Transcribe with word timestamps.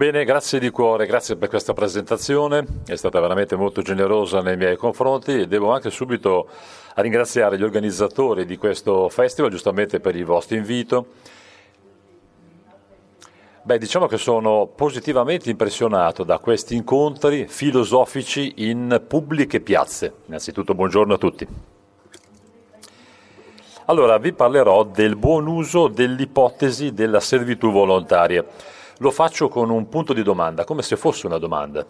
Bene, 0.00 0.24
grazie 0.24 0.58
di 0.58 0.70
cuore, 0.70 1.04
grazie 1.04 1.36
per 1.36 1.50
questa 1.50 1.74
presentazione, 1.74 2.64
è 2.86 2.96
stata 2.96 3.20
veramente 3.20 3.54
molto 3.54 3.82
generosa 3.82 4.40
nei 4.40 4.56
miei 4.56 4.78
confronti 4.78 5.40
e 5.40 5.46
devo 5.46 5.72
anche 5.72 5.90
subito 5.90 6.48
ringraziare 6.94 7.58
gli 7.58 7.62
organizzatori 7.62 8.46
di 8.46 8.56
questo 8.56 9.10
festival, 9.10 9.50
giustamente 9.50 10.00
per 10.00 10.16
il 10.16 10.24
vostro 10.24 10.56
invito. 10.56 11.06
Beh, 13.60 13.76
diciamo 13.76 14.06
che 14.06 14.16
sono 14.16 14.72
positivamente 14.74 15.50
impressionato 15.50 16.24
da 16.24 16.38
questi 16.38 16.76
incontri 16.76 17.46
filosofici 17.46 18.54
in 18.68 19.02
pubbliche 19.06 19.60
piazze. 19.60 20.14
Innanzitutto 20.28 20.74
buongiorno 20.74 21.12
a 21.12 21.18
tutti. 21.18 21.46
Allora, 23.84 24.16
vi 24.16 24.32
parlerò 24.32 24.82
del 24.82 25.16
buon 25.16 25.46
uso 25.46 25.88
dell'ipotesi 25.88 26.94
della 26.94 27.20
servitù 27.20 27.70
volontaria 27.70 28.42
lo 29.02 29.10
faccio 29.10 29.48
con 29.48 29.70
un 29.70 29.88
punto 29.88 30.12
di 30.12 30.22
domanda, 30.22 30.64
come 30.64 30.82
se 30.82 30.96
fosse 30.96 31.26
una 31.26 31.38
domanda. 31.38 31.84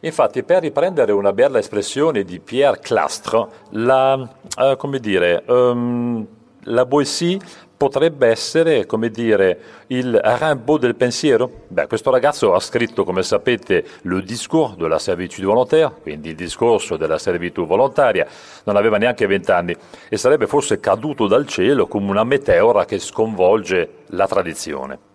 Infatti, 0.00 0.44
per 0.44 0.62
riprendere 0.62 1.10
una 1.10 1.32
bella 1.32 1.58
espressione 1.58 2.22
di 2.22 2.38
Pierre 2.38 2.78
Clastre, 2.80 3.48
la, 3.70 4.14
uh, 4.14 4.76
come 4.76 5.00
dire, 5.00 5.42
um, 5.46 6.24
la 6.62 6.86
Boissy 6.86 7.36
potrebbe 7.76 8.28
essere, 8.28 8.86
come 8.86 9.08
dire, 9.10 9.60
il 9.88 10.20
Rimbaud 10.22 10.80
del 10.80 10.94
pensiero? 10.94 11.50
Beh, 11.66 11.88
questo 11.88 12.10
ragazzo 12.10 12.54
ha 12.54 12.60
scritto, 12.60 13.02
come 13.02 13.24
sapete, 13.24 13.84
le 14.02 14.22
discours 14.22 14.76
de 14.76 14.86
la 14.86 14.98
servitude 15.00 15.46
volontaire, 15.46 15.92
quindi 16.02 16.30
il 16.30 16.36
discorso 16.36 16.96
della 16.96 17.18
servitù 17.18 17.66
volontaria, 17.66 18.26
non 18.64 18.76
aveva 18.76 18.98
neanche 18.98 19.26
vent'anni 19.26 19.74
e 20.08 20.16
sarebbe 20.16 20.46
forse 20.46 20.78
caduto 20.78 21.26
dal 21.26 21.46
cielo 21.48 21.88
come 21.88 22.10
una 22.10 22.24
meteora 22.24 22.84
che 22.84 23.00
sconvolge 23.00 24.04
la 24.10 24.28
tradizione. 24.28 25.07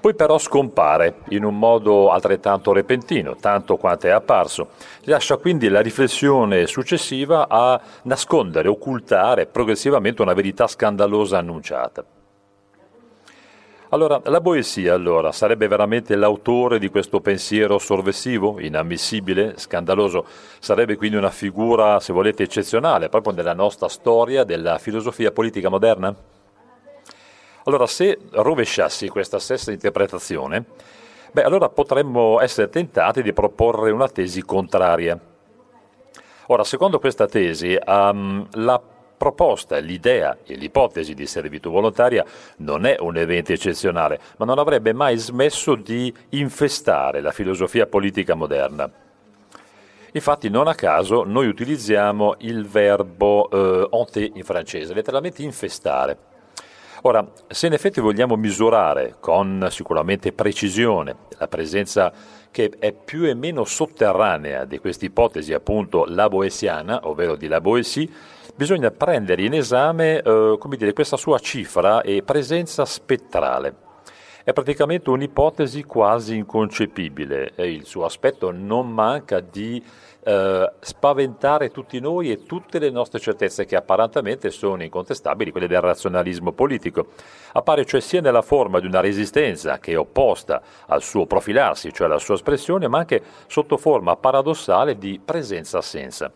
Poi 0.00 0.14
però 0.14 0.38
scompare 0.38 1.16
in 1.30 1.44
un 1.44 1.58
modo 1.58 2.10
altrettanto 2.10 2.72
repentino, 2.72 3.34
tanto 3.36 3.76
quanto 3.76 4.06
è 4.06 4.10
apparso. 4.10 4.68
Lascia 5.04 5.36
quindi 5.36 5.68
la 5.68 5.80
riflessione 5.80 6.66
successiva 6.66 7.48
a 7.48 7.80
nascondere, 8.02 8.68
occultare 8.68 9.46
progressivamente 9.46 10.22
una 10.22 10.34
verità 10.34 10.66
scandalosa 10.66 11.38
annunciata. 11.38 12.04
Allora, 13.90 14.20
la 14.24 14.40
Boesia 14.40 14.94
allora, 14.94 15.30
sarebbe 15.30 15.68
veramente 15.68 16.16
l'autore 16.16 16.80
di 16.80 16.88
questo 16.88 17.20
pensiero 17.20 17.78
sorvessivo, 17.78 18.58
inammissibile, 18.58 19.54
scandaloso? 19.58 20.26
Sarebbe 20.58 20.96
quindi 20.96 21.16
una 21.16 21.30
figura, 21.30 22.00
se 22.00 22.12
volete, 22.12 22.42
eccezionale 22.42 23.08
proprio 23.08 23.32
nella 23.32 23.54
nostra 23.54 23.88
storia 23.88 24.42
della 24.42 24.78
filosofia 24.78 25.30
politica 25.30 25.68
moderna? 25.68 26.14
Allora, 27.66 27.86
se 27.86 28.16
rovesciassi 28.30 29.08
questa 29.08 29.40
stessa 29.40 29.72
interpretazione, 29.72 30.64
beh, 31.32 31.42
allora 31.42 31.68
potremmo 31.68 32.40
essere 32.40 32.68
tentati 32.68 33.22
di 33.22 33.32
proporre 33.32 33.90
una 33.90 34.08
tesi 34.08 34.42
contraria. 34.42 35.18
Ora, 36.46 36.62
secondo 36.62 37.00
questa 37.00 37.26
tesi, 37.26 37.76
um, 37.84 38.46
la 38.52 38.80
proposta, 39.16 39.78
l'idea 39.78 40.38
e 40.44 40.54
l'ipotesi 40.54 41.14
di 41.14 41.26
servitù 41.26 41.70
volontaria 41.70 42.24
non 42.58 42.86
è 42.86 42.98
un 43.00 43.16
evento 43.16 43.52
eccezionale, 43.52 44.20
ma 44.36 44.44
non 44.44 44.60
avrebbe 44.60 44.92
mai 44.92 45.16
smesso 45.16 45.74
di 45.74 46.14
infestare 46.30 47.20
la 47.20 47.32
filosofia 47.32 47.86
politica 47.86 48.34
moderna. 48.34 48.88
Infatti, 50.12 50.48
non 50.50 50.68
a 50.68 50.74
caso, 50.76 51.24
noi 51.24 51.48
utilizziamo 51.48 52.36
il 52.38 52.64
verbo 52.64 53.50
eh, 53.50 53.88
hanter 53.90 54.30
in 54.34 54.44
francese, 54.44 54.94
letteralmente 54.94 55.42
infestare. 55.42 56.34
Ora, 57.02 57.26
se 57.48 57.66
in 57.66 57.72
effetti 57.72 58.00
vogliamo 58.00 58.36
misurare 58.36 59.16
con 59.20 59.66
sicuramente 59.70 60.32
precisione 60.32 61.16
la 61.38 61.48
presenza 61.48 62.12
che 62.50 62.72
è 62.78 62.92
più 62.92 63.26
e 63.26 63.34
meno 63.34 63.64
sotterranea 63.64 64.64
di 64.64 64.78
questa 64.78 65.04
ipotesi 65.04 65.52
appunto 65.52 66.04
laboesiana, 66.06 67.00
ovvero 67.06 67.36
di 67.36 67.48
la 67.48 67.60
Boesie, 67.60 68.08
bisogna 68.54 68.90
prendere 68.90 69.42
in 69.42 69.52
esame 69.52 70.22
eh, 70.22 70.58
dire, 70.76 70.92
questa 70.94 71.18
sua 71.18 71.38
cifra 71.38 72.00
e 72.00 72.22
presenza 72.22 72.86
spettrale. 72.86 73.84
È 74.42 74.52
praticamente 74.52 75.10
un'ipotesi 75.10 75.82
quasi 75.82 76.36
inconcepibile 76.36 77.52
e 77.56 77.72
il 77.72 77.84
suo 77.84 78.04
aspetto 78.04 78.52
non 78.52 78.88
manca 78.88 79.40
di 79.40 79.82
eh, 80.26 80.72
spaventare 80.80 81.70
tutti 81.70 82.00
noi 82.00 82.32
e 82.32 82.42
tutte 82.42 82.80
le 82.80 82.90
nostre 82.90 83.20
certezze 83.20 83.64
che 83.64 83.76
apparentemente 83.76 84.50
sono 84.50 84.82
incontestabili, 84.82 85.52
quelle 85.52 85.68
del 85.68 85.80
razionalismo 85.80 86.50
politico. 86.50 87.10
Appare 87.52 87.84
cioè 87.84 88.00
sia 88.00 88.20
nella 88.20 88.42
forma 88.42 88.80
di 88.80 88.86
una 88.86 88.98
resistenza 88.98 89.78
che 89.78 89.92
è 89.92 89.98
opposta 89.98 90.60
al 90.86 91.00
suo 91.00 91.26
profilarsi, 91.26 91.92
cioè 91.92 92.08
alla 92.08 92.18
sua 92.18 92.34
espressione, 92.34 92.88
ma 92.88 92.98
anche 92.98 93.22
sotto 93.46 93.76
forma 93.76 94.16
paradossale 94.16 94.98
di 94.98 95.20
presenza-assenza. 95.24 96.32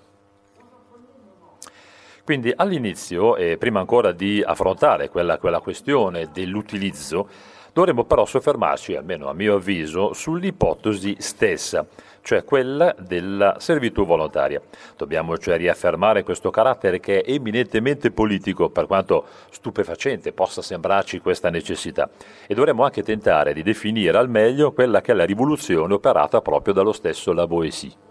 Quindi 2.23 2.53
all'inizio, 2.55 3.35
e 3.35 3.57
prima 3.59 3.81
ancora 3.81 4.13
di 4.13 4.41
affrontare 4.41 5.09
quella, 5.09 5.37
quella 5.39 5.59
questione 5.59 6.31
dell'utilizzo, 6.33 7.29
dovremmo 7.73 8.05
però 8.05 8.25
soffermarci, 8.25 8.95
almeno 8.95 9.29
a 9.29 9.35
mio 9.35 9.57
avviso, 9.57 10.13
sull'ipotesi 10.13 11.17
stessa 11.19 11.87
cioè 12.23 12.45
quella 12.45 12.95
della 12.99 13.57
servitù 13.59 14.05
volontaria. 14.05 14.61
Dobbiamo 14.97 15.37
cioè 15.39 15.57
riaffermare 15.57 16.23
questo 16.23 16.51
carattere 16.51 17.01
che 17.01 17.23
è 17.23 17.31
eminentemente 17.33 18.11
politico, 18.11 18.71
per 18.71 18.87
quanto 18.87 19.27
stupefacente 19.51 20.33
possa 20.33 20.63
sembrarci 20.63 21.21
questa 21.21 21.51
necessità, 21.51 22.09
e 22.47 22.55
dovremmo 22.55 22.85
anche 22.85 23.03
tentare 23.03 23.53
di 23.53 23.63
definire 23.63 24.17
al 24.17 24.29
meglio 24.29 24.73
quella 24.73 25.01
che 25.01 25.13
è 25.13 25.15
la 25.15 25.25
rivoluzione 25.25 25.95
operata 25.95 26.41
proprio 26.41 26.75
dallo 26.75 26.93
stesso 26.93 27.33
Lavoisier. 27.33 28.10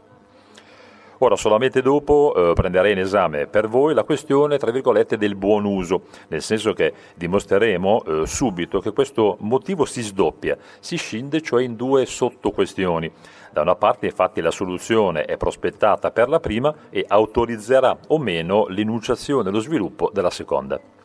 Ora, 1.21 1.35
solamente 1.35 1.81
dopo 1.81 2.33
eh, 2.33 2.53
prenderei 2.53 2.93
in 2.93 2.99
esame 2.99 3.45
per 3.45 3.67
voi 3.67 3.93
la 3.93 4.05
questione, 4.05 4.57
tra 4.57 4.71
virgolette, 4.71 5.17
del 5.17 5.35
buon 5.35 5.65
uso, 5.65 6.03
nel 6.29 6.41
senso 6.41 6.71
che 6.71 6.93
dimostreremo 7.15 8.03
eh, 8.03 8.25
subito 8.25 8.79
che 8.79 8.93
questo 8.93 9.35
motivo 9.41 9.83
si 9.83 10.01
sdoppia, 10.01 10.57
si 10.79 10.95
scinde 10.95 11.41
cioè 11.41 11.63
in 11.63 11.75
due 11.75 12.05
sottoquestioni. 12.05 13.11
Da 13.51 13.61
una 13.61 13.75
parte 13.75 14.05
infatti 14.05 14.39
la 14.39 14.51
soluzione 14.51 15.25
è 15.25 15.35
prospettata 15.35 16.11
per 16.11 16.29
la 16.29 16.39
prima 16.39 16.73
e 16.89 17.03
autorizzerà 17.05 17.97
o 18.07 18.17
meno 18.17 18.67
l'enunciazione 18.69 19.49
e 19.49 19.51
lo 19.51 19.59
sviluppo 19.59 20.09
della 20.13 20.29
seconda. 20.29 20.98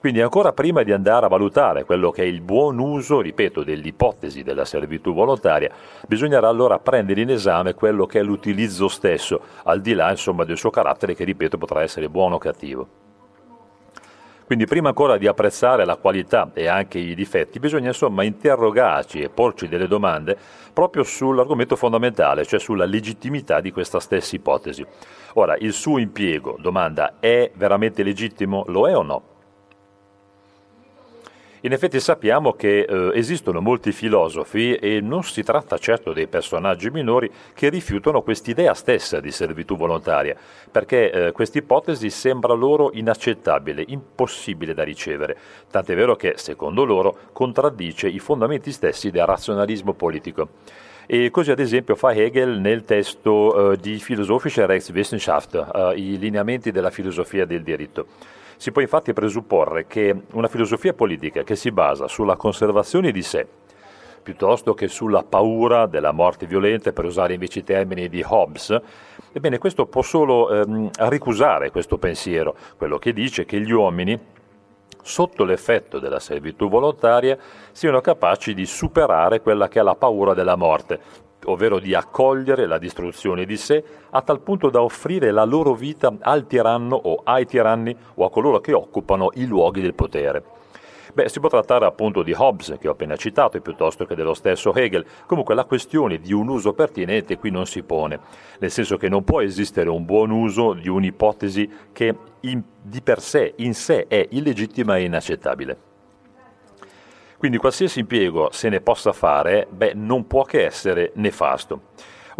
Quindi 0.00 0.20
ancora 0.20 0.52
prima 0.52 0.84
di 0.84 0.92
andare 0.92 1.26
a 1.26 1.28
valutare 1.28 1.84
quello 1.84 2.12
che 2.12 2.22
è 2.22 2.26
il 2.26 2.40
buon 2.40 2.78
uso, 2.78 3.20
ripeto, 3.20 3.64
dell'ipotesi 3.64 4.44
della 4.44 4.64
servitù 4.64 5.12
volontaria, 5.12 5.72
bisognerà 6.06 6.46
allora 6.48 6.78
prendere 6.78 7.20
in 7.20 7.30
esame 7.30 7.74
quello 7.74 8.06
che 8.06 8.20
è 8.20 8.22
l'utilizzo 8.22 8.86
stesso, 8.86 9.40
al 9.64 9.80
di 9.80 9.94
là 9.94 10.08
insomma, 10.10 10.44
del 10.44 10.56
suo 10.56 10.70
carattere 10.70 11.16
che, 11.16 11.24
ripeto, 11.24 11.58
potrà 11.58 11.82
essere 11.82 12.08
buono 12.08 12.36
o 12.36 12.38
cattivo. 12.38 12.88
Quindi 14.46 14.66
prima 14.66 14.88
ancora 14.88 15.18
di 15.18 15.26
apprezzare 15.26 15.84
la 15.84 15.96
qualità 15.96 16.52
e 16.54 16.68
anche 16.68 16.98
i 16.98 17.16
difetti, 17.16 17.58
bisogna 17.58 17.88
insomma 17.88 18.22
interrogarci 18.22 19.20
e 19.20 19.28
porci 19.28 19.68
delle 19.68 19.88
domande 19.88 20.38
proprio 20.72 21.02
sull'argomento 21.02 21.74
fondamentale, 21.74 22.46
cioè 22.46 22.60
sulla 22.60 22.86
legittimità 22.86 23.60
di 23.60 23.72
questa 23.72 23.98
stessa 23.98 24.36
ipotesi. 24.36 24.86
Ora, 25.34 25.56
il 25.58 25.72
suo 25.72 25.98
impiego, 25.98 26.56
domanda, 26.60 27.16
è 27.18 27.50
veramente 27.56 28.04
legittimo? 28.04 28.64
Lo 28.68 28.88
è 28.88 28.96
o 28.96 29.02
no? 29.02 29.22
In 31.62 31.72
effetti 31.72 31.98
sappiamo 31.98 32.52
che 32.52 32.82
eh, 32.82 33.10
esistono 33.14 33.60
molti 33.60 33.90
filosofi 33.90 34.76
e 34.76 35.00
non 35.00 35.24
si 35.24 35.42
tratta 35.42 35.76
certo 35.76 36.12
dei 36.12 36.28
personaggi 36.28 36.88
minori 36.88 37.28
che 37.52 37.68
rifiutano 37.68 38.22
quest'idea 38.22 38.74
stessa 38.74 39.18
di 39.18 39.32
servitù 39.32 39.76
volontaria, 39.76 40.36
perché 40.70 41.10
eh, 41.10 41.32
questa 41.32 41.58
ipotesi 41.58 42.10
sembra 42.10 42.54
loro 42.54 42.90
inaccettabile, 42.92 43.82
impossibile 43.88 44.72
da 44.72 44.84
ricevere, 44.84 45.36
tant'è 45.68 45.96
vero 45.96 46.14
che, 46.14 46.34
secondo 46.36 46.84
loro, 46.84 47.16
contraddice 47.32 48.06
i 48.06 48.20
fondamenti 48.20 48.70
stessi 48.70 49.10
del 49.10 49.26
razionalismo 49.26 49.94
politico. 49.94 50.48
E 51.06 51.30
così 51.30 51.50
ad 51.50 51.58
esempio 51.58 51.96
fa 51.96 52.12
Hegel 52.12 52.60
nel 52.60 52.84
testo 52.84 53.72
eh, 53.72 53.76
di 53.78 54.00
Philosophische 54.04 54.64
Rechtswissenschaft, 54.64 55.70
eh, 55.74 55.94
i 55.96 56.18
lineamenti 56.18 56.70
della 56.70 56.90
filosofia 56.90 57.46
del 57.46 57.64
diritto. 57.64 58.06
Si 58.58 58.72
può 58.72 58.82
infatti 58.82 59.12
presupporre 59.12 59.86
che 59.86 60.22
una 60.32 60.48
filosofia 60.48 60.92
politica 60.92 61.44
che 61.44 61.54
si 61.54 61.70
basa 61.70 62.08
sulla 62.08 62.34
conservazione 62.34 63.12
di 63.12 63.22
sé, 63.22 63.46
piuttosto 64.20 64.74
che 64.74 64.88
sulla 64.88 65.22
paura 65.22 65.86
della 65.86 66.10
morte 66.10 66.44
violenta, 66.44 66.90
per 66.90 67.04
usare 67.04 67.34
invece 67.34 67.60
i 67.60 67.62
termini 67.62 68.08
di 68.08 68.20
Hobbes, 68.26 68.76
ebbene 69.32 69.58
questo 69.58 69.86
può 69.86 70.02
solo 70.02 70.50
ehm, 70.50 70.90
ricusare 71.08 71.70
questo 71.70 71.98
pensiero, 71.98 72.56
quello 72.76 72.98
che 72.98 73.12
dice 73.12 73.44
che 73.44 73.60
gli 73.60 73.70
uomini, 73.70 74.18
sotto 75.02 75.44
l'effetto 75.44 76.00
della 76.00 76.18
servitù 76.18 76.68
volontaria, 76.68 77.38
siano 77.70 78.00
capaci 78.00 78.54
di 78.54 78.66
superare 78.66 79.40
quella 79.40 79.68
che 79.68 79.78
è 79.78 79.82
la 79.84 79.94
paura 79.94 80.34
della 80.34 80.56
morte, 80.56 80.98
ovvero 81.50 81.78
di 81.78 81.94
accogliere 81.94 82.66
la 82.66 82.78
distruzione 82.78 83.44
di 83.44 83.56
sé, 83.56 83.82
a 84.10 84.22
tal 84.22 84.40
punto 84.40 84.70
da 84.70 84.82
offrire 84.82 85.30
la 85.30 85.44
loro 85.44 85.74
vita 85.74 86.14
al 86.20 86.46
tiranno 86.46 86.96
o 86.96 87.20
ai 87.24 87.46
tiranni 87.46 87.96
o 88.14 88.24
a 88.24 88.30
coloro 88.30 88.60
che 88.60 88.72
occupano 88.72 89.30
i 89.34 89.46
luoghi 89.46 89.80
del 89.80 89.94
potere. 89.94 90.56
Beh, 91.12 91.28
si 91.28 91.40
può 91.40 91.48
trattare 91.48 91.86
appunto 91.86 92.22
di 92.22 92.34
Hobbes, 92.36 92.76
che 92.78 92.86
ho 92.86 92.92
appena 92.92 93.16
citato, 93.16 93.60
piuttosto 93.60 94.04
che 94.04 94.14
dello 94.14 94.34
stesso 94.34 94.72
Hegel. 94.74 95.04
Comunque 95.26 95.54
la 95.54 95.64
questione 95.64 96.18
di 96.18 96.32
un 96.32 96.48
uso 96.48 96.74
pertinente 96.74 97.38
qui 97.38 97.50
non 97.50 97.66
si 97.66 97.82
pone, 97.82 98.20
nel 98.60 98.70
senso 98.70 98.96
che 98.96 99.08
non 99.08 99.24
può 99.24 99.40
esistere 99.40 99.88
un 99.88 100.04
buon 100.04 100.30
uso 100.30 100.74
di 100.74 100.88
un'ipotesi 100.88 101.68
che 101.92 102.14
in, 102.40 102.62
di 102.80 103.00
per 103.00 103.20
sé, 103.20 103.54
in 103.56 103.74
sé, 103.74 104.06
è 104.06 104.28
illegittima 104.30 104.96
e 104.96 105.04
inaccettabile. 105.04 105.87
Quindi 107.38 107.56
qualsiasi 107.58 108.00
impiego 108.00 108.48
se 108.50 108.68
ne 108.68 108.80
possa 108.80 109.12
fare, 109.12 109.68
beh, 109.70 109.92
non 109.94 110.26
può 110.26 110.42
che 110.42 110.64
essere 110.64 111.12
nefasto. 111.14 111.82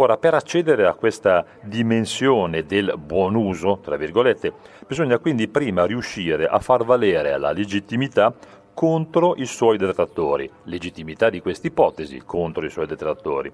Ora, 0.01 0.17
per 0.17 0.33
accedere 0.33 0.85
a 0.87 0.93
questa 0.93 1.45
dimensione 1.61 2.65
del 2.65 2.95
buon 2.97 3.35
uso, 3.35 3.79
tra 3.81 3.95
virgolette, 3.95 4.51
bisogna 4.85 5.17
quindi 5.17 5.47
prima 5.47 5.85
riuscire 5.85 6.47
a 6.47 6.59
far 6.59 6.83
valere 6.83 7.37
la 7.37 7.51
legittimità 7.51 8.33
contro 8.73 9.35
i 9.37 9.45
suoi 9.45 9.77
detrattori, 9.77 10.49
legittimità 10.63 11.29
di 11.29 11.39
questa 11.39 11.67
ipotesi 11.67 12.21
contro 12.25 12.65
i 12.65 12.69
suoi 12.69 12.85
detrattori. 12.85 13.49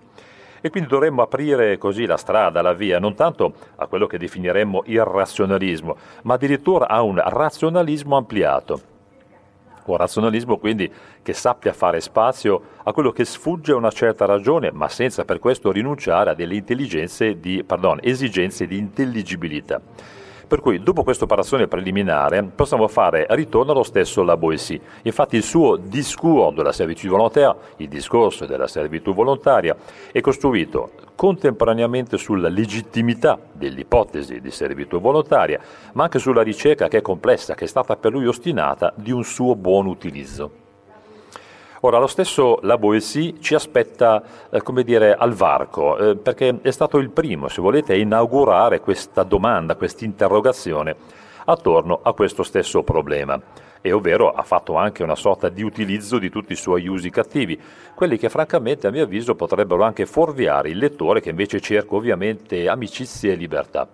E 0.61 0.69
quindi 0.71 0.89
dovremmo 0.89 1.21
aprire 1.21 1.77
così 1.77 2.07
la 2.07 2.17
strada, 2.17 2.63
la 2.63 2.73
via, 2.73 2.97
non 2.97 3.13
tanto 3.13 3.53
a 3.75 3.85
quello 3.85 4.07
che 4.07 4.17
definiremmo 4.17 4.81
irrazionalismo, 4.85 5.95
ma 6.23 6.33
addirittura 6.33 6.87
a 6.87 7.03
un 7.03 7.21
razionalismo 7.23 8.17
ampliato. 8.17 8.93
Un 9.85 9.97
razionalismo 9.97 10.57
quindi 10.57 10.91
che 11.21 11.33
sappia 11.33 11.73
fare 11.73 12.01
spazio 12.01 12.61
a 12.83 12.91
quello 12.91 13.11
che 13.11 13.25
sfugge 13.25 13.71
a 13.71 13.75
una 13.75 13.91
certa 13.91 14.25
ragione, 14.25 14.71
ma 14.71 14.89
senza 14.89 15.25
per 15.25 15.39
questo 15.39 15.71
rinunciare 15.71 16.31
a 16.31 16.33
delle 16.33 16.55
pardon, 17.63 17.99
esigenze 18.01 18.65
di 18.65 18.77
intelligibilità. 18.77 19.81
Per 20.47 20.59
cui 20.59 20.81
dopo 20.81 21.03
questa 21.03 21.23
operazione 21.23 21.67
preliminare 21.67 22.43
possiamo 22.43 22.87
fare 22.87 23.25
ritorno 23.29 23.71
allo 23.71 23.83
stesso 23.83 24.21
La 24.23 24.37
Boétie. 24.37 24.79
Infatti 25.03 25.35
il 25.37 25.43
suo 25.43 25.75
discours 25.75 26.55
della 26.55 26.71
servitù 26.71 27.07
volontaire, 27.07 27.55
il 27.77 27.87
discorso 27.87 28.45
della 28.45 28.67
servitù 28.67 29.13
volontaria, 29.13 29.75
è 30.11 30.21
costruito 30.21 30.91
contemporaneamente 31.15 32.17
sulla 32.17 32.49
legittimità 32.49 33.39
dell'ipotesi 33.51 34.39
di 34.39 34.51
servitù 34.51 34.99
volontaria, 34.99 35.59
ma 35.93 36.03
anche 36.03 36.19
sulla 36.19 36.43
ricerca 36.43 36.87
che 36.87 36.97
è 36.97 37.01
complessa, 37.01 37.55
che 37.55 37.65
è 37.65 37.67
stata 37.67 37.95
per 37.95 38.11
lui 38.11 38.27
ostinata, 38.27 38.93
di 38.95 39.11
un 39.11 39.23
suo 39.23 39.55
buon 39.55 39.87
utilizzo. 39.87 40.64
Ora, 41.85 41.99
lo 41.99 42.07
stesso 42.07 42.57
La 42.63 42.79
Boétie 42.79 43.35
ci 43.41 43.53
aspetta, 43.53 44.23
eh, 44.49 44.59
come 44.63 44.81
dire, 44.81 45.13
al 45.13 45.33
varco, 45.33 45.95
eh, 45.97 46.15
perché 46.15 46.57
è 46.63 46.71
stato 46.71 46.97
il 46.97 47.11
primo, 47.11 47.47
se 47.47 47.61
volete, 47.61 47.93
a 47.93 47.95
inaugurare 47.95 48.79
questa 48.79 49.21
domanda, 49.21 49.75
questa 49.75 50.03
interrogazione 50.03 50.95
attorno 51.45 51.99
a 52.01 52.13
questo 52.13 52.41
stesso 52.41 52.81
problema. 52.81 53.39
E 53.81 53.91
ovvero 53.91 54.31
ha 54.31 54.41
fatto 54.41 54.73
anche 54.77 55.03
una 55.03 55.13
sorta 55.13 55.47
di 55.49 55.61
utilizzo 55.61 56.17
di 56.17 56.31
tutti 56.31 56.53
i 56.53 56.55
suoi 56.55 56.87
usi 56.87 57.11
cattivi, 57.11 57.61
quelli 57.93 58.17
che 58.17 58.29
francamente 58.29 58.87
a 58.87 58.89
mio 58.89 59.03
avviso 59.03 59.35
potrebbero 59.35 59.83
anche 59.83 60.07
fuorviare 60.07 60.69
il 60.69 60.79
lettore 60.79 61.21
che 61.21 61.29
invece 61.29 61.61
cerca 61.61 61.93
ovviamente 61.93 62.67
amicizia 62.67 63.31
e 63.31 63.35
libertà. 63.35 63.87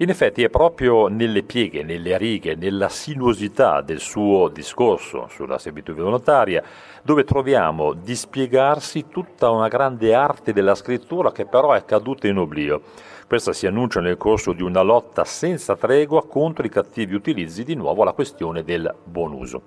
In 0.00 0.10
effetti 0.10 0.44
è 0.44 0.48
proprio 0.48 1.08
nelle 1.08 1.42
pieghe, 1.42 1.82
nelle 1.82 2.16
righe, 2.18 2.54
nella 2.54 2.88
sinuosità 2.88 3.80
del 3.80 3.98
suo 3.98 4.46
discorso 4.46 5.26
sulla 5.28 5.58
servitù 5.58 5.92
volontaria 5.92 6.62
dove 7.02 7.24
troviamo 7.24 7.94
di 7.94 8.14
spiegarsi 8.14 9.08
tutta 9.08 9.50
una 9.50 9.66
grande 9.66 10.14
arte 10.14 10.52
della 10.52 10.76
scrittura 10.76 11.32
che 11.32 11.46
però 11.46 11.72
è 11.72 11.84
caduta 11.84 12.28
in 12.28 12.38
oblio. 12.38 12.82
Questa 13.26 13.52
si 13.52 13.66
annuncia 13.66 14.00
nel 14.00 14.16
corso 14.16 14.52
di 14.52 14.62
una 14.62 14.82
lotta 14.82 15.24
senza 15.24 15.74
tregua 15.74 16.24
contro 16.28 16.64
i 16.64 16.70
cattivi 16.70 17.16
utilizzi, 17.16 17.64
di 17.64 17.74
nuovo 17.74 18.04
la 18.04 18.12
questione 18.12 18.62
del 18.62 18.94
buon 19.02 19.32
uso. 19.32 19.62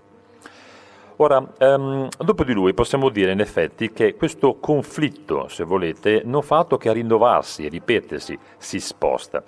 Ora, 1.18 1.46
um, 1.60 2.08
dopo 2.18 2.46
di 2.46 2.54
lui 2.54 2.74
possiamo 2.74 3.10
dire 3.10 3.34
in 3.34 3.42
effetti 3.42 3.92
che 3.92 4.16
questo 4.16 4.56
conflitto, 4.62 5.50
se 5.50 5.66
volete, 5.66 6.22
non 6.24 6.42
fa 6.42 6.60
altro 6.60 6.78
che 6.78 6.94
rinnovarsi 6.94 7.68
ripetersi, 7.68 8.40
si 8.58 8.80
sposta. 8.80 9.44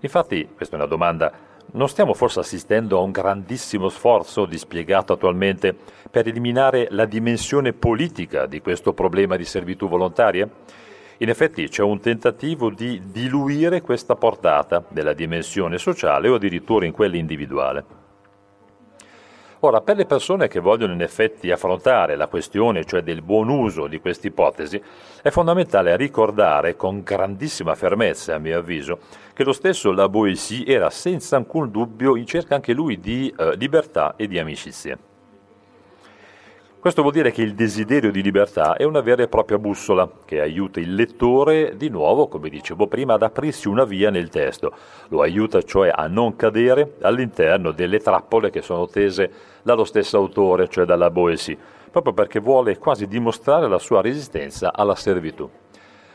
Infatti, 0.00 0.48
questa 0.54 0.76
è 0.76 0.78
una 0.78 0.88
domanda, 0.88 1.32
non 1.72 1.88
stiamo 1.88 2.14
forse 2.14 2.40
assistendo 2.40 2.98
a 2.98 3.02
un 3.02 3.10
grandissimo 3.10 3.88
sforzo 3.88 4.46
dispiegato 4.46 5.12
attualmente 5.12 5.76
per 6.10 6.28
eliminare 6.28 6.86
la 6.90 7.04
dimensione 7.04 7.72
politica 7.72 8.46
di 8.46 8.60
questo 8.60 8.92
problema 8.92 9.36
di 9.36 9.44
servitù 9.44 9.88
volontaria? 9.88 10.48
In 11.18 11.28
effetti 11.28 11.68
c'è 11.68 11.82
un 11.82 11.98
tentativo 12.00 12.70
di 12.70 13.00
diluire 13.10 13.80
questa 13.80 14.14
portata 14.16 14.84
della 14.88 15.14
dimensione 15.14 15.78
sociale 15.78 16.28
o 16.28 16.34
addirittura 16.34 16.84
in 16.84 16.92
quella 16.92 17.16
individuale. 17.16 18.05
Ora, 19.66 19.80
per 19.80 19.96
le 19.96 20.06
persone 20.06 20.46
che 20.46 20.60
vogliono 20.60 20.92
in 20.92 21.02
effetti 21.02 21.50
affrontare 21.50 22.14
la 22.14 22.28
questione, 22.28 22.84
cioè 22.84 23.02
del 23.02 23.20
buon 23.20 23.48
uso 23.48 23.88
di 23.88 23.98
questa 23.98 24.28
ipotesi, 24.28 24.80
è 25.20 25.30
fondamentale 25.30 25.96
ricordare 25.96 26.76
con 26.76 27.02
grandissima 27.02 27.74
fermezza, 27.74 28.36
a 28.36 28.38
mio 28.38 28.60
avviso, 28.60 29.00
che 29.34 29.42
lo 29.42 29.52
stesso 29.52 29.90
La 29.90 30.08
Boétie 30.08 30.64
era 30.64 30.88
senza 30.88 31.34
alcun 31.34 31.72
dubbio 31.72 32.14
in 32.14 32.26
cerca 32.26 32.54
anche 32.54 32.72
lui 32.72 33.00
di 33.00 33.34
eh, 33.36 33.56
libertà 33.56 34.14
e 34.16 34.28
di 34.28 34.38
amicizia. 34.38 34.96
Questo 36.86 37.02
vuol 37.02 37.16
dire 37.16 37.32
che 37.32 37.42
il 37.42 37.56
desiderio 37.56 38.12
di 38.12 38.22
libertà 38.22 38.76
è 38.76 38.84
una 38.84 39.00
vera 39.00 39.24
e 39.24 39.26
propria 39.26 39.58
bussola 39.58 40.08
che 40.24 40.40
aiuta 40.40 40.78
il 40.78 40.94
lettore, 40.94 41.76
di 41.76 41.88
nuovo, 41.88 42.28
come 42.28 42.48
dicevo 42.48 42.86
prima, 42.86 43.14
ad 43.14 43.24
aprirsi 43.24 43.66
una 43.66 43.82
via 43.82 44.08
nel 44.08 44.28
testo. 44.28 44.72
Lo 45.08 45.20
aiuta 45.20 45.60
cioè 45.62 45.90
a 45.92 46.06
non 46.06 46.36
cadere 46.36 46.94
all'interno 47.00 47.72
delle 47.72 47.98
trappole 47.98 48.50
che 48.50 48.62
sono 48.62 48.86
tese 48.86 49.32
dallo 49.64 49.82
stesso 49.82 50.16
autore, 50.16 50.68
cioè 50.68 50.84
dalla 50.84 51.10
Boétie, 51.10 51.58
proprio 51.90 52.12
perché 52.12 52.38
vuole 52.38 52.78
quasi 52.78 53.08
dimostrare 53.08 53.66
la 53.66 53.80
sua 53.80 54.00
resistenza 54.00 54.72
alla 54.72 54.94
servitù. 54.94 55.50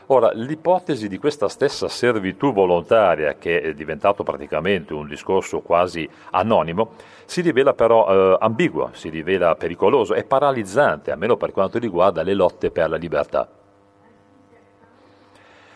Ora, 0.06 0.32
l'ipotesi 0.32 1.08
di 1.08 1.18
questa 1.18 1.48
stessa 1.48 1.88
servitù 1.88 2.52
volontaria, 2.52 3.34
che 3.34 3.60
è 3.60 3.72
diventato 3.72 4.24
praticamente 4.24 4.92
un 4.94 5.06
discorso 5.06 5.60
quasi 5.60 6.08
anonimo, 6.30 6.92
si 7.24 7.40
rivela 7.40 7.72
però 7.72 8.34
eh, 8.34 8.36
ambigua, 8.40 8.90
si 8.92 9.08
rivela 9.08 9.54
pericoloso 9.54 10.14
e 10.14 10.24
paralizzante, 10.24 11.12
almeno 11.12 11.36
per 11.36 11.52
quanto 11.52 11.78
riguarda 11.78 12.22
le 12.22 12.34
lotte 12.34 12.70
per 12.70 12.90
la 12.90 12.96
libertà. 12.96 13.48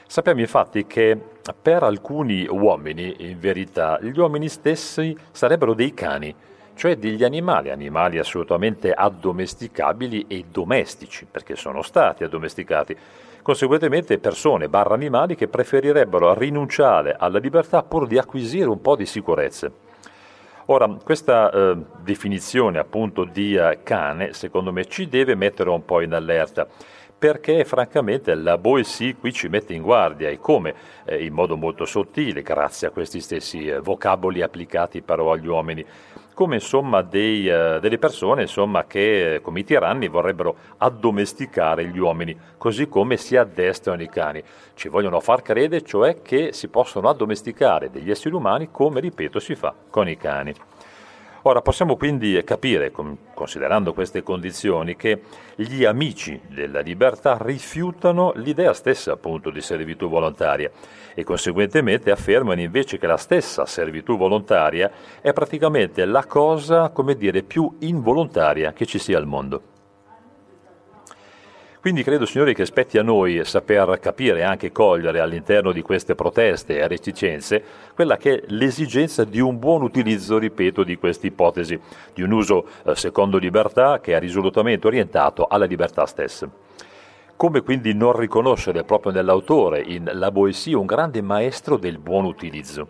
Sappiamo 0.09 0.41
infatti 0.41 0.87
che 0.87 1.19
per 1.61 1.83
alcuni 1.83 2.47
uomini, 2.49 3.29
in 3.29 3.39
verità, 3.39 3.99
gli 4.01 4.19
uomini 4.19 4.49
stessi 4.49 5.17
sarebbero 5.31 5.75
dei 5.75 5.95
cani, 5.95 6.35
cioè 6.75 6.97
degli 6.97 7.25
animali, 7.25 7.71
animali 7.71 8.19
assolutamente 8.19 8.93
addomesticabili 8.93 10.27
e 10.29 10.45
domestici, 10.51 11.27
perché 11.29 11.57
sono 11.57 11.83
stati 11.83 12.23
addomesticati 12.23 12.97
conseguentemente 13.47 14.19
persone 14.19 14.69
barra 14.69 14.95
animali 14.95 15.37
che 15.37 15.47
preferirebbero 15.47 16.35
rinunciare 16.35 17.15
alla 17.17 17.39
libertà 17.39 17.85
pur 17.85 18.09
di 18.09 18.19
acquisire 18.19 18.69
un 18.69 18.81
po' 18.81 18.97
di 18.97 19.07
sicurezze. 19.07 19.71
Ora, 20.65 20.89
questa 21.01 21.49
eh, 21.53 21.77
definizione 22.03 22.81
appunto 22.81 23.23
di 23.23 23.55
eh, 23.55 23.79
cane, 23.85 24.33
secondo 24.33 24.73
me, 24.73 24.87
ci 24.87 25.09
deve 25.09 25.37
mettere 25.37 25.71
un 25.71 25.85
po' 25.85 26.01
in 26.01 26.13
allerta, 26.13 26.67
perché 27.17 27.65
francamente 27.65 28.35
la 28.35 28.59
Boétie 28.59 29.15
qui 29.15 29.33
ci 29.33 29.47
mette 29.47 29.75
in 29.75 29.83
guardia 29.83 30.29
e 30.29 30.41
come? 30.41 30.75
Eh, 31.05 31.25
in 31.25 31.33
modo 31.33 31.57
molto 31.57 31.85
sottile, 31.85 32.43
grazie 32.43 32.89
a 32.89 32.91
questi 32.91 33.21
stessi 33.21 33.69
eh, 33.69 33.79
vocaboli 33.79 34.43
applicati 34.43 35.03
però 35.03 35.31
agli 35.31 35.47
uomini 35.47 35.87
come 36.37 36.57
insomma 36.57 37.01
dei, 37.01 37.49
uh, 37.49 37.81
delle 37.81 37.97
persone 37.97 38.43
insomma, 38.43 38.85
che 38.85 39.41
come 39.43 39.61
i 39.61 39.65
tiranni 39.65 40.07
vorrebbero 40.07 40.55
addomesticare 40.77 41.87
gli 41.87 41.99
uomini, 41.99 42.39
così 42.59 42.89
come 42.89 43.17
si 43.17 43.39
addestrano 43.39 44.03
i 44.03 44.09
cani. 44.11 44.43
Ci 44.75 44.89
vogliono 44.89 45.19
far 45.21 45.41
credere 45.41 45.83
cioè 45.83 46.21
che 46.21 46.53
si 46.53 46.69
possono 46.69 47.09
addomesticare 47.09 47.91
degli 47.91 48.11
esseri 48.11 48.35
umani 48.35 48.69
come, 48.71 49.01
ripeto, 49.01 49.39
si 49.39 49.55
fa 49.55 49.75
con 49.89 50.11
i 50.11 50.19
cani. 50.19 50.55
Ora 51.49 51.63
possiamo 51.63 51.97
quindi 51.97 52.43
capire, 52.43 52.91
considerando 53.33 53.93
queste 53.93 54.25
condizioni, 54.25 54.97
che 54.97 55.21
gli 55.55 55.85
amici 55.85 56.41
della 56.49 56.81
libertà 56.81 57.39
rifiutano 57.41 58.33
l'idea 58.35 58.75
stessa 58.75 59.13
appunto 59.13 59.51
di 59.51 59.61
servitù 59.61 60.09
volontaria 60.09 60.69
e 61.15 61.23
conseguentemente 61.23 62.11
affermano 62.11 62.61
invece 62.61 62.99
che 62.99 63.07
la 63.07 63.17
stessa 63.17 63.65
servitù 63.65 64.17
volontaria 64.17 64.91
è 65.21 65.33
praticamente 65.33 66.05
la 66.05 66.25
cosa, 66.25 66.89
come 66.89 67.15
dire, 67.15 67.45
più 67.45 67.77
involontaria 67.79 68.73
che 68.73 68.85
ci 68.85 68.99
sia 68.99 69.17
al 69.17 69.27
mondo. 69.27 69.76
Quindi 71.87 72.03
credo, 72.03 72.27
signori, 72.27 72.53
che 72.53 72.67
spetti 72.67 72.99
a 72.99 73.05
noi 73.05 73.45
saper 73.45 74.01
capire 74.01 74.41
e 74.41 74.43
anche 74.43 74.73
cogliere 74.73 75.21
all'interno 75.21 75.71
di 75.71 75.83
queste 75.83 76.17
proteste 76.17 76.81
e 76.81 76.89
reticenze 76.89 77.63
quella 77.95 78.17
che 78.17 78.41
è 78.41 78.43
l'esigenza 78.49 79.23
di 79.23 79.39
un 79.39 79.61
buon 79.61 79.83
utilizzo, 79.83 80.37
ripeto, 80.37 80.83
di 80.83 80.97
questa 80.97 81.29
ipotesi, 81.29 81.79
di 82.13 82.23
un 82.23 82.33
uso 82.33 82.67
eh, 82.85 82.97
secondo 82.97 83.39
libertà 83.39 84.01
che 84.01 84.17
è 84.17 84.19
risolutamente 84.19 84.89
orientato 84.89 85.47
alla 85.47 85.65
libertà 85.65 86.07
stessa. 86.07 86.51
Come 87.37 87.61
quindi 87.61 87.95
non 87.95 88.19
riconoscere 88.19 88.83
proprio 88.83 89.13
nell'autore, 89.13 89.81
in 89.81 90.11
La 90.13 90.33
Boétie, 90.33 90.75
un 90.75 90.87
grande 90.87 91.23
maestro 91.23 91.77
del 91.77 91.99
buon 91.99 92.25
utilizzo? 92.25 92.89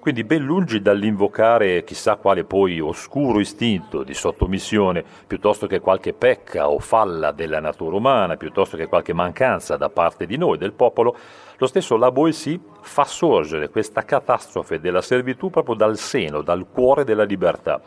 Quindi 0.00 0.24
ben 0.24 0.42
lungi 0.42 0.80
dall'invocare 0.80 1.84
chissà 1.84 2.16
quale 2.16 2.44
poi 2.44 2.80
oscuro 2.80 3.38
istinto 3.38 4.02
di 4.02 4.14
sottomissione, 4.14 5.04
piuttosto 5.26 5.66
che 5.66 5.80
qualche 5.80 6.14
pecca 6.14 6.70
o 6.70 6.78
falla 6.78 7.32
della 7.32 7.60
natura 7.60 7.96
umana, 7.96 8.38
piuttosto 8.38 8.78
che 8.78 8.86
qualche 8.86 9.12
mancanza 9.12 9.76
da 9.76 9.90
parte 9.90 10.24
di 10.24 10.38
noi, 10.38 10.56
del 10.56 10.72
popolo, 10.72 11.14
lo 11.58 11.66
stesso 11.66 11.98
La 11.98 12.10
Boétie 12.10 12.58
fa 12.80 13.04
sorgere 13.04 13.68
questa 13.68 14.02
catastrofe 14.02 14.80
della 14.80 15.02
servitù 15.02 15.50
proprio 15.50 15.74
dal 15.74 15.98
seno, 15.98 16.40
dal 16.40 16.66
cuore 16.72 17.04
della 17.04 17.24
libertà, 17.24 17.78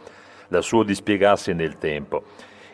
dal 0.48 0.62
suo 0.62 0.84
dispiegarsi 0.84 1.52
nel 1.54 1.80
tempo. 1.80 2.26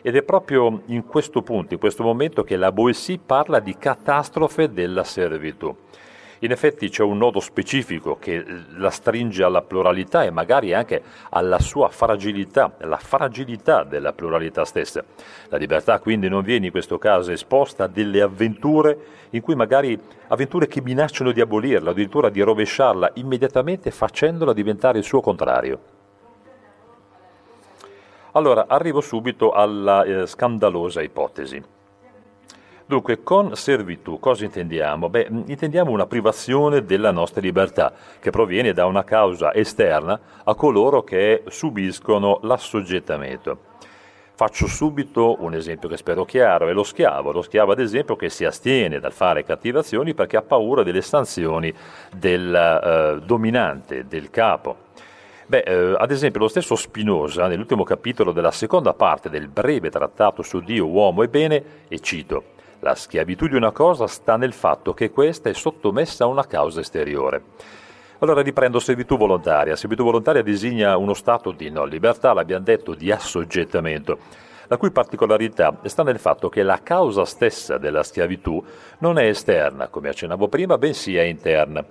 Ed 0.02 0.16
è 0.16 0.22
proprio 0.22 0.82
in 0.86 1.06
questo 1.06 1.40
punto, 1.40 1.72
in 1.72 1.80
questo 1.80 2.02
momento, 2.02 2.44
che 2.44 2.56
la 2.56 2.72
Boétie 2.72 3.18
parla 3.24 3.58
di 3.58 3.74
catastrofe 3.78 4.70
della 4.70 5.04
servitù. 5.04 5.74
In 6.42 6.52
effetti 6.52 6.88
c'è 6.88 7.02
un 7.02 7.18
nodo 7.18 7.38
specifico 7.38 8.16
che 8.18 8.42
la 8.76 8.88
stringe 8.88 9.42
alla 9.42 9.60
pluralità 9.60 10.24
e 10.24 10.30
magari 10.30 10.72
anche 10.72 11.02
alla 11.28 11.58
sua 11.58 11.90
fragilità, 11.90 12.72
la 12.78 12.96
fragilità 12.96 13.84
della 13.84 14.14
pluralità 14.14 14.64
stessa. 14.64 15.04
La 15.48 15.58
libertà 15.58 15.98
quindi 15.98 16.30
non 16.30 16.42
viene 16.42 16.66
in 16.66 16.72
questo 16.72 16.96
caso 16.96 17.30
esposta 17.30 17.84
a 17.84 17.88
delle 17.88 18.22
avventure 18.22 18.98
in 19.30 19.42
cui 19.42 19.54
magari 19.54 20.00
avventure 20.28 20.66
che 20.66 20.80
minacciano 20.80 21.30
di 21.32 21.42
abolirla, 21.42 21.90
addirittura 21.90 22.30
di 22.30 22.40
rovesciarla 22.40 23.10
immediatamente 23.14 23.90
facendola 23.90 24.54
diventare 24.54 24.96
il 24.96 25.04
suo 25.04 25.20
contrario. 25.20 25.78
Allora, 28.32 28.64
arrivo 28.66 29.02
subito 29.02 29.50
alla 29.52 30.04
eh, 30.04 30.26
scandalosa 30.26 31.02
ipotesi. 31.02 31.79
Dunque, 32.90 33.22
con 33.22 33.54
servitù 33.54 34.18
cosa 34.18 34.44
intendiamo? 34.44 35.08
Beh, 35.08 35.28
intendiamo 35.46 35.92
una 35.92 36.06
privazione 36.06 36.84
della 36.84 37.12
nostra 37.12 37.40
libertà 37.40 37.92
che 38.18 38.30
proviene 38.30 38.72
da 38.72 38.86
una 38.86 39.04
causa 39.04 39.54
esterna 39.54 40.18
a 40.42 40.56
coloro 40.56 41.04
che 41.04 41.44
subiscono 41.46 42.40
l'assoggettamento. 42.42 43.58
Faccio 44.34 44.66
subito 44.66 45.36
un 45.38 45.54
esempio 45.54 45.88
che 45.88 45.96
spero 45.96 46.24
chiaro, 46.24 46.66
è 46.66 46.72
lo 46.72 46.82
schiavo. 46.82 47.30
Lo 47.30 47.42
schiavo, 47.42 47.70
ad 47.70 47.78
esempio, 47.78 48.16
che 48.16 48.28
si 48.28 48.44
astiene 48.44 48.98
dal 48.98 49.12
fare 49.12 49.44
cattivazioni 49.44 50.12
perché 50.12 50.36
ha 50.36 50.42
paura 50.42 50.82
delle 50.82 51.02
sanzioni 51.02 51.72
del 52.12 52.52
eh, 52.52 53.24
dominante, 53.24 54.08
del 54.08 54.30
capo. 54.30 54.88
Beh, 55.46 55.62
eh, 55.64 55.94
ad 55.96 56.10
esempio, 56.10 56.40
lo 56.40 56.48
stesso 56.48 56.74
Spinoza, 56.74 57.46
nell'ultimo 57.46 57.84
capitolo 57.84 58.32
della 58.32 58.50
seconda 58.50 58.94
parte 58.94 59.30
del 59.30 59.46
breve 59.46 59.90
trattato 59.90 60.42
su 60.42 60.58
Dio, 60.58 60.88
uomo 60.88 61.22
e 61.22 61.28
bene, 61.28 61.64
e 61.86 62.00
cito, 62.00 62.58
la 62.80 62.94
schiavitù 62.94 63.46
di 63.46 63.54
una 63.54 63.70
cosa 63.70 64.06
sta 64.06 64.36
nel 64.36 64.52
fatto 64.52 64.92
che 64.94 65.10
questa 65.10 65.48
è 65.48 65.52
sottomessa 65.52 66.24
a 66.24 66.28
una 66.28 66.46
causa 66.46 66.80
esteriore. 66.80 67.42
Allora 68.18 68.42
riprendo 68.42 68.78
servitù 68.78 69.16
volontaria. 69.16 69.76
Servitù 69.76 70.04
volontaria 70.04 70.42
designa 70.42 70.96
uno 70.96 71.14
stato 71.14 71.52
di 71.52 71.70
non 71.70 71.88
libertà, 71.88 72.32
l'abbiamo 72.32 72.64
detto, 72.64 72.94
di 72.94 73.10
assoggettamento, 73.10 74.18
la 74.66 74.76
cui 74.76 74.90
particolarità 74.90 75.78
sta 75.84 76.02
nel 76.02 76.18
fatto 76.18 76.48
che 76.48 76.62
la 76.62 76.80
causa 76.82 77.24
stessa 77.24 77.78
della 77.78 78.02
schiavitù 78.02 78.62
non 78.98 79.18
è 79.18 79.24
esterna, 79.24 79.88
come 79.88 80.10
accennavo 80.10 80.48
prima, 80.48 80.76
bensì 80.76 81.16
è 81.16 81.22
interna. 81.22 81.84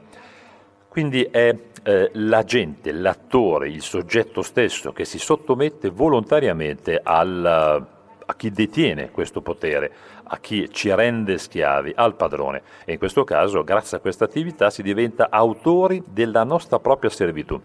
Quindi 0.87 1.23
è 1.23 1.55
eh, 1.83 2.09
l'agente, 2.13 2.91
l'attore, 2.91 3.69
il 3.69 3.81
soggetto 3.81 4.41
stesso 4.41 4.91
che 4.91 5.05
si 5.05 5.19
sottomette 5.19 5.89
volontariamente 5.89 6.99
al 7.01 7.97
a 8.29 8.35
chi 8.35 8.51
detiene 8.51 9.09
questo 9.09 9.41
potere, 9.41 9.91
a 10.23 10.37
chi 10.37 10.69
ci 10.71 10.93
rende 10.93 11.39
schiavi, 11.39 11.93
al 11.95 12.15
padrone. 12.15 12.61
E 12.85 12.93
in 12.93 12.99
questo 12.99 13.23
caso, 13.23 13.63
grazie 13.63 13.97
a 13.97 13.99
questa 13.99 14.25
attività, 14.25 14.69
si 14.69 14.83
diventa 14.83 15.29
autori 15.31 16.03
della 16.07 16.43
nostra 16.43 16.79
propria 16.79 17.09
servitù. 17.09 17.59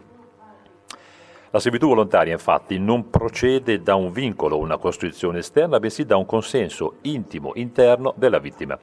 La 1.51 1.59
servitù 1.59 1.87
volontaria, 1.87 2.33
infatti, 2.33 2.79
non 2.79 3.11
procede 3.11 3.83
da 3.83 3.93
un 3.93 4.11
vincolo 4.11 4.55
o 4.55 4.59
una 4.59 4.77
costruzione 4.77 5.39
esterna, 5.39 5.79
bensì 5.79 6.03
da 6.03 6.17
un 6.17 6.25
consenso 6.25 6.95
intimo, 7.01 7.51
interno 7.53 8.13
della 8.17 8.39
vittima. 8.39 8.77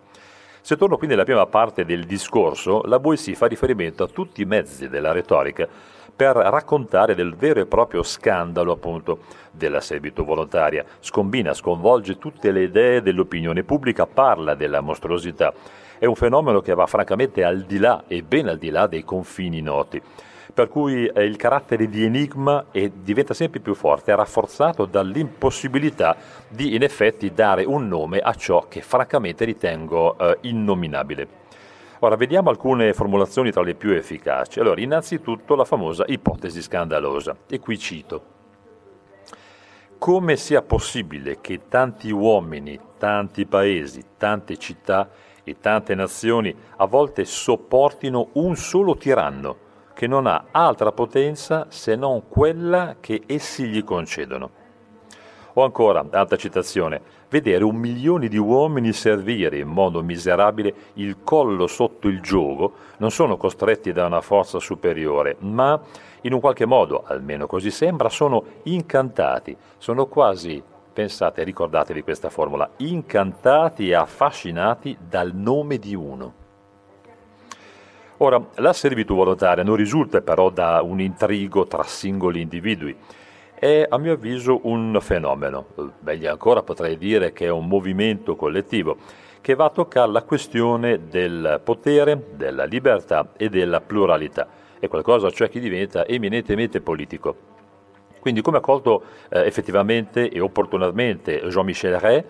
Se 0.60 0.76
torno 0.76 0.96
quindi 0.96 1.14
alla 1.14 1.24
prima 1.24 1.46
parte 1.46 1.84
del 1.84 2.04
discorso, 2.04 2.82
la 2.84 3.00
Boissy 3.00 3.34
fa 3.34 3.46
riferimento 3.46 4.04
a 4.04 4.06
tutti 4.06 4.42
i 4.42 4.44
mezzi 4.44 4.88
della 4.88 5.10
retorica 5.10 5.68
per 6.14 6.37
raccontare 6.37 7.14
del 7.14 7.35
vero 7.35 7.61
e 7.61 7.66
proprio 7.66 8.02
scandalo 8.02 8.73
appunto 8.73 9.21
della 9.50 9.81
servitù 9.81 10.25
volontaria. 10.25 10.85
Scombina, 11.00 11.54
sconvolge 11.54 12.19
tutte 12.19 12.50
le 12.50 12.64
idee 12.64 13.02
dell'opinione 13.02 13.64
pubblica, 13.64 14.07
parla 14.07 14.54
della 14.54 14.81
mostruosità. 14.81 15.52
È 15.99 16.07
un 16.07 16.14
fenomeno 16.14 16.61
che 16.61 16.75
va 16.75 16.87
francamente 16.87 17.45
al 17.45 17.62
di 17.62 17.78
là 17.78 18.04
e 18.07 18.23
ben 18.23 18.49
al 18.49 18.59
di 18.59 18.71
là 18.71 18.87
dei 18.87 19.04
confini 19.04 19.61
noti 19.61 20.02
per 20.52 20.69
cui 20.69 21.07
eh, 21.07 21.25
il 21.25 21.37
carattere 21.37 21.88
di 21.88 22.04
enigma 22.04 22.66
diventa 22.92 23.33
sempre 23.33 23.61
più 23.61 23.75
forte, 23.75 24.14
rafforzato 24.14 24.85
dall'impossibilità 24.85 26.16
di 26.49 26.75
in 26.75 26.83
effetti 26.83 27.33
dare 27.33 27.64
un 27.64 27.88
nome 27.88 28.19
a 28.19 28.35
ciò 28.35 28.66
che 28.69 28.83
francamente 28.83 29.45
ritengo 29.45 30.19
eh, 30.19 30.38
innominabile. 30.42 31.41
Ora, 32.04 32.16
vediamo 32.16 32.50
alcune 32.50 32.94
formulazioni 32.94 33.52
tra 33.52 33.62
le 33.62 33.76
più 33.76 33.92
efficaci. 33.92 34.59
Allora, 34.59 34.80
innanzitutto 34.80 35.54
la 35.54 35.64
famosa 35.64 36.02
ipotesi 36.09 36.61
scandalosa, 36.61 37.37
e 37.49 37.61
qui 37.61 37.78
cito. 37.78 38.25
Come 39.99 40.35
sia 40.35 40.62
possibile 40.62 41.40
che 41.40 41.68
tanti 41.68 42.11
uomini, 42.11 42.76
tanti 42.99 43.47
paesi, 43.47 44.02
tante 44.16 44.56
città 44.56 45.11
e 45.44 45.61
tante 45.61 45.94
nazioni 45.94 46.52
a 46.78 46.87
volte 46.87 47.25
sopportino 47.25 48.30
un 48.32 48.56
solo 48.56 48.97
tiranno 48.97 49.56
che 49.94 50.09
non 50.09 50.26
ha 50.26 50.47
altra 50.50 50.90
potenza 50.90 51.66
se 51.68 51.94
non 51.94 52.26
quella 52.26 52.97
che 52.99 53.23
essi 53.26 53.68
gli 53.68 53.85
concedono? 53.85 54.50
O 55.52 55.62
ancora, 55.62 56.04
altra 56.11 56.37
citazione, 56.37 57.00
vedere 57.32 57.64
un 57.64 57.76
milione 57.76 58.28
di 58.28 58.36
uomini 58.36 58.92
servire 58.92 59.56
in 59.56 59.68
modo 59.68 60.02
miserabile 60.02 60.74
il 60.94 61.16
collo 61.24 61.66
sotto 61.66 62.08
il 62.08 62.20
giogo 62.20 62.74
non 62.98 63.10
sono 63.10 63.38
costretti 63.38 63.90
da 63.90 64.04
una 64.04 64.20
forza 64.20 64.58
superiore, 64.58 65.36
ma 65.38 65.80
in 66.20 66.34
un 66.34 66.40
qualche 66.40 66.66
modo, 66.66 67.04
almeno 67.06 67.46
così 67.46 67.70
sembra, 67.70 68.10
sono 68.10 68.44
incantati, 68.64 69.56
sono 69.78 70.06
quasi, 70.06 70.62
pensate, 70.92 71.42
ricordatevi 71.42 72.02
questa 72.02 72.28
formula, 72.28 72.68
incantati 72.76 73.88
e 73.88 73.94
affascinati 73.94 74.98
dal 75.00 75.34
nome 75.34 75.78
di 75.78 75.94
uno. 75.94 76.34
Ora, 78.18 78.40
la 78.56 78.74
servitù 78.74 79.14
volontaria 79.14 79.64
non 79.64 79.74
risulta 79.74 80.20
però 80.20 80.50
da 80.50 80.82
un 80.82 81.00
intrigo 81.00 81.66
tra 81.66 81.82
singoli 81.82 82.42
individui, 82.42 82.94
è 83.62 83.87
a 83.88 83.97
mio 83.97 84.14
avviso 84.14 84.59
un 84.64 84.99
fenomeno, 85.00 85.66
meglio 86.00 86.33
ancora 86.33 86.64
potrei 86.64 86.99
dire 86.99 87.33
che 87.33 87.45
è 87.45 87.49
un 87.49 87.69
movimento 87.69 88.35
collettivo 88.35 88.97
che 89.40 89.54
va 89.54 89.66
a 89.66 89.71
toccare 89.71 90.11
la 90.11 90.25
questione 90.25 91.07
del 91.07 91.61
potere, 91.62 92.31
della 92.35 92.64
libertà 92.64 93.31
e 93.37 93.49
della 93.49 93.81
pluralità. 93.81 94.49
È 94.81 94.88
qualcosa 94.88 95.31
cioè 95.31 95.49
che 95.49 95.61
diventa 95.61 96.04
eminentemente 96.09 96.81
politico. 96.81 97.37
Quindi 98.19 98.40
come 98.40 98.57
ha 98.57 98.61
colto 98.61 99.04
eh, 99.28 99.47
effettivamente 99.47 100.28
e 100.28 100.40
opportunamente 100.40 101.42
Jean-Michel 101.47 102.00
Rey, 102.00 102.25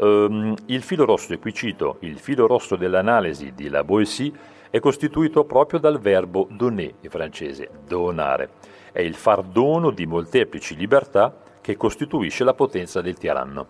ehm, 0.00 0.54
il 0.68 0.82
filo 0.82 1.04
rosso, 1.04 1.34
e 1.34 1.38
qui 1.38 1.52
cito, 1.52 1.96
il 2.00 2.18
filo 2.18 2.46
rosso 2.46 2.76
dell'analisi 2.76 3.52
di 3.54 3.68
La 3.68 3.84
Boétie 3.84 4.32
è 4.70 4.78
costituito 4.80 5.44
proprio 5.44 5.78
dal 5.78 6.00
verbo 6.00 6.48
donner 6.50 6.94
in 6.98 7.10
francese, 7.10 7.68
donare 7.86 8.76
è 8.98 9.02
il 9.02 9.14
fardono 9.14 9.90
di 9.90 10.06
molteplici 10.06 10.74
libertà 10.74 11.32
che 11.60 11.76
costituisce 11.76 12.42
la 12.42 12.52
potenza 12.52 13.00
del 13.00 13.16
tiranno. 13.16 13.66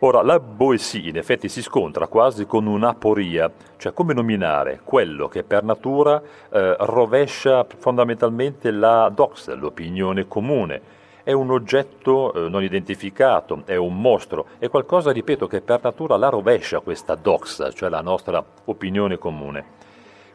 Ora, 0.00 0.22
la 0.22 0.40
Boétie 0.40 1.08
in 1.08 1.16
effetti 1.18 1.48
si 1.48 1.62
scontra 1.62 2.08
quasi 2.08 2.46
con 2.46 2.66
un'aporia, 2.66 3.48
cioè 3.76 3.92
come 3.92 4.12
nominare 4.12 4.80
quello 4.82 5.28
che 5.28 5.44
per 5.44 5.62
natura 5.62 6.20
eh, 6.50 6.74
rovescia 6.80 7.64
fondamentalmente 7.64 8.72
la 8.72 9.08
doxa, 9.14 9.54
l'opinione 9.54 10.26
comune. 10.26 10.80
È 11.22 11.30
un 11.30 11.52
oggetto 11.52 12.32
eh, 12.32 12.48
non 12.48 12.64
identificato, 12.64 13.62
è 13.66 13.76
un 13.76 14.00
mostro, 14.00 14.46
è 14.58 14.68
qualcosa, 14.68 15.12
ripeto, 15.12 15.46
che 15.46 15.60
per 15.60 15.80
natura 15.80 16.16
la 16.16 16.28
rovescia 16.28 16.80
questa 16.80 17.14
doxa, 17.14 17.70
cioè 17.70 17.88
la 17.88 18.00
nostra 18.00 18.44
opinione 18.64 19.16
comune. 19.16 19.81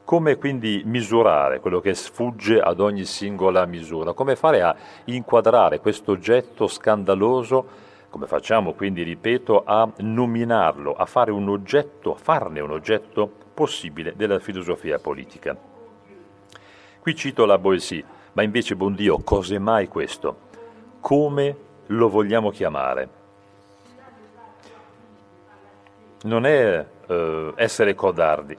Come 0.07 0.37
quindi 0.37 0.83
misurare 0.85 1.59
quello 1.59 1.81
che 1.81 1.93
sfugge 1.93 2.61
ad 2.61 2.79
ogni 2.79 3.03
singola 3.03 3.65
misura? 3.65 4.13
Come 4.13 4.37
fare 4.37 4.61
a 4.61 4.73
inquadrare 5.03 5.81
questo 5.81 6.13
oggetto 6.13 6.67
scandaloso? 6.67 7.67
Come 8.09 8.25
facciamo 8.25 8.71
quindi, 8.71 9.03
ripeto, 9.03 9.65
a 9.65 9.85
nominarlo, 9.97 10.93
a 10.93 11.05
fare 11.05 11.31
un 11.31 11.49
oggetto, 11.49 12.13
a 12.13 12.17
farne 12.17 12.61
un 12.61 12.71
oggetto 12.71 13.29
possibile 13.53 14.13
della 14.15 14.39
filosofia 14.39 14.97
politica? 14.97 15.57
Qui 17.01 17.13
cito 17.13 17.43
la 17.43 17.57
Boétie, 17.57 18.05
ma 18.31 18.43
invece, 18.43 18.77
buon 18.77 18.95
Dio, 18.95 19.17
cos'è 19.17 19.57
mai 19.57 19.89
questo? 19.89 20.37
Come 21.01 21.57
lo 21.87 22.07
vogliamo 22.07 22.49
chiamare? 22.49 23.09
Non 26.21 26.45
è 26.45 26.85
eh, 27.07 27.53
essere 27.57 27.93
codardi, 27.93 28.57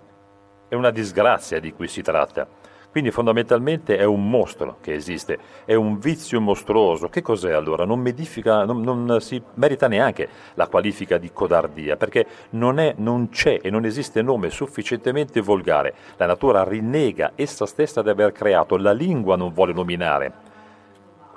è 0.68 0.74
una 0.74 0.90
disgrazia 0.90 1.60
di 1.60 1.72
cui 1.72 1.88
si 1.88 2.02
tratta. 2.02 2.46
Quindi 2.90 3.10
fondamentalmente 3.10 3.98
è 3.98 4.04
un 4.04 4.28
mostro 4.28 4.78
che 4.80 4.94
esiste, 4.94 5.38
è 5.66 5.74
un 5.74 5.98
vizio 5.98 6.40
mostruoso. 6.40 7.08
Che 7.08 7.20
cos'è 7.20 7.52
allora? 7.52 7.84
Non, 7.84 8.02
non, 8.02 9.04
non 9.04 9.20
si 9.20 9.40
merita 9.54 9.88
neanche 9.88 10.28
la 10.54 10.66
qualifica 10.68 11.18
di 11.18 11.30
codardia, 11.30 11.96
perché 11.96 12.26
non, 12.50 12.78
è, 12.78 12.94
non 12.96 13.28
c'è 13.28 13.60
e 13.62 13.70
non 13.70 13.84
esiste 13.84 14.22
nome 14.22 14.48
sufficientemente 14.48 15.40
volgare. 15.42 15.94
La 16.16 16.26
natura 16.26 16.64
rinnega 16.64 17.32
essa 17.34 17.66
stessa 17.66 18.00
di 18.00 18.08
aver 18.08 18.32
creato, 18.32 18.78
la 18.78 18.92
lingua 18.92 19.36
non 19.36 19.52
vuole 19.52 19.74
nominare 19.74 20.47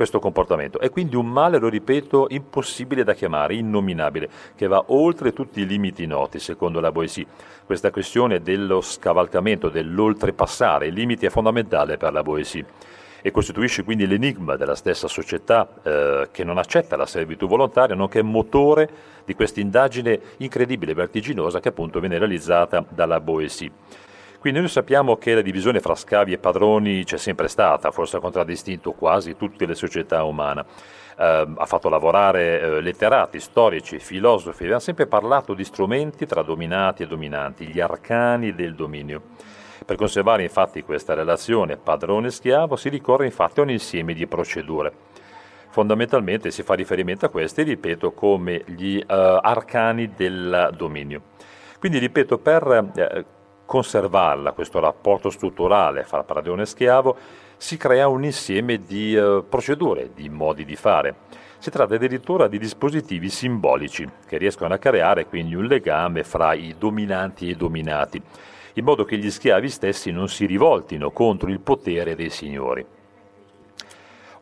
questo 0.02 0.18
comportamento. 0.18 0.80
È 0.80 0.90
quindi 0.90 1.16
un 1.16 1.28
male, 1.28 1.60
lo 1.60 1.70
ripeto, 1.70 2.26
impossibile 2.30 3.04
da 3.04 3.14
chiamare, 3.14 3.54
innominabile, 3.54 4.28
che 4.56 4.66
va 4.66 4.84
oltre 4.88 5.32
tutti 5.32 5.62
i 5.62 5.68
limiti 5.68 6.08
noti, 6.08 6.40
secondo 6.40 6.80
la 6.80 6.92
Boétie. 6.92 7.28
Questa 7.64 7.92
questione 7.92 8.42
dello 8.42 8.82
scavalcamento, 8.82 9.70
dell'oltrepassare 9.70 10.88
i 10.88 10.92
limiti 10.92 11.28
è 11.28 11.30
fondamentale 11.30 11.98
per 11.98 12.14
la 12.14 12.24
Boétie 12.24 12.66
e 13.22 13.30
costituisce 13.30 13.84
quindi 13.84 14.08
l'enigma 14.08 14.56
della 14.56 14.74
stessa 14.74 15.08
società 15.08 15.70
eh, 15.84 16.30
che 16.32 16.44
non 16.44 16.58
accetta 16.58 16.96
la 16.96 17.06
servitù 17.06 17.46
volontaria, 17.46 17.94
nonché 17.94 18.24
motore 18.24 18.90
di 19.24 19.36
questa 19.36 19.60
indagine 19.60 20.20
incredibile, 20.38 20.96
vertiginosa 20.96 21.60
che 21.60 21.70
appunto 21.70 22.00
viene 22.00 22.18
realizzata 22.18 22.84
dalla 22.90 23.20
Boétie. 23.20 23.72
Quindi 24.42 24.58
noi 24.58 24.70
sappiamo 24.70 25.18
che 25.18 25.36
la 25.36 25.44
divisione 25.44 25.82
fra 25.82 25.94
scavi 25.94 26.34
e 26.34 26.40
padroni 26.40 27.04
c'è 27.04 27.18
sempre 27.18 27.48
stata, 27.48 27.92
forse 27.92 28.18
ha 28.18 28.20
contraddistinto 28.20 28.92
quasi 28.94 29.38
tutte 29.38 29.68
le 29.68 29.76
società 29.76 30.24
umane. 30.24 30.66
Eh, 31.16 31.48
ha 31.56 31.66
fatto 31.68 31.90
lavorare 31.90 32.60
eh, 32.60 32.82
letterati, 32.82 33.40
storici, 33.40 34.00
filosofi, 34.00 34.64
avevano 34.64 34.80
sempre 34.80 35.06
parlato 35.06 35.54
di 35.54 35.64
strumenti 35.64 36.26
tra 36.26 36.42
dominati 36.42 37.04
e 37.04 37.08
dominanti, 37.08 37.68
gli 37.68 37.80
arcani 37.80 38.56
del 38.56 38.74
dominio. 38.74 39.22
Per 39.86 39.96
conservare 39.96 40.42
infatti 40.42 40.82
questa 40.82 41.14
relazione 41.14 41.78
padrone-schiavo 41.78 42.76
si 42.76 42.90
ricorre 42.90 43.26
infatti 43.26 43.60
a 43.60 43.64
un 43.64 43.70
insieme 43.70 44.16
di 44.16 44.26
procedure. 44.26 44.92
Fondamentalmente 45.70 46.50
si 46.50 46.64
fa 46.64 46.74
riferimento 46.74 47.28
a 47.28 47.30
queste, 47.30 47.62
ripeto, 47.62 48.14
come 48.14 48.64
gli 48.66 48.98
uh, 48.98 49.04
arcani 49.08 50.14
del 50.16 50.72
dominio. 50.76 51.22
Quindi, 51.78 52.00
ripeto, 52.00 52.40
per 52.40 52.92
eh, 52.96 53.26
conservarla, 53.72 54.52
questo 54.52 54.82
rapporto 54.82 55.30
strutturale 55.30 56.04
fra 56.04 56.26
padrone 56.26 56.64
e 56.64 56.66
schiavo, 56.66 57.16
si 57.56 57.78
crea 57.78 58.10
un 58.10 58.26
insieme 58.26 58.82
di 58.82 59.16
uh, 59.16 59.46
procedure, 59.48 60.10
di 60.14 60.28
modi 60.28 60.66
di 60.66 60.76
fare. 60.76 61.16
Si 61.58 61.70
tratta 61.70 61.96
addirittura 61.96 62.50
di 62.50 62.60
dispositivi 62.60 63.30
simbolici 63.30 64.06
che 64.28 64.38
riescono 64.38 64.74
a 64.74 64.78
creare 64.78 65.26
quindi 65.26 65.56
un 65.56 65.68
legame 65.68 66.26
fra 66.26 66.52
i 66.52 66.76
dominanti 66.78 67.48
e 67.48 67.52
i 67.52 67.56
dominati, 67.56 68.22
in 68.74 68.84
modo 68.84 69.06
che 69.06 69.18
gli 69.18 69.32
schiavi 69.32 69.70
stessi 69.70 70.12
non 70.12 70.28
si 70.28 70.46
rivoltino 70.46 71.12
contro 71.12 71.50
il 71.50 71.62
potere 71.62 72.14
dei 72.14 72.30
signori. 72.30 72.86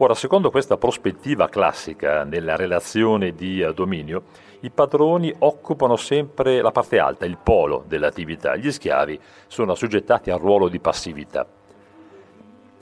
Ora, 0.02 0.14
secondo 0.14 0.50
questa 0.50 0.78
prospettiva 0.78 1.50
classica 1.50 2.24
nella 2.24 2.56
relazione 2.56 3.34
di 3.34 3.60
uh, 3.62 3.74
dominio, 3.74 4.24
i 4.62 4.70
padroni 4.70 5.34
occupano 5.40 5.98
sempre 5.98 6.62
la 6.62 6.72
parte 6.72 7.00
alta, 7.00 7.26
il 7.26 7.38
polo 7.38 7.84
dell'attività, 7.86 8.56
gli 8.56 8.72
schiavi 8.72 9.20
sono 9.48 9.74
assoggettati 9.74 10.30
al 10.32 10.40
ruolo 10.40 10.70
di 10.70 10.80
passività. 10.80 11.46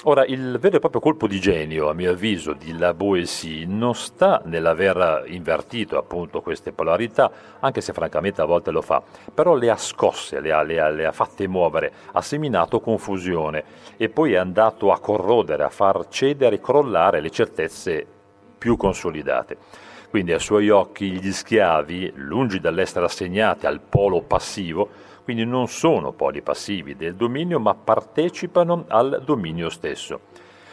Ora, 0.04 0.26
il 0.26 0.60
vero 0.60 0.76
e 0.76 0.80
proprio 0.80 1.02
colpo 1.02 1.26
di 1.26 1.40
genio, 1.40 1.90
a 1.90 1.94
mio 1.94 2.12
avviso, 2.12 2.54
di 2.54 2.78
La 2.78 2.94
Boétie 2.94 3.66
non 3.66 3.96
sta 3.96 4.44
nell'aver 4.46 5.24
invertito 5.26 5.98
appunto 5.98 6.42
queste 6.42 6.72
polarità, 6.72 7.32
anche 7.60 7.82
se 7.82 7.94
francamente 7.94 8.40
a 8.40 8.46
volte 8.46 8.70
lo 8.70 8.84
fa, 8.84 9.02
però 9.34 9.56
le 9.56 9.72
ha 9.72 9.76
scosse, 9.76 10.40
le 10.40 10.52
ha, 10.52 10.62
le 10.62 10.80
ha, 10.80 10.90
le 10.90 11.08
ha 11.08 11.12
fatte 11.12 11.48
muovere, 11.48 11.92
ha 12.12 12.22
seminato 12.22 12.80
confusione 12.80 13.64
e 13.98 14.08
poi 14.10 14.34
è 14.34 14.38
andato 14.38 14.92
a 14.92 15.00
corrodere, 15.00 15.64
a 15.64 15.70
far 15.70 16.08
cedere 16.10 16.58
e 16.58 16.62
crollare 16.62 17.20
le 17.20 17.32
certezze 17.32 18.06
più 18.56 18.78
consolidate. 18.78 19.58
Quindi 20.12 20.32
ai 20.32 20.40
suoi 20.40 20.70
occhi 20.70 21.20
gli 21.20 21.32
schiavi, 21.32 22.14
lungi 22.18 22.60
dall'essere 22.60 23.06
assegnati 23.06 23.66
al 23.66 23.80
polo 23.82 24.22
passivo, 24.22 24.90
quindi 25.28 25.44
non 25.44 25.68
sono 25.68 26.14
poli 26.14 26.42
passivi 26.42 26.96
del 26.96 27.14
dominio, 27.14 27.60
ma 27.60 27.76
partecipano 27.76 28.86
al 28.88 29.22
dominio 29.26 29.70
stesso. 29.70 30.22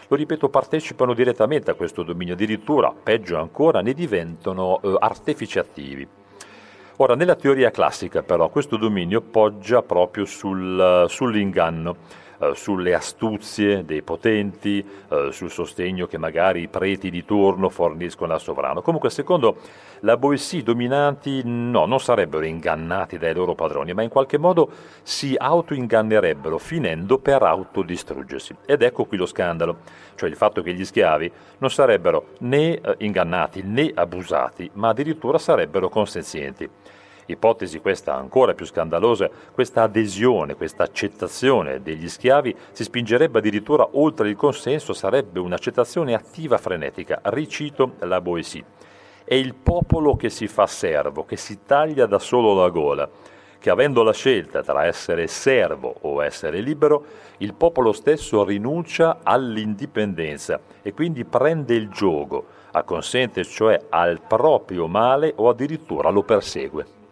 Lo 0.07 0.15
ripeto, 0.15 0.49
partecipano 0.49 1.13
direttamente 1.13 1.73
a 1.73 1.75
questo 1.75 2.05
dominio, 2.05 2.35
addirittura, 2.35 2.93
peggio 2.93 3.37
ancora, 3.37 3.81
ne 3.81 3.93
diventano 3.95 4.81
eh, 4.81 4.95
artefici 5.01 5.59
attivi. 5.59 6.07
Ora, 6.99 7.17
nella 7.17 7.35
teoria 7.35 7.73
classica 7.73 8.23
però 8.23 8.49
questo 8.49 8.77
dominio 8.77 9.23
poggia 9.23 9.83
proprio 9.83 10.25
sul, 10.25 11.07
sull'inganno, 11.09 11.91
eh, 11.91 12.24
sulle 12.55 12.95
astuzie 12.95 13.85
dei 13.85 14.03
potenti, 14.03 14.85
eh, 15.09 15.29
sul 15.31 15.51
sostegno 15.51 16.07
che 16.07 16.19
magari 16.19 16.63
i 16.63 16.69
preti 16.69 17.11
di 17.11 17.25
turno 17.25 17.69
forniscono 17.69 18.33
al 18.33 18.41
sovrano. 18.41 18.83
Comunque, 18.83 19.11
secondo 19.11 19.57
la 20.01 20.17
Boétie, 20.17 20.61
i 20.61 20.63
dominanti 20.63 21.43
no, 21.45 21.87
non 21.87 22.01
sarebbero 22.01 22.45
ingannati 22.45 23.19
dai 23.19 23.35
loro 23.35 23.55
padroni, 23.55 23.93
ma 23.95 24.03
in 24.03 24.09
qualche 24.09 24.39
modo 24.39 24.71
si 25.03 25.35
autoingannerebbero, 25.37 26.59
finendo 26.59 27.19
per 27.19 27.43
autodistruggersi. 27.43 28.55
Ed 28.67 28.83
ecco 28.83 29.05
qui 29.05 29.17
lo 29.17 29.27
scandalo, 29.27 29.79
cioè 30.15 30.29
il 30.29 30.37
fatto 30.37 30.63
che 30.63 30.75
gli 30.75 30.85
schiavi 30.85 31.31
non 31.59 31.71
sarebbero 31.71 32.33
né 32.41 32.81
eh, 32.81 32.95
ingannati 32.99 33.63
né 33.63 33.91
abusati, 33.95 34.71
ma 34.75 34.89
addirittura 34.89 35.39
sarebbero 35.39 35.89
consenzienti 35.89 36.69
ipotesi 37.27 37.81
questa 37.81 38.15
ancora 38.15 38.55
più 38.55 38.67
scandalosa, 38.67 39.31
questa 39.53 39.83
adesione, 39.83 40.55
questa 40.55 40.83
accettazione 40.83 41.83
degli 41.83 42.09
schiavi 42.09 42.55
si 42.73 42.85
spingerebbe 42.85 43.39
addirittura 43.39 43.89
oltre 43.93 44.29
il 44.29 44.37
consenso, 44.37 44.93
sarebbe 44.93 45.41
un'accettazione 45.41 46.15
attiva 46.15 46.59
frenetica. 46.59 47.21
Ricito 47.25 47.95
la 48.01 48.21
Boétie. 48.21 48.65
È 49.25 49.35
il 49.35 49.55
popolo 49.55 50.17
che 50.17 50.29
si 50.29 50.47
fa 50.47 50.67
servo, 50.67 51.25
che 51.25 51.37
si 51.37 51.61
taglia 51.65 52.07
da 52.07 52.19
solo 52.19 52.55
la 52.55 52.69
gola, 52.69 53.09
che 53.59 53.71
avendo 53.71 54.03
la 54.03 54.13
scelta 54.13 54.63
tra 54.63 54.85
essere 54.85 55.27
servo 55.27 55.95
o 56.03 56.23
essere 56.23 56.61
libero, 56.61 57.05
il 57.39 57.55
popolo 57.55 57.93
stesso 57.93 58.45
rinuncia 58.45 59.21
all'indipendenza 59.23 60.61
e 60.83 60.93
quindi 60.93 61.25
prende 61.25 61.75
il 61.75 61.89
gioco, 61.89 62.45
acconsente 62.73 63.43
cioè 63.45 63.81
al 63.89 64.21
proprio 64.21 64.87
male 64.87 65.33
o 65.37 65.49
addirittura 65.49 66.11
lo 66.11 66.23
persegue. 66.23 67.04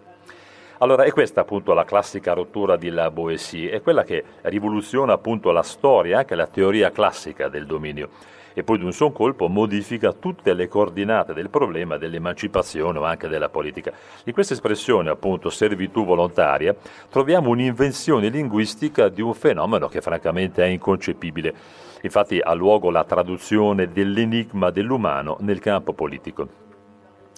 Allora, 0.82 1.04
è 1.04 1.12
questa 1.12 1.42
appunto 1.42 1.74
la 1.74 1.84
classica 1.84 2.32
rottura 2.32 2.74
di 2.74 2.90
La 2.90 3.08
Boétie, 3.12 3.70
è 3.70 3.80
quella 3.80 4.02
che 4.02 4.24
rivoluziona 4.42 5.12
appunto 5.12 5.52
la 5.52 5.62
storia, 5.62 6.18
anche 6.18 6.34
la 6.34 6.48
teoria 6.48 6.90
classica 6.90 7.48
del 7.48 7.66
dominio 7.66 8.08
e 8.52 8.64
poi 8.64 8.78
di 8.78 8.84
un 8.84 8.92
son 8.92 9.12
colpo 9.12 9.46
modifica 9.46 10.12
tutte 10.12 10.52
le 10.52 10.66
coordinate 10.66 11.34
del 11.34 11.50
problema 11.50 11.98
dell'emancipazione 11.98 12.98
o 12.98 13.04
anche 13.04 13.28
della 13.28 13.48
politica. 13.48 13.92
In 14.24 14.32
questa 14.32 14.54
espressione, 14.54 15.08
appunto, 15.08 15.50
servitù 15.50 16.04
volontaria, 16.04 16.74
troviamo 17.08 17.50
un'invenzione 17.50 18.28
linguistica 18.28 19.08
di 19.08 19.22
un 19.22 19.34
fenomeno 19.34 19.86
che 19.86 20.00
francamente 20.00 20.64
è 20.64 20.66
inconcepibile. 20.66 21.54
Infatti 22.02 22.40
ha 22.40 22.52
luogo 22.54 22.90
la 22.90 23.04
traduzione 23.04 23.92
dell'enigma 23.92 24.70
dell'umano 24.70 25.36
nel 25.42 25.60
campo 25.60 25.92
politico. 25.92 26.61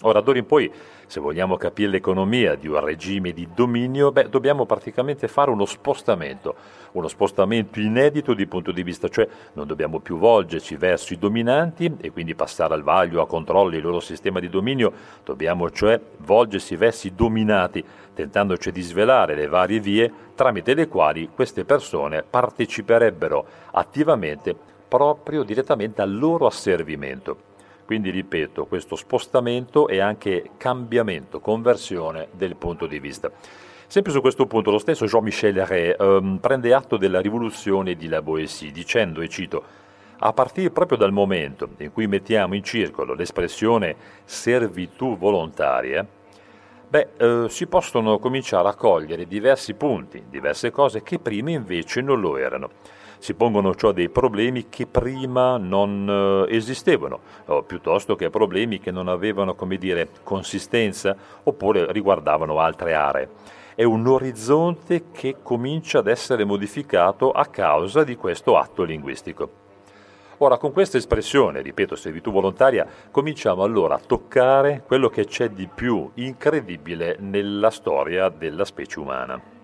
Ora, 0.05 0.21
d'ora 0.21 0.37
in 0.37 0.45
poi, 0.45 0.71
se 1.07 1.19
vogliamo 1.19 1.57
capire 1.57 1.89
l'economia 1.89 2.53
di 2.53 2.67
un 2.67 2.79
regime 2.79 3.31
di 3.33 3.47
dominio, 3.55 4.11
beh, 4.11 4.29
dobbiamo 4.29 4.67
praticamente 4.67 5.27
fare 5.27 5.49
uno 5.49 5.65
spostamento, 5.65 6.53
uno 6.91 7.07
spostamento 7.07 7.79
inedito 7.79 8.35
di 8.35 8.45
punto 8.45 8.71
di 8.71 8.83
vista, 8.83 9.07
cioè 9.09 9.27
non 9.53 9.65
dobbiamo 9.65 9.99
più 9.99 10.19
volgerci 10.19 10.75
verso 10.75 11.13
i 11.13 11.17
dominanti 11.17 11.91
e 11.99 12.11
quindi 12.11 12.35
passare 12.35 12.75
al 12.75 12.83
vaglio, 12.83 13.19
a 13.19 13.25
controllo 13.25 13.75
il 13.75 13.81
loro 13.81 13.99
sistema 13.99 14.39
di 14.39 14.47
dominio, 14.47 14.93
dobbiamo 15.23 15.71
cioè 15.71 15.99
volgersi 16.17 16.75
verso 16.75 17.07
i 17.07 17.15
dominati, 17.15 17.83
tentandoci 18.13 18.71
di 18.71 18.81
svelare 18.81 19.33
le 19.33 19.47
varie 19.47 19.79
vie 19.79 20.13
tramite 20.35 20.75
le 20.75 20.87
quali 20.87 21.29
queste 21.33 21.65
persone 21.65 22.21
parteciperebbero 22.21 23.45
attivamente 23.71 24.55
proprio 24.87 25.41
direttamente 25.41 26.03
al 26.03 26.15
loro 26.15 26.45
asservimento. 26.45 27.53
Quindi 27.85 28.09
ripeto, 28.09 28.65
questo 28.65 28.95
spostamento 28.95 29.87
e 29.87 29.99
anche 29.99 30.51
cambiamento, 30.57 31.39
conversione 31.39 32.29
del 32.31 32.55
punto 32.55 32.87
di 32.87 32.99
vista. 32.99 33.31
Sempre 33.87 34.11
su 34.11 34.21
questo 34.21 34.47
punto 34.47 34.71
lo 34.71 34.79
stesso 34.79 35.05
Jean-Michel 35.05 35.65
Rey 35.65 35.95
ehm, 35.97 36.39
prende 36.41 36.73
atto 36.73 36.97
della 36.97 37.21
rivoluzione 37.21 37.95
di 37.95 38.07
La 38.07 38.23
Boétie 38.23 38.71
dicendo, 38.71 39.21
e 39.21 39.29
cito, 39.29 39.63
a 40.17 40.33
partire 40.33 40.71
proprio 40.71 40.97
dal 40.97 41.11
momento 41.11 41.69
in 41.77 41.91
cui 41.91 42.07
mettiamo 42.07 42.55
in 42.55 42.63
circolo 42.63 43.13
l'espressione 43.13 43.95
servitù 44.23 45.15
volontaria, 45.17 46.05
beh, 46.87 47.07
eh, 47.17 47.45
si 47.49 47.67
possono 47.67 48.17
cominciare 48.17 48.67
a 48.67 48.73
cogliere 48.75 49.27
diversi 49.27 49.75
punti, 49.75 50.23
diverse 50.27 50.71
cose 50.71 51.03
che 51.03 51.19
prima 51.19 51.51
invece 51.51 52.01
non 52.01 52.19
lo 52.19 52.37
erano 52.37 52.69
si 53.19 53.33
pongono 53.33 53.75
cioè 53.75 53.93
dei 53.93 54.09
problemi 54.09 54.69
che 54.69 54.87
prima 54.87 55.57
non 55.57 56.45
eh, 56.49 56.55
esistevano, 56.55 57.19
piuttosto 57.65 58.15
che 58.15 58.29
problemi 58.29 58.79
che 58.79 58.91
non 58.91 59.07
avevano, 59.07 59.55
come 59.55 59.77
dire, 59.77 60.09
consistenza 60.23 61.15
oppure 61.43 61.91
riguardavano 61.91 62.59
altre 62.59 62.93
aree. 62.93 63.29
è 63.75 63.83
un 63.83 64.07
orizzonte 64.07 65.11
che 65.11 65.37
comincia 65.43 65.99
ad 65.99 66.07
essere 66.07 66.45
modificato 66.45 67.31
a 67.31 67.45
causa 67.45 68.03
di 68.05 68.15
questo 68.15 68.57
atto 68.57 68.83
linguistico. 68.83 69.63
Ora, 70.39 70.57
con 70.57 70.73
questa 70.73 70.97
espressione, 70.97 71.61
ripeto, 71.61 71.95
servitù 71.95 72.31
volontaria, 72.31 72.85
cominciamo 73.11 73.63
allora 73.63 73.95
a 73.95 74.01
toccare 74.05 74.83
quello 74.85 75.07
che 75.07 75.25
c'è 75.25 75.49
di 75.49 75.67
più 75.73 76.09
incredibile 76.15 77.15
nella 77.19 77.69
storia 77.69 78.27
della 78.29 78.65
specie 78.65 78.99
umana. 78.99 79.54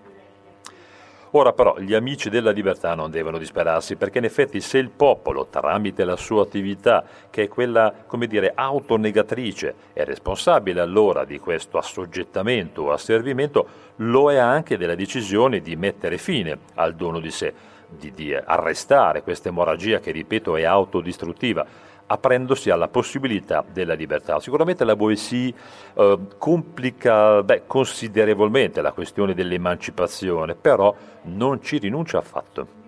Ora 1.34 1.52
però 1.54 1.78
gli 1.78 1.94
amici 1.94 2.28
della 2.28 2.50
libertà 2.50 2.94
non 2.94 3.10
devono 3.10 3.38
disperarsi 3.38 3.96
perché 3.96 4.18
in 4.18 4.24
effetti 4.24 4.60
se 4.60 4.76
il 4.76 4.90
popolo, 4.90 5.46
tramite 5.46 6.04
la 6.04 6.16
sua 6.16 6.42
attività, 6.42 7.04
che 7.30 7.44
è 7.44 7.48
quella, 7.48 7.92
come 8.06 8.26
dire, 8.26 8.52
autonegatrice, 8.54 9.74
è 9.94 10.04
responsabile 10.04 10.80
allora 10.80 11.24
di 11.24 11.38
questo 11.38 11.78
assoggettamento 11.78 12.82
o 12.82 12.92
asservimento, 12.92 13.66
lo 13.96 14.30
è 14.30 14.36
anche 14.36 14.76
della 14.76 14.94
decisione 14.94 15.60
di 15.60 15.74
mettere 15.74 16.18
fine 16.18 16.58
al 16.74 16.94
dono 16.94 17.18
di 17.18 17.30
sé 17.30 17.54
di, 17.98 18.12
di 18.12 18.34
arrestare 18.34 19.22
questa 19.22 19.48
emorragia 19.48 20.00
che, 20.00 20.10
ripeto, 20.10 20.56
è 20.56 20.64
autodistruttiva, 20.64 21.66
aprendosi 22.06 22.70
alla 22.70 22.88
possibilità 22.88 23.64
della 23.70 23.94
libertà. 23.94 24.40
Sicuramente 24.40 24.84
la 24.84 24.96
Boétie 24.96 25.52
eh, 25.94 26.18
complica 26.38 27.42
beh, 27.42 27.62
considerevolmente 27.66 28.80
la 28.80 28.92
questione 28.92 29.34
dell'emancipazione, 29.34 30.54
però 30.54 30.94
non 31.22 31.62
ci 31.62 31.78
rinuncia 31.78 32.18
affatto. 32.18 32.80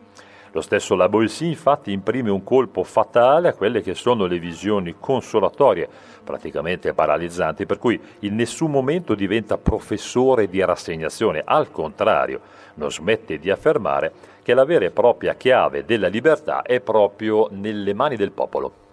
Lo 0.55 0.61
stesso 0.61 0.95
La 0.95 1.09
Boétie 1.09 1.49
infatti 1.49 1.91
imprime 1.91 2.31
un 2.31 2.45
colpo 2.45 2.85
fatale 2.85 3.49
a 3.49 3.55
quelle 3.55 3.83
che 3.83 3.95
sono 3.95 4.27
le 4.27 4.39
visioni 4.39 4.95
consolatorie, 5.01 5.89
praticamente 6.23 6.95
paralizzanti, 6.95 7.67
per 7.67 7.79
cui 7.79 8.01
in 8.21 8.37
nessun 8.37 8.71
momento 8.71 9.17
diventa 9.17 9.59
professore 9.59 10.49
di 10.49 10.65
rassegnazione, 10.65 11.43
al 11.45 11.73
contrario, 11.73 12.41
non 12.75 12.93
smette 12.93 13.41
di 13.41 13.51
affermare 13.51 14.13
che 14.43 14.55
la 14.55 14.65
vera 14.65 14.85
e 14.85 14.91
propria 14.91 15.35
chiave 15.35 15.85
della 15.85 16.07
libertà 16.07 16.63
è 16.63 16.79
proprio 16.79 17.49
nelle 17.51 17.93
mani 17.93 18.15
del 18.15 18.31
popolo. 18.31 18.84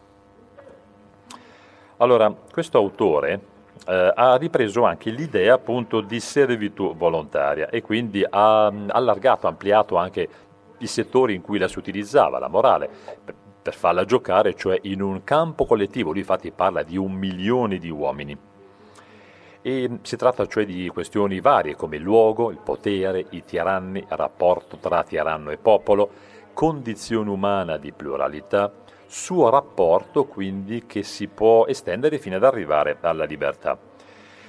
Allora, 2.01 2.33
questo 2.51 2.79
autore 2.79 3.39
eh, 3.85 4.11
ha 4.15 4.35
ripreso 4.35 4.85
anche 4.85 5.11
l'idea 5.11 5.53
appunto 5.53 6.01
di 6.01 6.19
servitù 6.19 6.95
volontaria 6.95 7.69
e 7.69 7.83
quindi 7.83 8.25
ha 8.27 8.65
allargato, 8.65 9.45
ampliato 9.45 9.97
anche 9.97 10.27
i 10.79 10.87
settori 10.87 11.35
in 11.35 11.41
cui 11.41 11.59
la 11.59 11.67
si 11.67 11.77
utilizzava, 11.77 12.39
la 12.39 12.47
morale, 12.47 12.89
per, 13.23 13.35
per 13.61 13.75
farla 13.75 14.03
giocare, 14.03 14.55
cioè 14.55 14.79
in 14.81 14.99
un 14.99 15.23
campo 15.23 15.67
collettivo. 15.67 16.09
Lui 16.09 16.21
infatti 16.21 16.49
parla 16.49 16.81
di 16.81 16.97
un 16.97 17.11
milione 17.11 17.77
di 17.77 17.91
uomini. 17.91 18.35
E 19.61 19.89
si 20.01 20.15
tratta 20.17 20.47
cioè 20.47 20.65
di 20.65 20.89
questioni 20.89 21.39
varie 21.39 21.75
come 21.75 21.97
il 21.97 22.01
luogo, 22.01 22.49
il 22.49 22.61
potere, 22.63 23.27
i 23.29 23.43
tiranni, 23.43 23.99
il 23.99 24.17
rapporto 24.17 24.77
tra 24.77 25.03
tiranno 25.03 25.51
e 25.51 25.57
popolo, 25.57 26.09
condizione 26.51 27.29
umana 27.29 27.77
di 27.77 27.91
pluralità, 27.91 28.71
suo 29.11 29.49
rapporto 29.49 30.23
quindi 30.23 30.85
che 30.85 31.03
si 31.03 31.27
può 31.27 31.65
estendere 31.65 32.17
fino 32.17 32.37
ad 32.37 32.45
arrivare 32.45 32.97
alla 33.01 33.25
libertà. 33.25 33.77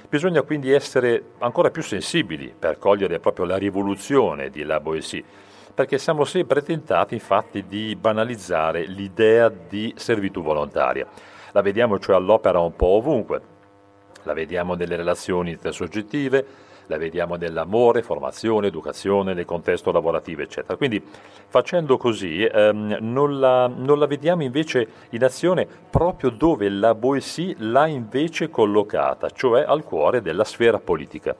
Bisogna 0.07 0.41
quindi 0.43 0.71
essere 0.71 1.31
ancora 1.39 1.69
più 1.69 1.81
sensibili 1.81 2.53
per 2.57 2.77
cogliere 2.77 3.19
proprio 3.19 3.43
la 3.45 3.57
rivoluzione 3.57 4.49
di 4.49 4.63
La 4.63 4.79
Boétie, 4.79 5.21
perché 5.73 5.97
siamo 5.97 6.23
sempre 6.23 6.61
tentati 6.61 7.13
infatti 7.13 7.67
di 7.67 7.97
banalizzare 7.99 8.85
l'idea 8.85 9.49
di 9.49 9.93
servitù 9.97 10.41
volontaria. 10.41 11.07
La 11.51 11.61
vediamo 11.61 11.99
cioè 11.99 12.15
all'opera 12.15 12.59
un 12.59 12.75
po' 12.75 12.87
ovunque, 12.87 13.41
la 14.23 14.33
vediamo 14.33 14.75
nelle 14.75 14.95
relazioni 14.95 15.51
intersoggettive, 15.51 16.45
la 16.87 16.97
vediamo 16.97 17.35
nell'amore, 17.35 18.03
formazione, 18.03 18.67
educazione, 18.67 19.33
nel 19.33 19.45
contesto 19.45 19.91
lavorativo, 19.91 20.41
eccetera. 20.41 20.75
Quindi 20.77 21.03
facendo 21.47 21.97
così 21.97 22.43
ehm, 22.43 22.97
non, 23.01 23.39
la, 23.39 23.67
non, 23.67 23.99
la, 23.99 24.07
vediamo 24.07 24.43
invece 24.43 24.87
in 25.09 25.23
azione 25.23 25.67
proprio 25.89 26.29
dove 26.29 26.69
la 26.69 26.95
Boétie 26.95 27.55
l'ha 27.59 27.87
invece 27.87 28.49
collocata, 28.49 29.29
cioè 29.29 29.63
al 29.65 29.83
cuore 29.83 30.21
della 30.21 30.43
sfera 30.43 30.79
politica. 30.79 31.35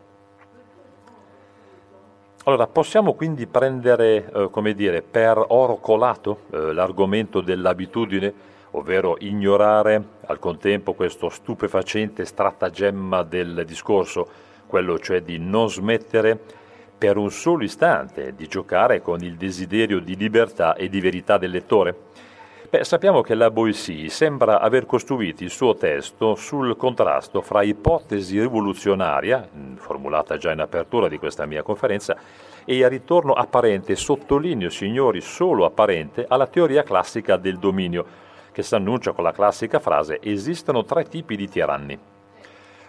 Allora, 2.45 2.67
possiamo 2.67 3.13
quindi 3.13 3.47
prendere, 3.47 4.29
eh, 4.29 4.49
come 4.51 4.73
dire, 4.73 5.01
per 5.01 5.41
oro 5.47 5.77
colato 5.77 6.41
eh, 6.51 6.73
l'argomento 6.73 7.39
dell'abitudine, 7.39 8.34
ovvero 8.71 9.15
ignorare 9.19 10.03
al 10.25 10.39
contempo 10.39 10.93
questo 10.93 11.29
stupefacente 11.29 12.25
stratagemma 12.25 13.23
del 13.23 13.63
discorso, 13.65 14.27
quello 14.74 14.98
cioè 14.98 15.22
di 15.22 15.38
non 15.38 15.70
smettere 15.70 16.36
per 16.98 17.18
un 17.18 17.30
solo 17.30 17.64
istante 17.64 18.34
di 18.34 18.48
giocare 18.48 19.04
con 19.04 19.22
il 19.22 19.36
desiderio 19.36 20.00
di 20.00 20.16
libertà 20.16 20.74
e 20.74 20.90
di 20.90 21.00
verità 21.00 21.38
del 21.38 21.52
lettore? 21.52 21.96
Beh, 22.72 22.84
sappiamo 22.84 23.22
che 23.22 23.36
la 23.36 23.52
Boissy 23.52 24.10
sembra 24.10 24.60
aver 24.60 24.88
costruito 24.88 25.44
il 25.44 25.52
suo 25.52 25.76
testo 25.76 26.34
sul 26.34 26.76
contrasto 26.76 27.42
fra 27.42 27.62
ipotesi 27.62 28.40
rivoluzionaria, 28.40 29.48
mm, 29.48 29.76
formulata 29.76 30.38
già 30.38 30.52
in 30.52 30.62
apertura 30.62 31.08
di 31.08 31.20
questa 31.20 31.46
mia 31.46 31.62
conferenza, 31.62 32.18
e 32.66 32.76
il 32.76 32.90
ritorno 32.90 33.34
apparente, 33.34 33.96
sottolineo 33.96 34.72
signori, 34.72 35.22
solo 35.22 35.66
apparente, 35.66 36.26
alla 36.28 36.48
teoria 36.48 36.82
classica 36.82 37.38
del 37.38 37.60
dominio, 37.60 38.04
che 38.52 38.64
si 38.64 38.74
annuncia 38.74 39.12
con 39.12 39.24
la 39.24 39.34
classica 39.34 39.78
frase 39.78 40.18
esistono 40.20 40.84
tre 40.84 41.04
tipi 41.04 41.36
di 41.36 41.48
tiranni. 41.48 42.12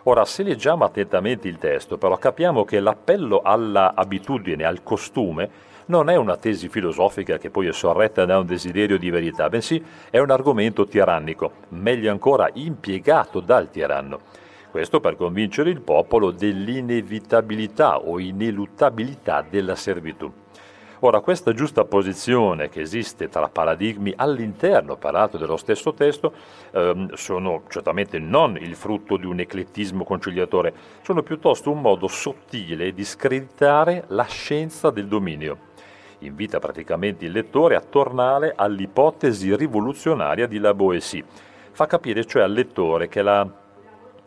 Ora, 0.07 0.27
se 0.27 0.43
leggiamo 0.43 0.85
attentamente 0.85 1.49
il 1.49 1.57
testo, 1.57 1.97
però 1.97 2.19
capiamo 2.19 2.65
che 2.65 2.79
l'appello 2.79 3.41
alla 3.43 3.95
abitudine, 3.95 4.65
al 4.65 4.83
costume, 4.83 5.73
non 5.87 6.11
è 6.11 6.17
una 6.17 6.37
tesi 6.37 6.69
filosofica 6.69 7.39
che 7.39 7.49
poi 7.49 7.69
è 7.69 7.73
sorretta 7.73 8.27
da 8.27 8.39
un 8.39 8.45
desiderio 8.45 8.99
di 8.99 9.09
verità, 9.09 9.49
bensì 9.49 9.83
è 10.11 10.19
un 10.19 10.31
argomento 10.31 10.87
tirannico, 10.87 11.53
meglio 11.71 12.11
ancora 12.11 12.51
impiegato 12.53 13.41
dal 13.41 13.71
tiranno. 13.71 14.21
Questo 14.71 15.01
per 15.01 15.17
convincere 15.17 15.71
il 15.71 15.81
popolo 15.81 16.31
dell'inevitabilità 16.31 17.99
o 17.99 18.19
ineluttabilità 18.19 19.43
della 19.49 19.75
servitù. 19.75 20.44
Ora, 21.07 21.21
questa 21.21 21.53
giusta 21.53 21.85
posizione 21.85 22.71
che 22.71 22.81
esiste 22.81 23.29
tra 23.29 23.47
paradigmi 23.51 24.15
all'interno, 24.17 24.97
peraltro, 24.97 25.39
dello 25.39 25.59
stesso 25.59 25.93
testo, 25.93 26.33
ehm, 26.71 27.13
sono 27.13 27.65
certamente 27.69 28.19
non 28.19 28.57
il 28.57 28.75
frutto 28.75 29.19
di 29.19 29.27
un 29.27 29.39
eclettismo 29.39 30.03
conciliatore, 30.03 30.73
sono 31.03 31.23
piuttosto 31.23 31.71
un 31.71 31.83
modo 31.83 32.09
sottile 32.09 32.95
di 32.95 33.05
screditare 33.05 34.05
la 34.09 34.25
scienza 34.25 34.89
del 34.89 35.07
dominio 35.07 35.73
invita 36.21 36.59
praticamente 36.59 37.27
il 37.27 37.33
lettore 37.33 37.75
a 37.77 37.83
tornare 37.83 38.55
all'ipotesi 38.57 39.55
rivoluzionaria 39.55 40.47
di 40.47 40.59
La 40.59 40.73
Boétie. 40.73 41.23
Fa 41.73 41.85
capire 41.85 42.25
cioè 42.25 42.41
al 42.41 42.53
lettore 42.53 43.09
che 43.09 43.21
la, 43.21 43.47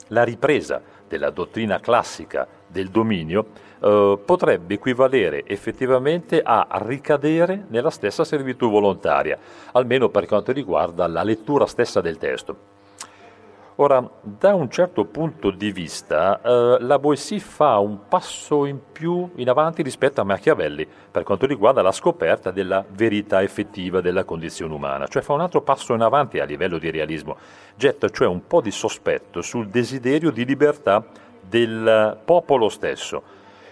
la 0.10 0.24
ripresa 0.24 0.80
della 1.08 1.32
dottrina 1.32 1.80
classica 1.80 2.48
del 2.68 2.90
dominio 2.90 3.48
eh, 3.80 4.20
potrebbe 4.24 4.76
equivalere 4.76 5.46
effettivamente 5.46 6.42
a 6.44 6.68
ricadere 6.86 7.66
nella 7.70 7.90
stessa 7.90 8.24
servitù 8.24 8.70
volontaria, 8.70 9.38
almeno 9.74 10.10
per 10.10 10.26
quanto 10.26 10.52
riguarda 10.52 11.08
la 11.08 11.24
lettura 11.24 11.66
stessa 11.66 12.02
del 12.02 12.18
testo. 12.18 12.76
Ora, 13.80 14.10
da 14.22 14.56
un 14.56 14.72
certo 14.72 15.06
punto 15.06 15.52
di 15.52 15.72
vista, 15.72 16.42
eh, 16.42 16.78
la 16.80 16.98
Boissy 16.98 17.38
fa 17.38 17.78
un 17.78 18.08
passo 18.08 18.66
in 18.66 18.80
più 18.92 19.30
in 19.36 19.50
avanti 19.50 19.84
rispetto 19.84 20.20
a 20.20 20.24
Machiavelli 20.24 20.88
per 21.12 21.22
quanto 21.22 21.46
riguarda 21.46 21.84
la 21.84 21.92
scoperta 21.92 22.50
della 22.50 22.84
verità 22.90 23.44
effettiva 23.44 24.02
della 24.02 24.24
condizione 24.24 24.74
umana, 24.74 25.06
cioè 25.06 25.22
fa 25.22 25.34
un 25.34 25.42
altro 25.42 25.62
passo 25.62 25.94
in 25.94 26.02
avanti 26.02 26.40
a 26.40 26.46
livello 26.46 26.80
di 26.80 26.90
realismo, 26.90 27.38
getta 27.76 28.10
cioè 28.10 28.28
un 28.28 28.48
po' 28.48 28.62
di 28.62 28.72
sospetto 28.72 29.44
sul 29.44 29.68
desiderio 29.68 30.32
di 30.32 30.44
libertà 30.44 31.06
del 31.40 32.18
popolo 32.26 32.70
stesso 32.70 33.22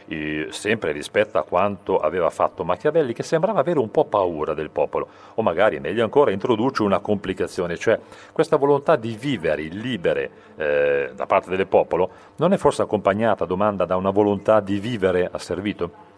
eh, 0.07 0.47
sempre 0.51 0.91
rispetto 0.91 1.37
a 1.37 1.43
quanto 1.43 1.97
aveva 1.97 2.29
fatto 2.29 2.63
Machiavelli, 2.63 3.13
che 3.13 3.23
sembrava 3.23 3.59
avere 3.59 3.79
un 3.79 3.91
po' 3.91 4.05
paura 4.05 4.53
del 4.53 4.69
popolo, 4.69 5.07
o 5.35 5.41
magari 5.41 5.79
meglio 5.79 6.03
ancora 6.03 6.31
introduce 6.31 6.83
una 6.83 6.99
complicazione, 6.99 7.77
cioè 7.77 7.99
questa 8.31 8.57
volontà 8.57 8.95
di 8.95 9.15
vivere 9.15 9.63
libere 9.63 10.31
eh, 10.55 11.11
da 11.15 11.25
parte 11.25 11.55
del 11.55 11.67
popolo 11.67 12.09
non 12.37 12.53
è 12.53 12.57
forse 12.57 12.81
accompagnata, 12.81 13.45
domanda, 13.45 13.85
da 13.85 13.95
una 13.95 14.11
volontà 14.11 14.59
di 14.59 14.79
vivere 14.79 15.29
asservito? 15.31 16.13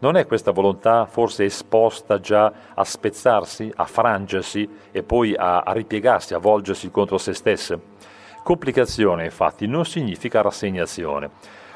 Non 0.00 0.16
è 0.16 0.26
questa 0.26 0.50
volontà 0.50 1.04
forse 1.04 1.44
esposta 1.44 2.20
già 2.20 2.50
a 2.74 2.84
spezzarsi, 2.84 3.70
a 3.76 3.84
frangersi 3.84 4.66
e 4.90 5.02
poi 5.02 5.34
a, 5.36 5.60
a 5.60 5.72
ripiegarsi, 5.72 6.32
a 6.32 6.38
volgersi 6.38 6.90
contro 6.90 7.18
se 7.18 7.34
stesse? 7.34 7.78
Complicazione, 8.42 9.24
infatti, 9.24 9.66
non 9.66 9.84
significa 9.84 10.40
rassegnazione. 10.40 11.30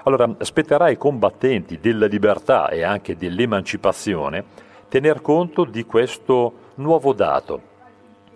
Allora, 0.06 0.34
spetterà 0.40 0.86
ai 0.86 0.98
combattenti 0.98 1.78
della 1.80 2.06
libertà 2.06 2.68
e 2.68 2.82
anche 2.82 3.16
dell'emancipazione 3.16 4.44
tener 4.86 5.22
conto 5.22 5.64
di 5.64 5.84
questo 5.84 6.72
nuovo 6.74 7.14
dato, 7.14 7.72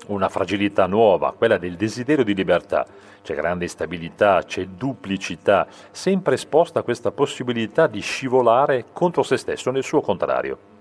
una 0.06 0.30
fragilità 0.30 0.86
nuova, 0.86 1.34
quella 1.36 1.58
del 1.58 1.76
desiderio 1.76 2.24
di 2.24 2.34
libertà. 2.34 2.86
C'è 3.22 3.34
grande 3.34 3.64
instabilità, 3.64 4.42
c'è 4.44 4.64
duplicità, 4.64 5.66
sempre 5.90 6.34
esposta 6.34 6.78
a 6.78 6.82
questa 6.82 7.10
possibilità 7.10 7.86
di 7.86 8.00
scivolare 8.00 8.86
contro 8.94 9.22
se 9.22 9.36
stesso 9.36 9.70
nel 9.70 9.84
suo 9.84 10.00
contrario. 10.00 10.77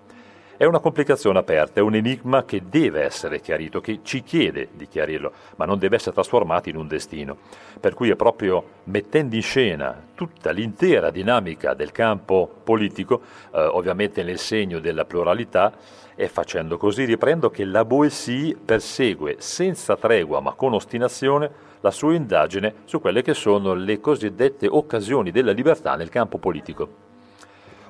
È 0.59 0.65
una 0.65 0.79
complicazione 0.79 1.37
aperta, 1.37 1.79
è 1.79 1.83
un 1.83 1.93
enigma 1.93 2.43
che 2.43 2.63
deve 2.67 3.03
essere 3.03 3.41
chiarito, 3.41 3.79
che 3.79 3.99
ci 4.01 4.23
chiede 4.23 4.69
di 4.73 4.87
chiarirlo, 4.87 5.31
ma 5.57 5.65
non 5.65 5.77
deve 5.77 5.97
essere 5.97 6.15
trasformato 6.15 6.67
in 6.67 6.77
un 6.77 6.87
destino. 6.87 7.37
Per 7.79 7.93
cui 7.93 8.09
è 8.09 8.15
proprio 8.15 8.63
mettendo 8.85 9.35
in 9.35 9.43
scena 9.43 9.95
tutta 10.15 10.49
l'intera 10.49 11.11
dinamica 11.11 11.75
del 11.75 11.91
campo 11.91 12.49
politico, 12.63 13.21
eh, 13.53 13.59
ovviamente 13.59 14.23
nel 14.23 14.39
segno 14.39 14.79
della 14.79 15.05
pluralità, 15.05 15.71
e 16.15 16.27
facendo 16.27 16.77
così 16.77 17.05
riprendo 17.05 17.51
che 17.51 17.63
la 17.63 17.85
Boétie 17.85 18.55
persegue 18.55 19.35
senza 19.37 19.95
tregua 19.95 20.39
ma 20.39 20.53
con 20.53 20.73
ostinazione 20.73 21.51
la 21.81 21.91
sua 21.91 22.15
indagine 22.15 22.73
su 22.85 22.99
quelle 22.99 23.21
che 23.21 23.35
sono 23.35 23.75
le 23.75 23.99
cosiddette 23.99 24.65
occasioni 24.65 25.29
della 25.29 25.51
libertà 25.51 25.95
nel 25.95 26.09
campo 26.09 26.39
politico. 26.39 27.06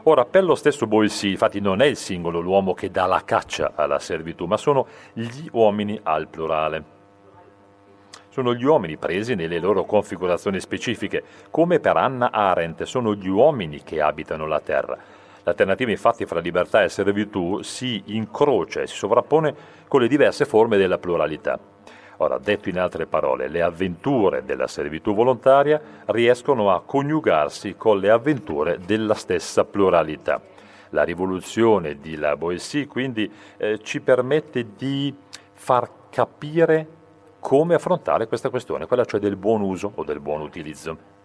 Ora, 0.10 0.24
per 0.24 0.46
lo 0.46 0.56
stesso 0.56 0.88
Boissy, 0.88 1.32
infatti, 1.32 1.60
non 1.60 1.82
è 1.82 1.86
il 1.86 1.98
singolo 1.98 2.40
l'uomo 2.40 2.74
che 2.74 2.90
dà 2.90 3.06
la 3.08 3.24
caccia 3.26 3.74
alla 3.76 4.00
servitù, 4.00 4.46
ma 4.46 4.56
sono 4.56 4.88
gli 5.12 5.50
uomini 5.52 6.00
al 6.02 6.30
plurale. 6.30 6.96
Sono 8.30 8.54
gli 8.54 8.64
uomini 8.64 8.96
presi 8.96 9.36
nelle 9.36 9.60
loro 9.60 9.84
configurazioni 9.84 10.62
specifiche, 10.62 11.24
come 11.52 11.82
per 11.82 11.98
Anna 11.98 12.32
Arendt, 12.32 12.84
sono 12.84 13.16
gli 13.16 13.28
uomini 13.28 13.84
che 13.84 14.00
abitano 14.00 14.48
la 14.48 14.62
terra. 14.62 14.98
L'alternativa 15.44 15.92
infatti 15.92 16.26
fra 16.26 16.40
libertà 16.40 16.84
e 16.84 16.90
servitù 16.90 17.62
si 17.62 18.02
incrocia 18.06 18.80
e 18.80 18.88
si 18.88 18.96
sovrappone 18.96 19.54
con 19.90 20.00
le 20.00 20.08
diverse 20.08 20.46
forme 20.46 20.78
della 20.78 21.00
pluralità. 21.00 21.60
Ora, 22.18 22.40
detto 22.40 22.70
in 22.70 22.80
altre 22.80 23.06
parole, 23.06 23.48
le 23.48 23.62
avventure 23.62 24.44
della 24.44 24.68
servitù 24.68 25.14
volontaria 25.14 25.80
riescono 26.08 26.74
a 26.74 26.82
coniugarsi 26.82 27.76
con 27.76 28.00
le 28.00 28.10
avventure 28.10 28.80
della 28.80 29.14
stessa 29.14 29.66
pluralità. 29.66 30.42
La 30.92 31.04
rivoluzione 31.04 32.00
di 32.00 32.16
La 32.16 32.36
Boétie 32.36 32.88
quindi 32.88 33.32
eh, 33.58 33.80
ci 33.84 34.02
permette 34.02 34.66
di 34.76 35.14
far 35.54 35.90
capire 36.10 36.88
come 37.40 37.76
affrontare 37.76 38.28
questa 38.28 38.50
questione, 38.50 38.88
quella 38.88 39.06
cioè 39.06 39.20
del 39.20 39.36
buon 39.36 39.62
uso 39.62 39.92
o 39.94 40.04
del 40.04 40.20
buon 40.20 40.42
utilizzo. 40.42 41.16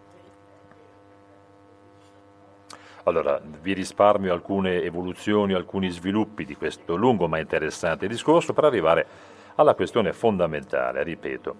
Allora, 3.05 3.41
vi 3.61 3.73
risparmio 3.73 4.31
alcune 4.31 4.81
evoluzioni, 4.83 5.53
alcuni 5.53 5.89
sviluppi 5.89 6.45
di 6.45 6.55
questo 6.55 6.95
lungo 6.95 7.27
ma 7.27 7.39
interessante 7.39 8.07
discorso 8.07 8.53
per 8.53 8.63
arrivare 8.63 9.07
alla 9.55 9.75
questione 9.75 10.13
fondamentale, 10.13 11.03
ripeto. 11.03 11.55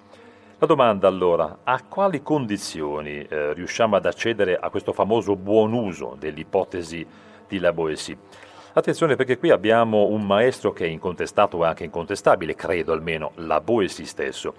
La 0.60 0.66
domanda 0.68 1.08
allora, 1.08 1.60
a 1.64 1.84
quali 1.84 2.22
condizioni 2.22 3.22
eh, 3.22 3.54
riusciamo 3.54 3.96
ad 3.96 4.06
accedere 4.06 4.56
a 4.56 4.70
questo 4.70 4.94
famoso 4.94 5.36
buon 5.36 5.74
uso 5.74 6.16
dell'ipotesi 6.18 7.06
di 7.48 7.60
La 7.60 7.74
Boétie? 7.74 8.18
Attenzione 8.74 9.16
perché 9.16 9.38
qui 9.38 9.50
abbiamo 9.50 10.08
un 10.08 10.26
maestro 10.26 10.72
che 10.72 10.86
è 10.86 10.88
incontestato 10.88 11.62
e 11.64 11.68
anche 11.68 11.84
incontestabile, 11.84 12.56
credo 12.56 12.94
almeno, 12.94 13.32
La 13.36 13.60
Boétie 13.60 14.06
stesso. 14.06 14.54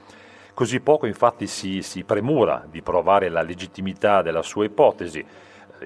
Così 0.53 0.81
poco 0.81 1.07
infatti 1.07 1.47
si, 1.47 1.83
si 1.83 2.05
premura 2.05 2.65
di 2.71 2.83
provare 2.83 3.29
la 3.29 3.43
legittimità 3.43 4.23
della 4.23 4.43
sua 4.43 4.67
ipotesi, 4.67 5.25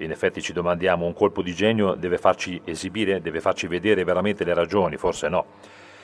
in 0.01 0.11
effetti 0.11 0.43
ci 0.43 0.53
domandiamo, 0.53 1.07
un 1.07 1.15
colpo 1.15 1.43
di 1.43 1.55
genio 1.55 1.95
deve 1.95 2.19
farci 2.19 2.61
esibire, 2.65 3.23
deve 3.23 3.41
farci 3.41 3.67
vedere 3.67 4.05
veramente 4.05 4.45
le 4.45 4.53
ragioni, 4.53 4.97
forse 4.97 5.29
no 5.29 5.47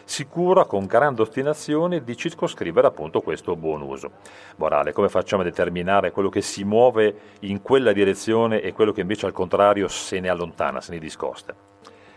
si 0.04 0.26
cura 0.26 0.64
con 0.64 0.86
grande 0.86 1.22
ostinazione 1.22 2.02
di 2.02 2.16
circoscrivere 2.16 2.86
appunto 2.86 3.20
questo 3.20 3.56
buon 3.56 3.82
uso. 3.82 4.10
Morale, 4.56 4.92
come 4.92 5.08
facciamo 5.08 5.42
a 5.42 5.44
determinare 5.44 6.10
quello 6.10 6.28
che 6.28 6.42
si 6.42 6.64
muove 6.64 7.14
in 7.40 7.62
quella 7.62 7.92
direzione 7.92 8.60
e 8.60 8.72
quello 8.72 8.92
che 8.92 9.00
invece 9.00 9.26
al 9.26 9.32
contrario 9.32 9.88
se 9.88 10.20
ne 10.20 10.28
allontana, 10.28 10.80
se 10.80 10.92
ne 10.92 10.98
discosta? 10.98 11.54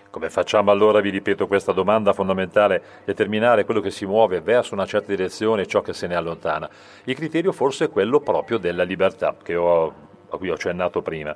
Come 0.10 0.30
facciamo 0.30 0.71
allora, 0.71 1.00
vi 1.00 1.10
ripeto 1.10 1.47
questa 1.47 1.73
domanda 1.73 2.13
fondamentale, 2.13 2.82
determinare 3.06 3.65
quello 3.65 3.82
che 3.82 3.91
si 3.91 4.06
muove 4.06 4.41
verso 4.41 4.73
una 4.73 4.86
certa 4.86 5.10
direzione 5.10 5.63
e 5.63 5.67
ciò 5.67 5.82
che 5.82 5.93
se 5.93 6.08
ne 6.08 6.15
allontana? 6.15 6.69
Il 7.04 7.15
criterio 7.15 7.52
forse 7.52 7.86
è 7.86 7.89
quello 7.89 8.19
proprio 8.21 8.58
della 8.58 8.84
libertà, 8.84 9.36
ho, 9.56 9.93
a 10.30 10.38
cui 10.38 10.50
ho 10.50 10.54
accennato 10.54 11.02
prima. 11.02 11.36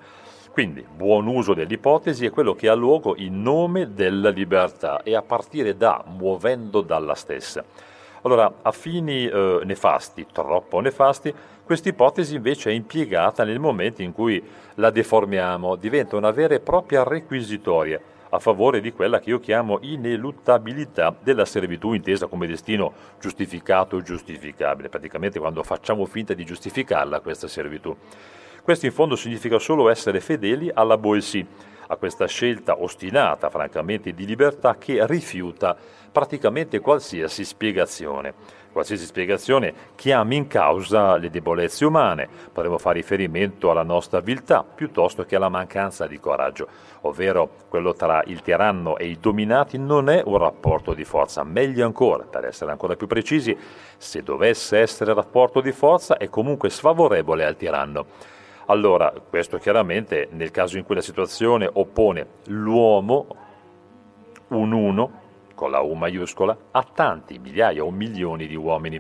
Quindi 0.51 0.85
buon 0.85 1.27
uso 1.27 1.53
dell'ipotesi 1.53 2.25
è 2.25 2.29
quello 2.29 2.53
che 2.53 2.67
ha 2.67 2.73
luogo 2.73 3.15
in 3.15 3.41
nome 3.41 3.93
della 3.93 4.29
libertà 4.29 5.01
e 5.01 5.15
a 5.15 5.21
partire 5.21 5.77
da, 5.77 6.03
muovendo 6.05 6.81
dalla 6.81 7.15
stessa. 7.15 7.63
Allora, 8.23 8.55
a 8.61 8.71
fini 8.73 9.27
eh, 9.27 9.61
nefasti, 9.63 10.27
troppo 10.29 10.81
nefasti, 10.81 11.33
questa 11.63 11.87
ipotesi 11.87 12.35
invece 12.35 12.69
è 12.69 12.73
impiegata 12.73 13.45
nel 13.45 13.59
momento 13.59 14.01
in 14.01 14.11
cui 14.11 14.43
la 14.75 14.89
deformiamo, 14.89 15.77
diventa 15.77 16.17
una 16.17 16.31
vera 16.31 16.53
e 16.53 16.59
propria 16.59 17.03
requisitoria 17.03 17.99
a 18.33 18.39
favore 18.39 18.81
di 18.81 18.91
quella 18.91 19.19
che 19.19 19.29
io 19.29 19.39
chiamo 19.39 19.79
ineluttabilità 19.81 21.15
della 21.17 21.45
servitù 21.45 21.93
intesa 21.93 22.27
come 22.27 22.45
destino 22.45 22.93
giustificato 23.21 23.95
o 23.95 24.01
giustificabile, 24.01 24.89
praticamente 24.89 25.39
quando 25.39 25.63
facciamo 25.63 26.05
finta 26.05 26.33
di 26.33 26.43
giustificarla 26.43 27.21
questa 27.21 27.47
servitù. 27.47 27.95
Questo 28.63 28.85
in 28.85 28.91
fondo 28.91 29.15
significa 29.15 29.57
solo 29.57 29.89
essere 29.89 30.19
fedeli 30.19 30.69
alla 30.71 30.95
Boétie, 30.95 31.47
a 31.87 31.95
questa 31.95 32.27
scelta 32.27 32.79
ostinata, 32.79 33.49
francamente, 33.49 34.13
di 34.13 34.23
libertà 34.25 34.75
che 34.77 35.03
rifiuta 35.07 35.75
praticamente 36.11 36.79
qualsiasi 36.79 37.43
spiegazione. 37.43 38.59
Qualsiasi 38.71 39.05
spiegazione 39.05 39.73
chiami 39.95 40.35
in 40.35 40.47
causa 40.47 41.17
le 41.17 41.31
debolezze 41.31 41.85
umane, 41.85 42.29
potremmo 42.53 42.77
fare 42.77 42.99
riferimento 42.99 43.71
alla 43.71 43.83
nostra 43.83 44.19
viltà 44.19 44.63
piuttosto 44.63 45.25
che 45.25 45.35
alla 45.35 45.49
mancanza 45.49 46.05
di 46.05 46.19
coraggio, 46.19 46.67
ovvero 47.01 47.49
quello 47.67 47.93
tra 47.93 48.21
il 48.27 48.41
tiranno 48.41 48.95
e 48.95 49.07
i 49.07 49.17
dominati 49.19 49.79
non 49.79 50.07
è 50.07 50.21
un 50.23 50.37
rapporto 50.37 50.93
di 50.93 51.03
forza, 51.03 51.43
meglio 51.43 51.83
ancora, 51.83 52.23
per 52.23 52.45
essere 52.45 52.69
ancora 52.69 52.95
più 52.95 53.07
precisi, 53.07 53.57
se 53.97 54.21
dovesse 54.21 54.77
essere 54.77 55.15
rapporto 55.15 55.61
di 55.61 55.71
forza 55.71 56.15
è 56.17 56.29
comunque 56.29 56.69
sfavorevole 56.69 57.43
al 57.43 57.57
tiranno 57.57 58.05
allora, 58.71 59.13
questo 59.29 59.57
chiaramente 59.57 60.29
nel 60.31 60.49
caso 60.49 60.77
in 60.77 60.85
cui 60.85 60.95
la 60.95 61.01
situazione 61.01 61.69
oppone 61.71 62.25
l'uomo, 62.45 63.27
un 64.47 64.71
uno, 64.71 65.19
con 65.53 65.71
la 65.71 65.81
U 65.81 65.93
maiuscola, 65.93 66.57
a 66.71 66.85
tanti, 66.93 67.37
migliaia 67.37 67.83
o 67.83 67.91
milioni 67.91 68.47
di 68.47 68.55
uomini. 68.55 68.99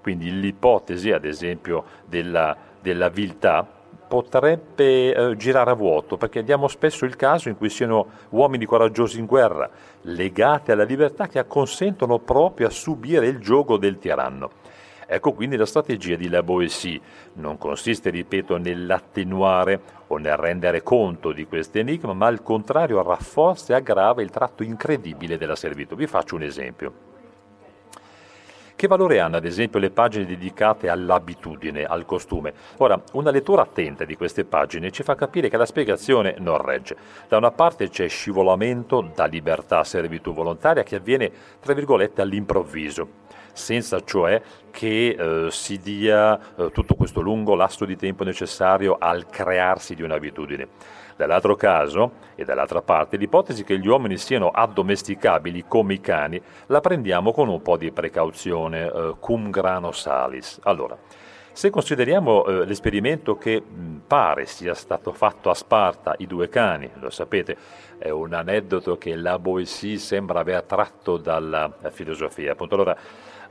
Quindi 0.00 0.40
l'ipotesi, 0.40 1.12
ad 1.12 1.26
esempio, 1.26 1.84
della, 2.06 2.56
della 2.80 3.10
viltà 3.10 3.66
potrebbe 4.08 5.14
eh, 5.14 5.36
girare 5.36 5.70
a 5.70 5.74
vuoto, 5.74 6.16
perché 6.16 6.42
diamo 6.42 6.66
spesso 6.66 7.04
il 7.04 7.14
caso 7.14 7.48
in 7.48 7.56
cui 7.56 7.68
siano 7.68 8.06
uomini 8.30 8.64
coraggiosi 8.64 9.18
in 9.20 9.26
guerra, 9.26 9.68
legati 10.02 10.72
alla 10.72 10.84
libertà, 10.84 11.28
che 11.28 11.38
acconsentono 11.38 12.18
proprio 12.18 12.68
a 12.68 12.70
subire 12.70 13.26
il 13.26 13.38
gioco 13.38 13.76
del 13.76 13.98
tiranno. 13.98 14.50
Ecco 15.12 15.32
quindi 15.32 15.56
la 15.56 15.66
strategia 15.66 16.14
di 16.14 16.28
La 16.28 16.44
Boétie. 16.44 17.00
Non 17.32 17.58
consiste, 17.58 18.10
ripeto, 18.10 18.58
nell'attenuare 18.58 19.80
o 20.06 20.18
nel 20.18 20.36
rendere 20.36 20.84
conto 20.84 21.32
di 21.32 21.46
questo 21.46 21.78
enigma, 21.78 22.12
ma 22.12 22.28
al 22.28 22.44
contrario 22.44 23.02
rafforza 23.02 23.72
e 23.72 23.76
aggrava 23.76 24.22
il 24.22 24.30
tratto 24.30 24.62
incredibile 24.62 25.36
della 25.36 25.56
servitù. 25.56 25.96
Vi 25.96 26.06
faccio 26.06 26.36
un 26.36 26.44
esempio. 26.44 26.92
Che 28.76 28.86
valore 28.86 29.18
hanno 29.18 29.36
ad 29.36 29.44
esempio 29.44 29.80
le 29.80 29.90
pagine 29.90 30.26
dedicate 30.26 30.88
all'abitudine, 30.88 31.84
al 31.84 32.04
costume? 32.04 32.54
Ora, 32.76 33.02
una 33.14 33.32
lettura 33.32 33.62
attenta 33.62 34.04
di 34.04 34.14
queste 34.14 34.44
pagine 34.44 34.92
ci 34.92 35.02
fa 35.02 35.16
capire 35.16 35.48
che 35.48 35.56
la 35.56 35.66
spiegazione 35.66 36.36
non 36.38 36.62
regge. 36.62 36.96
Da 37.26 37.36
una 37.36 37.50
parte 37.50 37.88
c'è 37.88 38.06
scivolamento 38.06 39.10
da 39.12 39.24
libertà 39.24 39.80
a 39.80 39.84
servitù 39.84 40.32
volontaria 40.32 40.84
che 40.84 40.96
avviene, 40.96 41.32
tra 41.58 41.74
virgolette, 41.74 42.22
all'improvviso 42.22 43.08
senza 43.60 44.02
cioè 44.02 44.40
che 44.70 45.16
eh, 45.18 45.50
si 45.50 45.78
dia 45.78 46.38
eh, 46.56 46.70
tutto 46.70 46.94
questo 46.94 47.20
lungo 47.20 47.54
lasso 47.54 47.84
di 47.84 47.96
tempo 47.96 48.24
necessario 48.24 48.96
al 48.98 49.26
crearsi 49.26 49.94
di 49.94 50.02
un'abitudine. 50.02 50.68
Dall'altro 51.16 51.54
caso, 51.54 52.12
e 52.34 52.44
dall'altra 52.44 52.80
parte, 52.80 53.18
l'ipotesi 53.18 53.62
che 53.62 53.78
gli 53.78 53.86
uomini 53.86 54.16
siano 54.16 54.48
addomesticabili 54.48 55.66
come 55.68 55.94
i 55.94 56.00
cani 56.00 56.40
la 56.66 56.80
prendiamo 56.80 57.32
con 57.32 57.48
un 57.48 57.60
po' 57.60 57.76
di 57.76 57.92
precauzione, 57.92 58.86
eh, 58.86 59.14
cum 59.20 59.50
grano 59.50 59.92
salis. 59.92 60.58
Allora, 60.62 60.96
se 61.52 61.68
consideriamo 61.68 62.46
eh, 62.46 62.64
l'esperimento 62.64 63.36
che 63.36 63.60
mh, 63.60 64.02
pare 64.06 64.46
sia 64.46 64.72
stato 64.72 65.12
fatto 65.12 65.50
a 65.50 65.54
Sparta, 65.54 66.14
i 66.18 66.26
due 66.26 66.48
cani, 66.48 66.88
lo 67.00 67.10
sapete, 67.10 67.54
è 67.98 68.08
un 68.08 68.32
aneddoto 68.32 68.96
che 68.96 69.14
la 69.14 69.38
Boissy 69.38 69.98
sembra 69.98 70.40
aver 70.40 70.62
tratto 70.62 71.18
dalla 71.18 71.70
filosofia. 71.90 72.52
Appunto, 72.52 72.76
allora, 72.76 72.96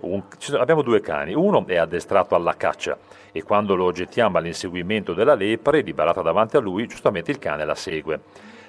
un, 0.02 0.24
abbiamo 0.58 0.82
due 0.82 1.02
cani, 1.02 1.34
uno 1.34 1.66
è 1.68 1.78
addestrato 1.78 2.36
alla 2.36 2.56
caccia 2.56 2.98
e 3.32 3.44
quando 3.44 3.76
lo 3.76 3.92
gettiamo 3.92 4.38
all'inseguimento 4.38 5.14
della 5.14 5.36
lepre, 5.36 5.82
liberata 5.82 6.22
davanti 6.22 6.58
a 6.58 6.60
lui, 6.60 6.88
giustamente 6.88 7.32
il 7.32 7.40
cane 7.40 7.66
la 7.66 7.76
segue. 7.76 8.22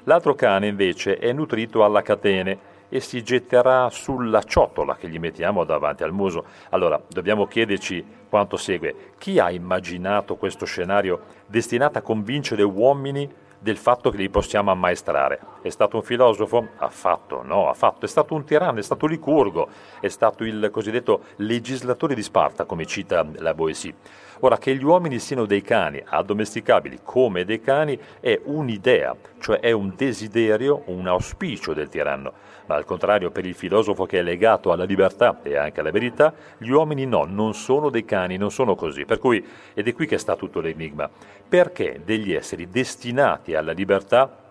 L'altro 0.04 0.34
cane 0.34 0.66
invece 0.66 1.18
è 1.18 1.32
nutrito 1.32 1.84
alla 1.84 2.02
catene 2.02 2.78
e 2.88 3.00
si 3.00 3.22
getterà 3.22 3.88
sulla 3.90 4.42
ciotola 4.42 4.96
che 4.96 5.08
gli 5.08 5.18
mettiamo 5.18 5.64
davanti 5.64 6.02
al 6.02 6.12
muso. 6.12 6.44
Allora, 6.70 7.00
dobbiamo 7.08 7.46
chiederci 7.46 8.04
quanto 8.28 8.56
segue. 8.56 9.12
Chi 9.18 9.38
ha 9.38 9.50
immaginato 9.50 10.36
questo 10.36 10.64
scenario 10.64 11.20
destinato 11.46 11.98
a 11.98 12.02
convincere 12.02 12.62
uomini 12.62 13.30
del 13.58 13.76
fatto 13.76 14.10
che 14.10 14.16
li 14.16 14.30
possiamo 14.30 14.70
ammaestrare. 14.70 15.38
È 15.62 15.68
stato 15.68 15.96
un 15.96 16.02
filosofo? 16.02 16.68
Affatto, 16.78 17.42
no, 17.42 17.68
affatto. 17.68 18.06
È 18.06 18.08
stato 18.08 18.34
un 18.34 18.44
tiranno, 18.44 18.78
è 18.78 18.82
stato 18.82 19.06
Licurgo, 19.06 19.68
è 20.00 20.08
stato 20.08 20.44
il 20.44 20.70
cosiddetto 20.72 21.24
legislatore 21.36 22.14
di 22.14 22.22
Sparta, 22.22 22.64
come 22.64 22.86
cita 22.86 23.26
la 23.36 23.52
Boesie. 23.52 23.94
Ora, 24.42 24.56
che 24.56 24.74
gli 24.74 24.82
uomini 24.82 25.18
siano 25.18 25.44
dei 25.44 25.60
cani, 25.60 26.02
addomesticabili 26.02 27.00
come 27.02 27.44
dei 27.44 27.60
cani, 27.60 27.98
è 28.20 28.40
un'idea, 28.44 29.14
cioè 29.38 29.60
è 29.60 29.70
un 29.70 29.92
desiderio, 29.94 30.84
un 30.86 31.06
auspicio 31.06 31.74
del 31.74 31.90
tiranno. 31.90 32.32
Ma 32.64 32.76
al 32.76 32.86
contrario, 32.86 33.30
per 33.30 33.44
il 33.44 33.54
filosofo 33.54 34.06
che 34.06 34.20
è 34.20 34.22
legato 34.22 34.72
alla 34.72 34.84
libertà 34.84 35.40
e 35.42 35.58
anche 35.58 35.80
alla 35.80 35.90
verità, 35.90 36.32
gli 36.56 36.70
uomini 36.70 37.04
no, 37.04 37.26
non 37.28 37.52
sono 37.52 37.90
dei 37.90 38.06
cani, 38.06 38.38
non 38.38 38.50
sono 38.50 38.74
così. 38.74 39.04
Per 39.04 39.18
cui, 39.18 39.46
ed 39.74 39.86
è 39.86 39.92
qui 39.92 40.06
che 40.06 40.16
sta 40.16 40.36
tutto 40.36 40.60
l'enigma, 40.60 41.10
perché 41.46 42.00
degli 42.02 42.32
esseri 42.32 42.70
destinati 42.70 43.54
alla 43.54 43.72
libertà 43.72 44.48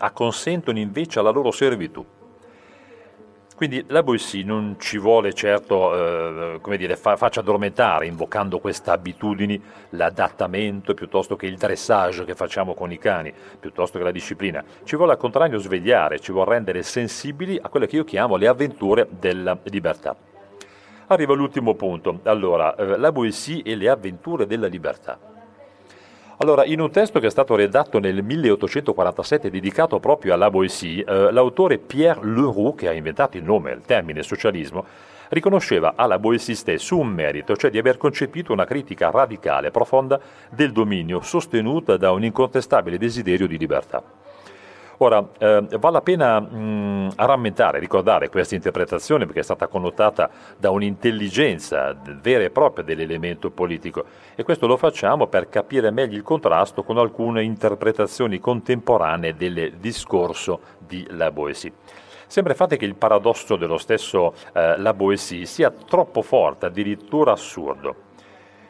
acconsentono 0.00 0.78
invece 0.78 1.18
alla 1.18 1.30
loro 1.30 1.50
servitù? 1.50 2.04
Quindi 3.60 3.84
la 3.88 4.02
Boissy 4.02 4.42
non 4.42 4.76
ci 4.78 4.96
vuole 4.96 5.34
certo 5.34 6.54
eh, 6.54 6.60
come 6.62 6.78
dire, 6.78 6.96
fa, 6.96 7.18
faccia 7.18 7.40
addormentare 7.40 8.06
invocando 8.06 8.58
queste 8.58 8.88
abitudini, 8.88 9.62
l'adattamento 9.90 10.94
piuttosto 10.94 11.36
che 11.36 11.44
il 11.44 11.58
dressage 11.58 12.24
che 12.24 12.34
facciamo 12.34 12.72
con 12.72 12.90
i 12.90 12.96
cani, 12.96 13.30
piuttosto 13.60 13.98
che 13.98 14.04
la 14.04 14.12
disciplina. 14.12 14.64
Ci 14.82 14.96
vuole 14.96 15.12
al 15.12 15.18
contrario 15.18 15.58
svegliare, 15.58 16.20
ci 16.20 16.32
vuole 16.32 16.52
rendere 16.52 16.82
sensibili 16.82 17.58
a 17.60 17.68
quelle 17.68 17.86
che 17.86 17.96
io 17.96 18.04
chiamo 18.04 18.36
le 18.36 18.46
avventure 18.46 19.06
della 19.10 19.58
libertà. 19.64 20.16
Arriva 21.08 21.34
l'ultimo 21.34 21.74
punto. 21.74 22.20
Allora, 22.22 22.74
eh, 22.76 22.96
la 22.96 23.12
Boissy 23.12 23.60
e 23.60 23.76
le 23.76 23.90
avventure 23.90 24.46
della 24.46 24.68
libertà. 24.68 25.29
Allora, 26.42 26.64
in 26.64 26.80
un 26.80 26.90
testo 26.90 27.20
che 27.20 27.26
è 27.26 27.30
stato 27.30 27.54
redatto 27.54 27.98
nel 27.98 28.22
1847 28.22 29.50
dedicato 29.50 30.00
proprio 30.00 30.32
alla 30.32 30.48
Boissy, 30.48 31.00
eh, 31.00 31.30
l'autore 31.30 31.76
Pierre 31.76 32.20
Leroux, 32.22 32.74
che 32.74 32.88
ha 32.88 32.92
inventato 32.92 33.36
il 33.36 33.44
nome, 33.44 33.72
il 33.72 33.82
termine 33.84 34.22
socialismo, 34.22 34.86
riconosceva 35.28 35.92
alla 35.96 36.18
Boissy 36.18 36.54
stesso 36.54 36.96
un 36.96 37.08
merito, 37.08 37.54
cioè 37.58 37.70
di 37.70 37.76
aver 37.76 37.98
concepito 37.98 38.54
una 38.54 38.64
critica 38.64 39.10
radicale 39.10 39.66
e 39.66 39.70
profonda 39.70 40.18
del 40.48 40.72
dominio, 40.72 41.20
sostenuta 41.20 41.98
da 41.98 42.10
un 42.10 42.24
incontestabile 42.24 42.96
desiderio 42.96 43.46
di 43.46 43.58
libertà. 43.58 44.02
Ora, 45.02 45.26
eh, 45.38 45.64
vale 45.78 45.94
la 45.94 46.02
pena 46.02 46.38
mh, 46.40 47.14
rammentare, 47.16 47.78
ricordare 47.78 48.28
questa 48.28 48.54
interpretazione 48.54 49.24
perché 49.24 49.40
è 49.40 49.42
stata 49.42 49.66
connotata 49.66 50.28
da 50.58 50.68
un'intelligenza 50.68 51.96
vera 52.20 52.44
e 52.44 52.50
propria 52.50 52.84
dell'elemento 52.84 53.50
politico 53.50 54.04
e 54.34 54.42
questo 54.42 54.66
lo 54.66 54.76
facciamo 54.76 55.26
per 55.26 55.48
capire 55.48 55.90
meglio 55.90 56.16
il 56.16 56.22
contrasto 56.22 56.82
con 56.82 56.98
alcune 56.98 57.42
interpretazioni 57.42 58.40
contemporanee 58.40 59.34
del 59.36 59.72
discorso 59.78 60.60
di 60.76 61.06
La 61.12 61.30
Boétie. 61.30 61.72
Sembra 62.26 62.52
infatti 62.52 62.76
che 62.76 62.84
il 62.84 62.94
paradosso 62.94 63.56
dello 63.56 63.78
stesso 63.78 64.34
eh, 64.52 64.76
La 64.76 64.92
Boétie 64.92 65.46
sia 65.46 65.70
troppo 65.70 66.20
forte, 66.20 66.66
addirittura 66.66 67.32
assurdo. 67.32 68.08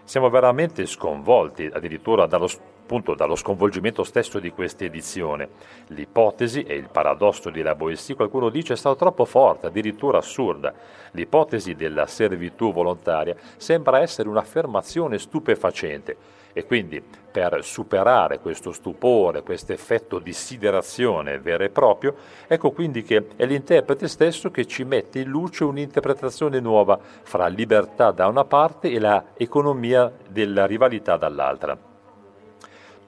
Siamo 0.04 0.30
veramente 0.30 0.86
sconvolti 0.86 1.68
addirittura 1.72 2.26
dallo 2.26 2.46
appunto 2.90 3.14
dallo 3.14 3.36
sconvolgimento 3.36 4.02
stesso 4.02 4.40
di 4.40 4.50
questa 4.50 4.84
edizione. 4.84 5.48
L'ipotesi 5.88 6.64
e 6.64 6.74
il 6.74 6.88
paradosso 6.90 7.48
di 7.48 7.62
La 7.62 7.76
Boétie, 7.76 8.16
qualcuno 8.16 8.48
dice, 8.48 8.72
è 8.72 8.76
stato 8.76 8.96
troppo 8.96 9.24
forte, 9.24 9.68
addirittura 9.68 10.18
assurda. 10.18 10.74
L'ipotesi 11.12 11.76
della 11.76 12.06
servitù 12.06 12.72
volontaria 12.72 13.36
sembra 13.56 14.00
essere 14.00 14.28
un'affermazione 14.28 15.18
stupefacente 15.18 16.38
e 16.52 16.66
quindi 16.66 17.00
per 17.30 17.62
superare 17.62 18.40
questo 18.40 18.72
stupore, 18.72 19.44
questo 19.44 19.72
effetto 19.72 20.18
di 20.18 20.32
siderazione 20.32 21.38
vero 21.38 21.62
e 21.62 21.70
proprio, 21.70 22.16
ecco 22.48 22.72
quindi 22.72 23.04
che 23.04 23.28
è 23.36 23.46
l'interprete 23.46 24.08
stesso 24.08 24.50
che 24.50 24.66
ci 24.66 24.82
mette 24.82 25.20
in 25.20 25.28
luce 25.28 25.62
un'interpretazione 25.62 26.58
nuova 26.58 26.98
fra 27.00 27.46
libertà 27.46 28.10
da 28.10 28.26
una 28.26 28.44
parte 28.44 28.90
e 28.90 28.98
la 28.98 29.26
economia 29.36 30.12
della 30.28 30.66
rivalità 30.66 31.16
dall'altra 31.16 31.89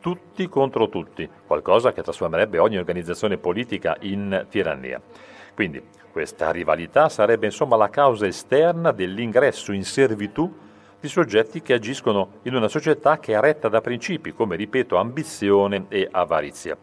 tutti 0.03 0.49
contro 0.49 0.89
tutti, 0.89 1.29
qualcosa 1.47 1.93
che 1.93 2.03
trasformerebbe 2.03 2.59
ogni 2.59 2.77
organizzazione 2.77 3.39
politica 3.39 3.97
in 4.01 4.47
tirannia. 4.51 5.01
Quindi 5.55 5.81
questa 6.11 6.51
rivalità 6.51 7.09
sarebbe 7.09 7.47
insomma 7.47 7.77
la 7.77 7.89
causa 7.89 8.27
esterna 8.27 8.91
dell'ingresso 8.91 9.73
in 9.73 9.85
servitù 9.85 10.53
di 10.99 11.09
soggetti 11.09 11.63
che 11.63 11.75
agiscono 11.75 12.41
in 12.43 12.57
una 12.57 12.69
società 12.69 13.19
che 13.19 13.35
è 13.35 13.41
retta 13.41 13.69
da 13.69 13.81
principi 13.81 14.35
come, 14.35 14.57
ripeto, 14.57 14.97
ambizione 14.97 15.87
e 15.89 16.09
avarizia 16.11 16.77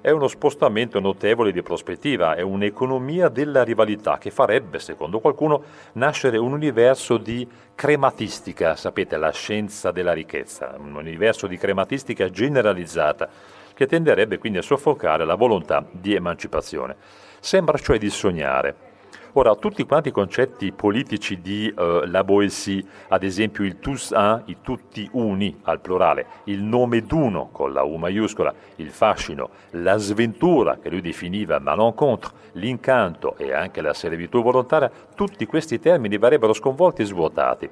è 0.00 0.10
uno 0.10 0.28
spostamento 0.28 0.98
notevole 0.98 1.52
di 1.52 1.62
prospettiva, 1.62 2.34
è 2.34 2.40
un'economia 2.40 3.28
della 3.28 3.62
rivalità 3.62 4.18
che 4.18 4.30
farebbe, 4.30 4.78
secondo 4.78 5.20
qualcuno, 5.20 5.62
nascere 5.92 6.38
un 6.38 6.52
universo 6.52 7.18
di 7.18 7.46
crematistica, 7.74 8.76
sapete, 8.76 9.16
la 9.16 9.30
scienza 9.30 9.90
della 9.90 10.12
ricchezza, 10.12 10.74
un 10.78 10.94
universo 10.94 11.46
di 11.46 11.56
crematistica 11.56 12.30
generalizzata 12.30 13.28
che 13.74 13.86
tenderebbe 13.86 14.38
quindi 14.38 14.58
a 14.58 14.62
soffocare 14.62 15.24
la 15.24 15.34
volontà 15.34 15.84
di 15.90 16.14
emancipazione. 16.14 16.96
Sembra 17.38 17.78
cioè 17.78 17.98
di 17.98 18.10
sognare 18.10 18.89
Ora, 19.34 19.54
tutti 19.54 19.84
quanti 19.84 20.08
i 20.08 20.12
concetti 20.12 20.72
politici 20.72 21.40
di 21.40 21.72
uh, 21.72 22.04
la 22.06 22.24
Boétie, 22.24 22.84
ad 23.08 23.22
esempio 23.22 23.62
il 23.64 23.78
tous 23.78 24.10
un, 24.10 24.42
i 24.46 24.56
tutti 24.60 25.08
uni 25.12 25.56
al 25.62 25.80
plurale, 25.80 26.26
il 26.44 26.60
nome 26.60 27.02
d'uno 27.02 27.48
con 27.52 27.72
la 27.72 27.84
U 27.84 27.94
maiuscola, 27.94 28.52
il 28.76 28.90
fascino, 28.90 29.50
la 29.70 29.98
sventura 29.98 30.78
che 30.78 30.90
lui 30.90 31.00
definiva 31.00 31.60
malencontre, 31.60 32.32
l'incanto 32.54 33.36
e 33.36 33.52
anche 33.52 33.80
la 33.80 33.94
servitù 33.94 34.42
volontaria, 34.42 34.90
tutti 35.14 35.46
questi 35.46 35.78
termini 35.78 36.18
verrebbero 36.18 36.52
sconvolti 36.52 37.02
e 37.02 37.04
svuotati. 37.04 37.70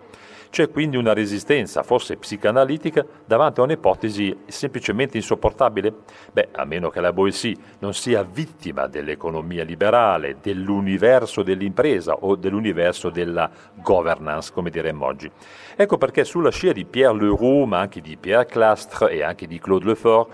C'è 0.50 0.70
quindi 0.70 0.96
una 0.96 1.12
resistenza, 1.12 1.82
forse 1.82 2.16
psicanalitica, 2.16 3.04
davanti 3.24 3.60
a 3.60 3.64
un'ipotesi 3.64 4.36
semplicemente 4.46 5.16
insopportabile? 5.16 5.92
Beh, 6.32 6.48
a 6.52 6.64
meno 6.64 6.88
che 6.88 7.00
la 7.00 7.12
Boissy 7.12 7.54
non 7.80 7.92
sia 7.92 8.22
vittima 8.22 8.86
dell'economia 8.86 9.62
liberale, 9.62 10.38
dell'universo 10.40 11.42
dell'impresa 11.42 12.14
o 12.14 12.34
dell'universo 12.34 13.10
della 13.10 13.50
governance, 13.74 14.50
come 14.52 14.70
diremmo 14.70 15.04
oggi. 15.04 15.30
Ecco 15.76 15.98
perché 15.98 16.24
sulla 16.24 16.50
scia 16.50 16.72
di 16.72 16.84
Pierre 16.84 17.14
Leroux, 17.16 17.66
ma 17.66 17.80
anche 17.80 18.00
di 18.00 18.16
Pierre 18.16 18.46
Clastre 18.46 19.10
e 19.10 19.22
anche 19.22 19.46
di 19.46 19.58
Claude 19.58 19.84
Lefort, 19.84 20.30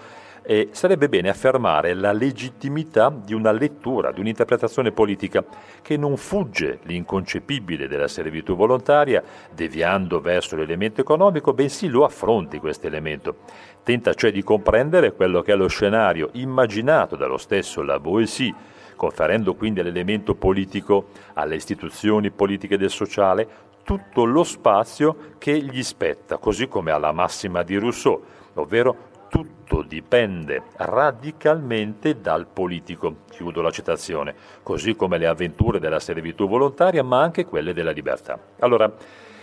e 0.47 0.69
sarebbe 0.73 1.09
bene 1.09 1.31
affermare 1.31 1.95
la 1.95 2.13
legittimità 2.13 3.11
di 3.11 3.33
una 3.33 3.51
lettura, 3.51 4.13
di 4.13 4.21
un'interpretazione 4.21 4.93
politica 4.93 5.43
che 5.81 5.97
non 5.97 6.19
fugge 6.19 6.81
l'inconcepibile 6.83 7.89
della 7.89 8.09
servitù 8.09 8.55
volontaria, 8.55 9.23
deviando 9.51 10.21
verso 10.21 10.55
l'elemento 10.55 11.01
economico, 11.01 11.55
bensì 11.55 11.89
lo 11.89 12.05
affronti 12.05 12.59
questo 12.59 12.87
elemento. 12.87 13.37
Tenta 13.83 14.13
cioè 14.13 14.33
di 14.33 14.43
comprendere 14.43 15.15
quello 15.15 15.41
che 15.41 15.53
è 15.53 15.57
lo 15.57 15.67
scenario 15.67 16.29
immaginato 16.33 17.17
dallo 17.17 17.39
stesso 17.39 17.81
Lavoisier, 17.81 18.55
conferendo 18.97 19.55
quindi 19.55 19.81
all'elemento 19.81 20.35
politico, 20.35 21.07
alle 21.35 21.57
istituzioni 21.57 22.31
politiche 22.31 22.77
del 22.77 22.91
sociale, 22.91 23.49
tutto 23.83 24.25
lo 24.25 24.45
spazio 24.45 25.17
che 25.39 25.59
gli 25.59 25.83
spetta, 25.83 26.37
così 26.37 26.69
come 26.69 26.91
alla 26.91 27.13
massima 27.13 27.63
di 27.63 27.77
Rousseau, 27.77 28.23
ovvero 28.55 29.13
tutto 29.35 29.83
dipende 29.83 30.62
radicalmente 30.77 32.20
dal 32.20 32.47
politico, 32.47 33.16
chiudo 33.29 33.62
la 33.62 33.73
citazione, 33.73 34.33
così 34.62 34.94
come 34.94 35.18
le 35.18 35.27
avventure 35.27 35.81
della 35.81 35.99
servitù 35.99 36.47
volontaria, 36.47 37.03
ma 37.03 37.20
anche 37.20 37.44
quelle 37.44 37.73
della 37.73 37.90
libertà. 37.90 38.38
Allora, 38.61 38.88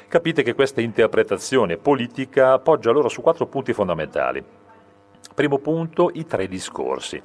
capite 0.07 0.43
che 0.43 0.53
questa 0.53 0.79
interpretazione 0.79 1.75
politica 1.75 2.57
poggia 2.59 2.89
allora 2.89 3.09
su 3.09 3.21
quattro 3.21 3.47
punti 3.47 3.73
fondamentali. 3.73 4.41
Primo 5.35 5.57
punto, 5.57 6.09
i 6.13 6.25
tre 6.25 6.47
discorsi. 6.47 7.21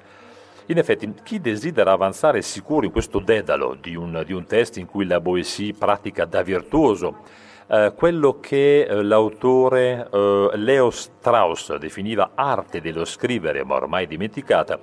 In 0.67 0.79
effetti, 0.79 1.15
chi 1.23 1.41
desidera 1.41 1.93
avanzare 1.93 2.43
sicuro 2.43 2.85
in 2.85 2.91
questo 2.91 3.21
dedalo 3.21 3.77
di 3.81 3.95
un, 3.95 4.25
di 4.27 4.33
un 4.33 4.45
testo 4.45 4.81
in 4.81 4.87
cui 4.87 5.07
la 5.07 5.21
Boétie 5.21 5.73
pratica 5.73 6.25
da 6.25 6.43
virtuoso 6.43 7.45
eh, 7.69 7.93
quello 7.97 8.39
che 8.41 8.83
eh, 8.83 9.03
l'autore 9.03 10.09
eh, 10.13 10.51
Leo 10.55 10.91
Strauss 10.91 11.77
definiva 11.77 12.33
arte 12.35 12.81
dello 12.81 13.05
scrivere, 13.05 13.65
ma 13.65 13.75
ormai 13.75 14.07
dimenticata, 14.07 14.79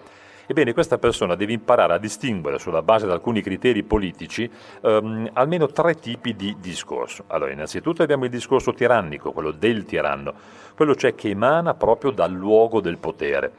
Ebbene, 0.46 0.74
questa 0.74 0.98
persona 0.98 1.36
deve 1.36 1.54
imparare 1.54 1.94
a 1.94 1.98
distinguere 1.98 2.60
sulla 2.60 2.82
base 2.82 3.06
di 3.06 3.12
alcuni 3.14 3.42
criteri 3.42 3.82
politici 3.84 4.50
ehm, 4.82 5.30
almeno 5.34 5.68
tre 5.68 5.96
tipi 5.96 6.36
di 6.36 6.58
discorso. 6.60 7.24
Allora, 7.28 7.52
innanzitutto 7.52 8.04
abbiamo 8.04 8.26
il 8.26 8.30
discorso 8.30 8.74
tirannico, 8.74 9.32
quello 9.32 9.52
del 9.52 9.86
tiranno, 9.86 10.34
quello 10.76 10.96
cioè 10.96 11.16
che 11.16 11.30
emana 11.30 11.76
proprio 11.76 12.12
dal 12.12 12.34
luogo 12.34 12.82
del 12.82 12.98
potere. 12.98 13.52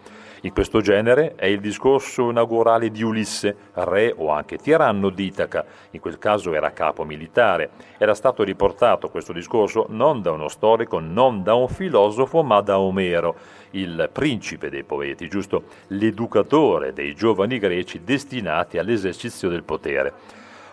In 0.45 0.53
questo 0.53 0.83
genere 0.83 1.37
è 1.37 1.47
il 1.47 1.59
discorso 1.59 2.29
inaugurale 2.29 2.91
di 2.91 3.03
Ulisse, 3.03 3.57
re 3.73 4.13
o 4.15 4.29
anche 4.29 4.59
tiranno 4.59 5.09
di 5.09 5.25
Itaca, 5.25 5.65
in 5.93 6.01
quel 6.01 6.19
caso 6.19 6.53
era 6.53 6.71
capo 6.71 7.03
militare. 7.05 7.71
Era 7.97 8.13
stato 8.13 8.43
riportato 8.43 9.09
questo 9.09 9.33
discorso 9.33 9.87
non 9.89 10.21
da 10.21 10.33
uno 10.33 10.49
storico, 10.49 10.99
non 10.99 11.43
da 11.43 11.55
un 11.55 11.69
filosofo, 11.69 12.43
ma 12.43 12.61
da 12.61 12.79
Omero, 12.79 13.37
il 13.71 14.11
principe 14.13 14.69
dei 14.69 14.83
poeti, 14.85 15.29
giusto? 15.29 15.63
L'educatore 15.87 16.93
dei 16.93 17.15
giovani 17.15 17.59
greci 17.59 18.05
destinati 18.05 18.77
all'esercizio 18.77 19.49
del 19.49 19.63
potere. 19.63 20.13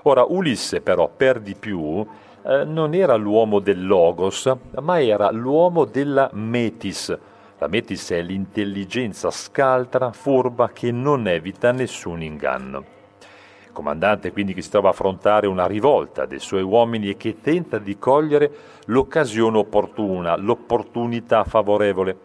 Ora, 0.01 0.25
Ulisse 0.27 0.81
però, 0.81 1.07
per 1.07 1.39
di 1.39 1.55
più, 1.55 2.05
eh, 2.43 2.65
non 2.65 2.93
era 2.93 3.15
l'uomo 3.15 3.59
del 3.59 3.87
logos, 3.87 4.53
ma 4.81 5.01
era 5.01 5.31
l'uomo 5.31 5.85
della 5.85 6.29
metis, 6.33 7.17
la 7.61 7.67
metis 7.67 8.09
è 8.09 8.23
l'intelligenza 8.23 9.29
scaltra, 9.29 10.11
furba, 10.11 10.69
che 10.69 10.91
non 10.91 11.27
evita 11.27 11.71
nessun 11.71 12.23
inganno. 12.23 12.83
Comandante 13.71 14.31
quindi 14.31 14.55
che 14.55 14.63
si 14.63 14.71
trova 14.71 14.87
a 14.87 14.91
affrontare 14.91 15.45
una 15.45 15.67
rivolta 15.67 16.25
dei 16.25 16.39
suoi 16.39 16.63
uomini 16.63 17.09
e 17.09 17.17
che 17.17 17.39
tenta 17.39 17.77
di 17.77 17.99
cogliere 17.99 18.51
l'occasione 18.85 19.59
opportuna, 19.59 20.35
l'opportunità 20.37 21.43
favorevole 21.43 22.17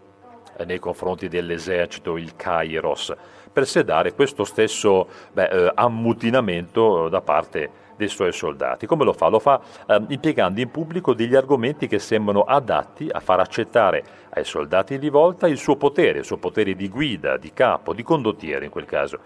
nei 0.65 0.79
confronti 0.79 1.29
dell'esercito, 1.29 2.17
il 2.17 2.35
Kairos, 2.35 3.15
per 3.53 3.67
sedare 3.67 4.15
questo 4.15 4.45
stesso 4.45 5.07
beh, 5.35 5.49
eh, 5.49 5.73
ammutinamento 5.75 7.11
da 7.11 7.21
parte 7.21 7.71
dei 7.97 8.09
suoi 8.09 8.33
soldati. 8.33 8.87
Come 8.87 9.05
lo 9.05 9.13
fa? 9.13 9.29
Lo 9.29 9.39
fa 9.39 9.61
eh, 9.87 10.01
impiegando 10.09 10.61
in 10.61 10.71
pubblico 10.71 11.15
degli 11.15 11.35
argomenti 11.35 11.87
che 11.87 11.99
sembrano 11.99 12.43
adatti 12.43 13.09
a 13.11 13.21
far 13.21 13.41
accettare 13.41 14.05
ai 14.31 14.45
soldati 14.45 14.99
di 14.99 15.09
volta 15.09 15.49
il 15.49 15.59
suo 15.59 15.77
potere, 15.77 16.19
il 16.19 16.25
suo 16.25 16.37
potere 16.37 16.75
di 16.75 16.89
guida, 16.89 17.37
di 17.37 17.53
capo, 17.53 17.93
di 17.93 18.03
condottiere 18.03 18.65
in 18.65 18.71
quel 18.71 18.85
caso. 18.85 19.19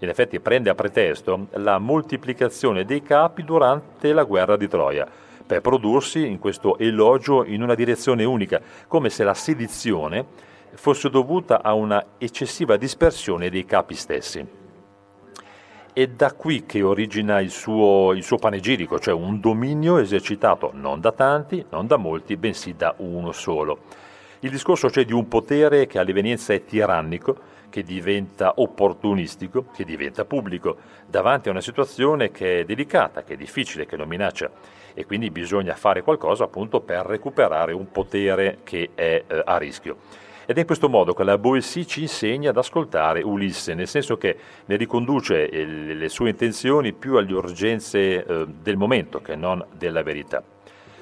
In 0.00 0.08
effetti 0.08 0.40
prende 0.40 0.70
a 0.70 0.74
pretesto 0.74 1.46
la 1.52 1.78
moltiplicazione 1.78 2.84
dei 2.84 3.02
capi 3.02 3.44
durante 3.44 4.12
la 4.12 4.24
guerra 4.24 4.56
di 4.56 4.68
Troia 4.68 5.06
per 5.46 5.60
prodursi 5.60 6.26
in 6.26 6.38
questo 6.38 6.78
elogio 6.78 7.44
in 7.44 7.62
una 7.62 7.74
direzione 7.74 8.24
unica, 8.24 8.60
come 8.88 9.10
se 9.10 9.24
la 9.24 9.34
sedizione 9.34 10.24
fosse 10.74 11.10
dovuta 11.10 11.62
a 11.62 11.74
una 11.74 12.04
eccessiva 12.18 12.76
dispersione 12.76 13.50
dei 13.50 13.64
capi 13.64 13.94
stessi. 13.94 14.63
È 15.94 16.08
da 16.08 16.32
qui 16.32 16.66
che 16.66 16.82
origina 16.82 17.38
il 17.38 17.52
suo, 17.52 18.14
il 18.14 18.24
suo, 18.24 18.36
panegirico, 18.36 18.98
cioè 18.98 19.14
un 19.14 19.38
dominio 19.38 19.98
esercitato 19.98 20.72
non 20.74 21.00
da 21.00 21.12
tanti, 21.12 21.64
non 21.70 21.86
da 21.86 21.96
molti, 21.96 22.36
bensì 22.36 22.74
da 22.74 22.96
uno 22.96 23.30
solo. 23.30 23.78
Il 24.40 24.50
discorso 24.50 24.88
c'è 24.88 25.04
di 25.04 25.12
un 25.12 25.28
potere 25.28 25.86
che 25.86 26.00
all'evenienza 26.00 26.52
è 26.52 26.64
tirannico, 26.64 27.38
che 27.70 27.84
diventa 27.84 28.54
opportunistico, 28.56 29.66
che 29.72 29.84
diventa 29.84 30.24
pubblico, 30.24 30.78
davanti 31.06 31.46
a 31.46 31.52
una 31.52 31.60
situazione 31.60 32.32
che 32.32 32.62
è 32.62 32.64
delicata, 32.64 33.22
che 33.22 33.34
è 33.34 33.36
difficile, 33.36 33.86
che 33.86 33.94
lo 33.94 34.04
minaccia 34.04 34.50
e 34.94 35.06
quindi 35.06 35.30
bisogna 35.30 35.76
fare 35.76 36.02
qualcosa 36.02 36.42
appunto 36.42 36.80
per 36.80 37.06
recuperare 37.06 37.72
un 37.72 37.92
potere 37.92 38.58
che 38.64 38.90
è 38.96 39.22
eh, 39.24 39.42
a 39.44 39.56
rischio. 39.58 39.98
Ed 40.46 40.56
è 40.56 40.60
in 40.60 40.66
questo 40.66 40.88
modo 40.88 41.14
che 41.14 41.24
la 41.24 41.38
Boétie 41.38 41.86
ci 41.86 42.02
insegna 42.02 42.50
ad 42.50 42.56
ascoltare 42.56 43.22
Ulisse, 43.22 43.74
nel 43.74 43.88
senso 43.88 44.18
che 44.18 44.36
ne 44.66 44.76
riconduce 44.76 45.48
eh, 45.48 45.64
le 45.64 46.08
sue 46.08 46.30
intenzioni 46.30 46.92
più 46.92 47.16
alle 47.16 47.32
urgenze 47.32 48.24
eh, 48.24 48.46
del 48.46 48.76
momento 48.76 49.20
che 49.20 49.36
non 49.36 49.64
della 49.72 50.02
verità. 50.02 50.42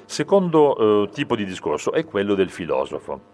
Secondo 0.05 1.03
eh, 1.03 1.09
tipo 1.09 1.35
di 1.35 1.45
discorso 1.45 1.91
è 1.91 2.05
quello 2.05 2.35
del 2.35 2.49
filosofo. 2.49 3.31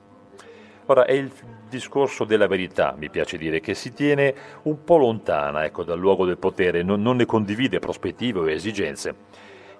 Ora, 0.85 1.05
è 1.05 1.11
il 1.11 1.31
discorso 1.69 2.23
della 2.23 2.47
verità, 2.47 2.95
mi 2.97 3.11
piace 3.11 3.37
dire, 3.37 3.59
che 3.59 3.75
si 3.75 3.93
tiene 3.93 4.33
un 4.63 4.83
po' 4.83 4.97
lontana 4.97 5.63
ecco, 5.63 5.83
dal 5.83 5.99
luogo 5.99 6.25
del 6.25 6.39
potere, 6.39 6.81
non, 6.81 6.99
non 7.03 7.17
ne 7.17 7.25
condivide 7.25 7.77
prospettive 7.77 8.39
o 8.39 8.49
esigenze. 8.49 9.15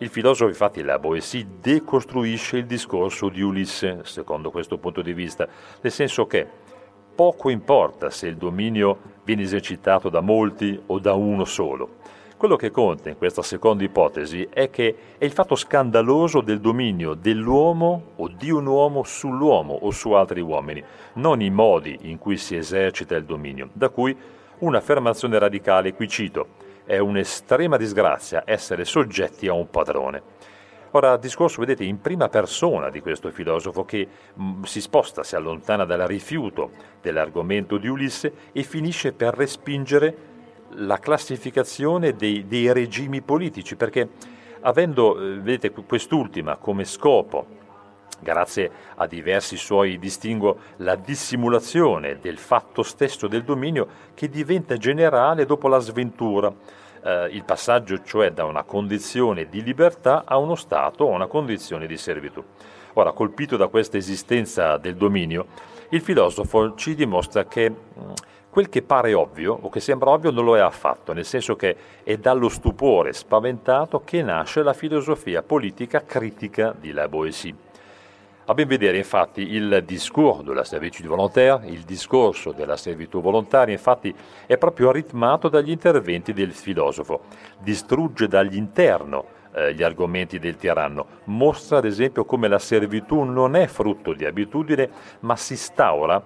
Il 0.02 0.08
filosofo 0.08 0.48
infatti 0.48 0.82
la 0.82 0.98
Boétie 0.98 1.46
decostruisce 1.60 2.56
il 2.56 2.66
discorso 2.66 3.28
di 3.28 3.42
Ulisse, 3.42 4.00
secondo 4.04 4.50
questo 4.50 4.78
punto 4.78 5.02
di 5.02 5.12
vista, 5.12 5.46
nel 5.82 5.92
senso 5.92 6.26
che 6.26 6.48
poco 7.14 7.50
importa 7.50 8.10
se 8.10 8.28
il 8.28 8.38
dominio 8.38 8.98
viene 9.26 9.42
esercitato 9.42 10.08
da 10.08 10.22
molti 10.22 10.82
o 10.86 11.00
da 11.00 11.16
uno 11.16 11.44
solo. 11.44 11.98
Quello 12.38 12.56
che 12.56 12.72
conta 12.72 13.10
in 13.10 13.18
questa 13.18 13.42
seconda 13.42 13.84
ipotesi 13.84 14.48
è 14.50 14.70
che 14.70 14.96
è 15.18 15.26
il 15.26 15.34
fatto 15.34 15.56
scandaloso 15.56 16.40
del 16.40 16.62
dominio 16.62 17.14
dell'uomo 17.14 18.12
o 18.16 18.30
di 18.30 18.52
un 18.52 18.68
uomo 18.68 19.04
sull'uomo 19.04 19.74
o 19.82 19.92
su 19.92 20.12
altri 20.12 20.40
uomini, 20.40 20.82
non 21.16 21.42
i 21.42 21.50
modi 21.50 21.98
in 22.04 22.18
cui 22.20 22.38
si 22.38 22.56
esercita 22.56 23.18
il 23.18 23.26
dominio. 23.26 23.68
Da 23.74 23.90
cui 23.90 24.16
un'affermazione 24.60 25.38
radicale, 25.38 25.94
qui 25.94 26.08
cito, 26.08 26.59
è 26.90 26.98
un'estrema 26.98 27.78
disgrazia 27.78 28.42
essere 28.48 28.84
soggetti 28.84 29.48
a 29.48 29.54
un 29.54 29.70
padrone. 29.70 30.24
Ora, 30.94 31.18
discorso, 31.18 31.60
vedete, 31.60 31.84
in 31.84 32.02
prima 32.02 32.30
persona 32.30 32.90
di 32.90 33.00
questo 33.00 33.30
filosofo 33.30 33.86
che 33.86 34.08
mm, 34.42 34.64
si 34.64 34.82
sposta, 34.82 35.22
si 35.22 35.36
allontana 35.36 35.86
dal 35.86 36.00
rifiuto 36.08 36.72
dell'argomento 37.00 37.78
di 37.78 37.88
Ulisse 37.88 38.34
e 38.52 38.64
finisce 38.64 39.12
per 39.12 39.36
respingere 39.36 40.18
la 40.78 40.98
classificazione 40.98 42.16
dei, 42.16 42.48
dei 42.48 42.74
regimi 42.74 43.22
politici, 43.22 43.76
perché 43.76 44.10
avendo, 44.62 45.16
eh, 45.22 45.40
vedete, 45.40 45.70
quest'ultima 45.70 46.56
come 46.56 46.86
scopo 46.86 47.59
grazie 48.20 48.72
a 48.96 49.08
diversi 49.08 49.58
suoi 49.58 49.98
distinguo, 49.98 50.58
la 50.78 50.96
dissimulazione 50.96 52.20
del 52.20 52.38
fatto 52.38 52.84
stesso 52.84 53.28
del 53.28 53.44
dominio 53.44 53.88
che 54.14 54.30
diventa 54.30 54.78
generale 54.78 55.46
dopo 55.46 55.68
la 55.68 55.80
sventura, 55.80 56.54
eh, 57.02 57.30
il 57.32 57.44
passaggio 57.44 58.02
cioè 58.04 58.32
da 58.32 58.46
una 58.46 58.64
condizione 58.64 59.48
di 59.48 59.64
libertà 59.64 60.24
a 60.26 60.38
uno 60.38 60.56
stato 60.56 61.06
o 61.06 61.12
a 61.12 61.16
una 61.16 61.28
condizione 61.28 61.88
di 61.88 61.98
servitù. 61.98 62.44
Ora, 62.94 63.12
colpito 63.12 63.56
da 63.56 63.68
questa 63.68 63.98
esistenza 63.98 64.78
del 64.78 64.96
dominio, 64.96 65.46
il 65.90 66.02
filosofo 66.02 66.76
ci 66.76 66.96
dimostra 66.96 67.46
che 67.46 67.70
mm, 67.70 68.12
quel 68.50 68.68
che 68.68 68.82
pare 68.82 69.14
ovvio 69.14 69.58
o 69.62 69.70
che 69.70 69.80
sembra 69.80 70.10
ovvio 70.10 70.32
non 70.32 70.44
lo 70.44 70.58
è 70.58 70.60
affatto, 70.60 71.14
nel 71.14 71.26
senso 71.26 71.56
che 71.56 71.76
è 72.04 72.18
dallo 72.18 72.50
stupore 72.50 73.14
spaventato 73.14 74.02
che 74.04 74.24
nasce 74.24 74.64
la 74.64 74.74
filosofia 74.74 75.44
politica 75.44 76.04
critica 76.04 76.76
di 76.78 76.92
La 76.92 77.08
Boétie. 77.08 77.69
A 78.50 78.56
ben 78.56 78.68
vedere 78.68 78.98
infatti 78.98 79.54
il 79.54 79.84
discorso 79.86 80.42
della 80.42 80.64
servitù 80.64 81.04
volontaire, 81.04 81.68
il 81.68 81.82
discorso 81.82 82.52
della 82.52 82.78
servitù 82.78 83.22
volontaria 83.22 83.76
infatti 83.76 84.12
è 84.48 84.58
proprio 84.58 84.92
ritmato 84.92 85.50
dagli 85.50 85.70
interventi 85.70 86.34
del 86.34 86.52
filosofo, 86.52 87.26
distrugge 87.60 88.28
dall'interno 88.28 89.26
eh, 89.54 89.76
gli 89.76 89.84
argomenti 89.84 90.40
del 90.40 90.56
tiranno, 90.56 91.06
mostra 91.26 91.78
ad 91.78 91.86
esempio 91.86 92.26
come 92.26 92.48
la 92.48 92.58
servitù 92.58 93.22
non 93.22 93.56
è 93.56 93.68
frutto 93.68 94.14
di 94.14 94.26
abitudine 94.26 94.90
ma 95.20 95.36
si 95.36 95.54
instaura 95.54 96.20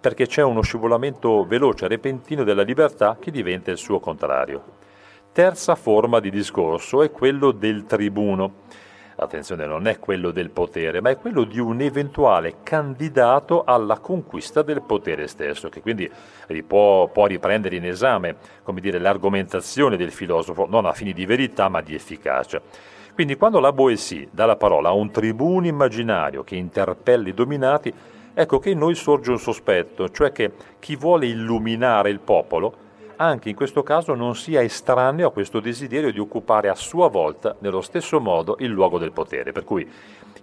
perché 0.00 0.26
c'è 0.26 0.42
uno 0.42 0.62
scivolamento 0.62 1.44
veloce 1.44 1.88
repentino 1.88 2.42
della 2.42 2.62
libertà 2.62 3.18
che 3.20 3.30
diventa 3.30 3.70
il 3.70 3.76
suo 3.76 4.00
contrario. 4.00 4.62
Terza 5.30 5.74
forma 5.74 6.20
di 6.20 6.30
discorso 6.30 7.02
è 7.02 7.10
quello 7.10 7.50
del 7.50 7.84
tribuno 7.84 8.84
attenzione, 9.16 9.66
non 9.66 9.86
è 9.86 9.98
quello 9.98 10.30
del 10.30 10.50
potere, 10.50 11.00
ma 11.00 11.10
è 11.10 11.16
quello 11.16 11.44
di 11.44 11.58
un 11.58 11.80
eventuale 11.80 12.56
candidato 12.62 13.64
alla 13.64 13.98
conquista 13.98 14.62
del 14.62 14.82
potere 14.82 15.26
stesso, 15.26 15.68
che 15.68 15.80
quindi 15.80 16.10
può, 16.66 17.08
può 17.08 17.26
riprendere 17.26 17.76
in 17.76 17.86
esame 17.86 18.36
dire, 18.74 18.98
l'argomentazione 18.98 19.96
del 19.96 20.12
filosofo, 20.12 20.66
non 20.68 20.84
a 20.84 20.92
fini 20.92 21.12
di 21.12 21.24
verità, 21.24 21.68
ma 21.68 21.80
di 21.80 21.94
efficacia. 21.94 22.60
Quindi 23.14 23.36
quando 23.36 23.60
la 23.60 23.72
Boétie 23.72 24.28
dà 24.30 24.44
la 24.44 24.56
parola 24.56 24.90
a 24.90 24.92
un 24.92 25.10
tribuno 25.10 25.66
immaginario 25.66 26.44
che 26.44 26.56
interpella 26.56 27.28
i 27.28 27.34
dominati, 27.34 27.92
ecco 28.34 28.58
che 28.58 28.70
in 28.70 28.78
noi 28.78 28.94
sorge 28.94 29.30
un 29.30 29.38
sospetto, 29.38 30.10
cioè 30.10 30.32
che 30.32 30.52
chi 30.78 30.96
vuole 30.96 31.26
illuminare 31.26 32.10
il 32.10 32.20
popolo 32.20 32.84
anche 33.16 33.48
in 33.48 33.54
questo 33.54 33.82
caso 33.82 34.14
non 34.14 34.34
sia 34.36 34.62
estraneo 34.62 35.28
a 35.28 35.32
questo 35.32 35.60
desiderio 35.60 36.12
di 36.12 36.18
occupare 36.18 36.68
a 36.68 36.74
sua 36.74 37.08
volta, 37.08 37.56
nello 37.60 37.80
stesso 37.80 38.20
modo, 38.20 38.56
il 38.60 38.70
luogo 38.70 38.98
del 38.98 39.12
potere. 39.12 39.52
Per 39.52 39.64
cui 39.64 39.88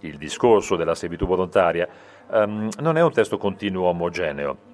il 0.02 0.18
discorso 0.18 0.76
della 0.76 0.96
servitù 0.96 1.26
volontaria 1.26 1.88
um, 2.30 2.70
non 2.80 2.98
è 2.98 3.02
un 3.02 3.12
testo 3.12 3.38
continuo 3.38 3.88
omogeneo, 3.88 4.72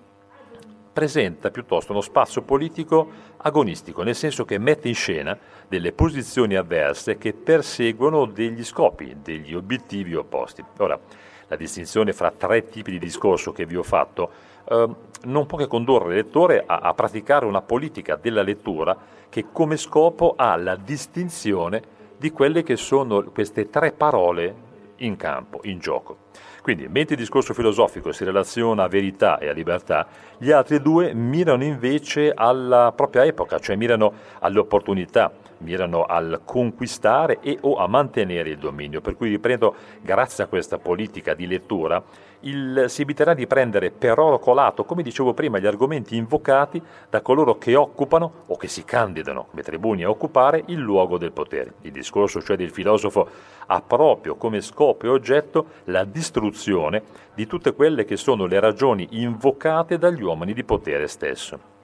presenta 0.92 1.52
piuttosto 1.52 1.92
uno 1.92 2.02
spazio 2.02 2.42
politico 2.42 3.10
agonistico, 3.38 4.04
nel 4.04 4.16
senso 4.16 4.44
che 4.44 4.58
mette 4.58 4.88
in 4.88 4.96
scena 4.96 5.38
delle 5.68 5.92
posizioni 5.92 6.56
avverse 6.56 7.18
che 7.18 7.34
perseguono 7.34 8.26
degli 8.26 8.64
scopi, 8.64 9.18
degli 9.22 9.54
obiettivi 9.54 10.16
opposti. 10.16 10.64
Ora, 10.78 11.00
la 11.48 11.56
distinzione 11.56 12.14
fra 12.14 12.32
tre 12.32 12.66
tipi 12.66 12.92
di 12.92 13.00
discorso 13.00 13.52
che 13.52 13.66
vi 13.66 13.76
ho 13.76 13.84
fatto, 13.84 14.32
eh, 14.68 14.88
non 15.24 15.46
può 15.46 15.58
che 15.58 15.68
condurre 15.68 16.10
il 16.10 16.16
lettore 16.24 16.64
a, 16.66 16.78
a 16.78 16.94
praticare 16.94 17.46
una 17.46 17.62
politica 17.62 18.16
della 18.16 18.42
lettura 18.42 18.98
che 19.30 19.46
come 19.52 19.78
scopo 19.78 20.34
ha 20.36 20.56
la 20.56 20.76
distinzione 20.76 21.98
di 22.18 22.32
quelle 22.32 22.64
che 22.64 22.76
sono 22.76 23.24
queste 23.32 23.70
tre 23.70 23.92
parole 23.92 24.68
in 24.98 25.16
campo, 25.16 25.60
in 25.64 25.80
gioco. 25.80 26.28
Quindi, 26.62 26.88
mentre 26.88 27.16
il 27.16 27.22
discorso 27.22 27.54
filosofico 27.54 28.12
si 28.12 28.24
relaziona 28.24 28.84
a 28.84 28.88
verità 28.88 29.38
e 29.38 29.48
a 29.48 29.54
libertà, 29.54 30.08
gli 30.38 30.52
altri 30.52 30.82
due 30.82 31.14
mirano 31.14 31.64
invece 31.64 32.32
alla 32.36 32.92
propria 32.96 33.24
epoca, 33.26 33.60
cioè 33.60 33.76
mirano 33.76 34.14
alle 34.40 34.60
opportunità, 34.60 35.32
mirano 35.60 36.04
al 36.06 36.42
conquistare 36.44 37.40
e 37.42 37.58
o 37.62 37.78
a 37.78 37.88
mantenere 37.88 38.50
il 38.50 38.58
dominio. 38.58 39.02
Per 39.02 39.16
cui 39.16 39.30
riprendo, 39.30 39.76
grazie 40.02 40.44
a 40.44 40.48
questa 40.48 40.78
politica 40.78 41.34
di 41.34 41.48
lettura, 41.48 42.04
il, 42.42 42.86
si 42.88 43.02
eviterà 43.02 43.34
di 43.34 43.48
prendere 43.48 43.92
per 43.92 44.18
oro 44.20 44.40
colato, 44.40 44.86
come 44.86 45.04
dicevo 45.04 45.34
prima, 45.34 45.60
gli 45.60 45.66
argomenti 45.66 46.16
invocati 46.16 46.82
da 47.10 47.22
coloro 47.22 47.58
che 47.58 47.76
occupano 47.76 48.44
o 48.48 48.56
che 48.56 48.68
si 48.68 48.86
candidano 48.86 49.48
come 49.50 49.62
tribuni 49.62 50.04
a 50.04 50.10
occupare 50.10 50.64
il 50.68 50.80
luogo 50.80 51.18
del 51.18 51.32
potere. 51.32 51.74
Il 51.82 51.92
discorso 51.92 52.42
cioè 52.42 52.56
del 52.56 52.72
filosofo 52.72 53.28
ha 53.66 53.82
proprio 53.82 54.36
come 54.36 54.62
scopo 54.62 55.06
e 55.06 55.10
oggetto 55.10 55.66
la 55.86 56.04
distruzione 56.04 57.04
di 57.34 57.46
tutte 57.46 57.74
quelle 57.74 58.06
che 58.06 58.18
sono 58.18 58.46
le 58.46 58.60
ragioni 58.60 59.08
invocate 59.12 59.98
dagli 59.98 60.22
uomini 60.22 60.54
di 60.54 60.64
potere 60.64 61.08
stesso. 61.08 61.79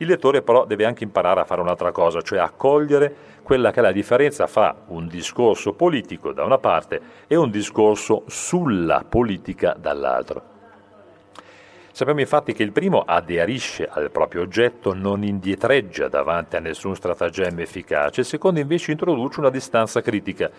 Il 0.00 0.06
lettore 0.06 0.40
però 0.40 0.64
deve 0.64 0.86
anche 0.86 1.04
imparare 1.04 1.40
a 1.40 1.44
fare 1.44 1.60
un'altra 1.60 1.92
cosa, 1.92 2.22
cioè 2.22 2.38
a 2.38 2.48
cogliere 2.48 3.14
quella 3.42 3.70
che 3.70 3.80
è 3.80 3.82
la 3.82 3.92
differenza 3.92 4.46
fra 4.46 4.74
un 4.86 5.06
discorso 5.06 5.74
politico 5.74 6.32
da 6.32 6.42
una 6.42 6.56
parte 6.56 7.00
e 7.26 7.36
un 7.36 7.50
discorso 7.50 8.22
sulla 8.26 9.04
politica 9.06 9.76
dall'altra. 9.78 10.42
Sappiamo 11.92 12.20
infatti 12.20 12.54
che 12.54 12.62
il 12.62 12.72
primo 12.72 13.02
aderisce 13.04 13.86
al 13.86 14.10
proprio 14.10 14.40
oggetto, 14.40 14.94
non 14.94 15.22
indietreggia 15.22 16.08
davanti 16.08 16.56
a 16.56 16.60
nessun 16.60 16.96
stratagemma 16.96 17.60
efficace, 17.60 18.20
il 18.20 18.26
secondo 18.26 18.58
invece 18.58 18.92
introduce 18.92 19.40
una 19.40 19.50
distanza 19.50 20.00
critica, 20.00 20.50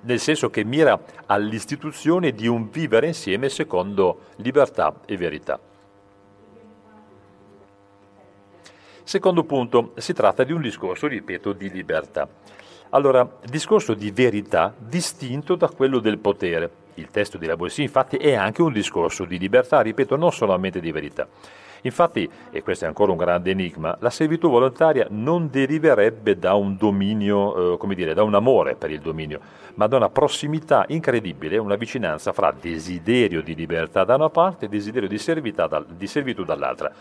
nel 0.00 0.18
senso 0.18 0.50
che 0.50 0.64
mira 0.64 0.98
all'istituzione 1.26 2.32
di 2.32 2.48
un 2.48 2.68
vivere 2.68 3.06
insieme 3.06 3.48
secondo 3.48 4.22
libertà 4.36 4.92
e 5.06 5.16
verità. 5.16 5.60
Secondo 9.06 9.44
punto, 9.44 9.92
si 9.98 10.12
tratta 10.12 10.42
di 10.42 10.50
un 10.50 10.60
discorso, 10.60 11.06
ripeto, 11.06 11.52
di 11.52 11.70
libertà. 11.70 12.28
Allora, 12.90 13.38
discorso 13.44 13.94
di 13.94 14.10
verità 14.10 14.74
distinto 14.76 15.54
da 15.54 15.68
quello 15.68 16.00
del 16.00 16.18
potere. 16.18 16.68
Il 16.94 17.06
testo 17.12 17.38
di 17.38 17.46
La 17.46 17.54
Boissy, 17.54 17.82
infatti, 17.82 18.16
è 18.16 18.34
anche 18.34 18.62
un 18.62 18.72
discorso 18.72 19.24
di 19.24 19.38
libertà, 19.38 19.80
ripeto, 19.80 20.16
non 20.16 20.32
solamente 20.32 20.80
di 20.80 20.90
verità. 20.90 21.28
Infatti, 21.82 22.28
e 22.50 22.62
questo 22.64 22.84
è 22.84 22.88
ancora 22.88 23.12
un 23.12 23.16
grande 23.16 23.52
enigma, 23.52 23.96
la 24.00 24.10
servitù 24.10 24.50
volontaria 24.50 25.06
non 25.10 25.50
deriverebbe 25.52 26.36
da 26.36 26.54
un 26.54 26.76
dominio, 26.76 27.74
eh, 27.74 27.76
come 27.76 27.94
dire, 27.94 28.12
da 28.12 28.24
un 28.24 28.34
amore 28.34 28.74
per 28.74 28.90
il 28.90 28.98
dominio, 28.98 29.38
ma 29.74 29.86
da 29.86 29.98
una 29.98 30.08
prossimità 30.08 30.84
incredibile, 30.88 31.58
una 31.58 31.76
vicinanza 31.76 32.32
fra 32.32 32.52
desiderio 32.58 33.40
di 33.40 33.54
libertà 33.54 34.02
da 34.02 34.16
una 34.16 34.30
parte 34.30 34.64
e 34.64 34.68
desiderio 34.68 35.08
di, 35.08 35.20
di 35.96 36.06
servitù 36.08 36.42
dall'altra 36.42 36.92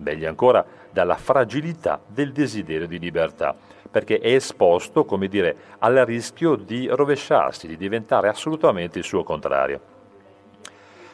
meglio 0.00 0.28
ancora 0.28 0.64
dalla 0.90 1.16
fragilità 1.16 2.00
del 2.06 2.32
desiderio 2.32 2.86
di 2.86 2.98
libertà, 2.98 3.54
perché 3.90 4.18
è 4.18 4.34
esposto, 4.34 5.04
come 5.04 5.28
dire, 5.28 5.56
al 5.78 5.94
rischio 6.04 6.56
di 6.56 6.88
rovesciarsi, 6.88 7.66
di 7.66 7.76
diventare 7.76 8.28
assolutamente 8.28 8.98
il 8.98 9.04
suo 9.04 9.22
contrario. 9.22 9.98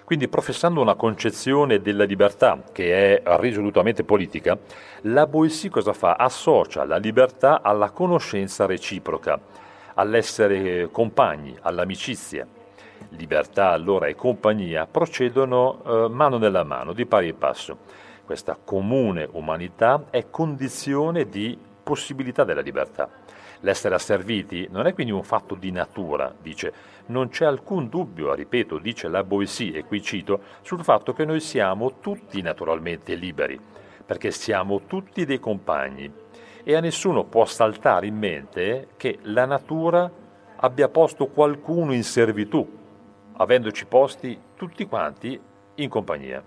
Quindi 0.04 0.28
professando 0.28 0.80
una 0.80 0.94
concezione 0.94 1.80
della 1.80 2.04
libertà 2.04 2.62
che 2.70 3.20
è 3.20 3.38
risolutamente 3.38 4.04
politica, 4.04 4.56
la 5.02 5.26
Boissy 5.26 5.68
cosa 5.68 5.92
fa? 5.92 6.14
Associa 6.14 6.84
la 6.84 6.96
libertà 6.96 7.60
alla 7.60 7.90
conoscenza 7.90 8.66
reciproca, 8.66 9.38
all'essere 9.94 10.90
compagni, 10.92 11.56
all'amicizia. 11.60 12.46
Libertà 13.10 13.70
allora 13.70 14.06
e 14.06 14.14
compagnia 14.14 14.86
procedono 14.86 15.82
eh, 15.84 16.08
mano 16.08 16.38
nella 16.38 16.62
mano, 16.62 16.92
di 16.92 17.04
pari 17.04 17.32
passo 17.32 18.04
questa 18.26 18.58
comune 18.62 19.28
umanità 19.32 20.06
è 20.10 20.28
condizione 20.28 21.28
di 21.28 21.56
possibilità 21.82 22.42
della 22.42 22.60
libertà. 22.60 23.08
L'essere 23.60 23.94
asserviti 23.94 24.66
non 24.70 24.86
è 24.86 24.92
quindi 24.92 25.12
un 25.12 25.22
fatto 25.22 25.54
di 25.54 25.70
natura, 25.70 26.34
dice, 26.42 26.72
non 27.06 27.28
c'è 27.28 27.44
alcun 27.44 27.88
dubbio, 27.88 28.34
ripeto, 28.34 28.78
dice 28.78 29.06
la 29.06 29.22
Boissy, 29.22 29.70
e 29.70 29.84
qui 29.84 30.02
cito, 30.02 30.40
sul 30.62 30.82
fatto 30.82 31.12
che 31.12 31.24
noi 31.24 31.38
siamo 31.38 32.00
tutti 32.00 32.42
naturalmente 32.42 33.14
liberi, 33.14 33.58
perché 34.04 34.32
siamo 34.32 34.82
tutti 34.86 35.24
dei 35.24 35.38
compagni 35.38 36.12
e 36.64 36.74
a 36.74 36.80
nessuno 36.80 37.22
può 37.22 37.44
saltare 37.44 38.08
in 38.08 38.16
mente 38.16 38.88
che 38.96 39.20
la 39.22 39.44
natura 39.44 40.10
abbia 40.56 40.88
posto 40.88 41.28
qualcuno 41.28 41.94
in 41.94 42.02
servitù, 42.02 42.68
avendoci 43.36 43.86
posti 43.86 44.36
tutti 44.56 44.84
quanti 44.86 45.40
in 45.76 45.88
compagnia. 45.88 46.42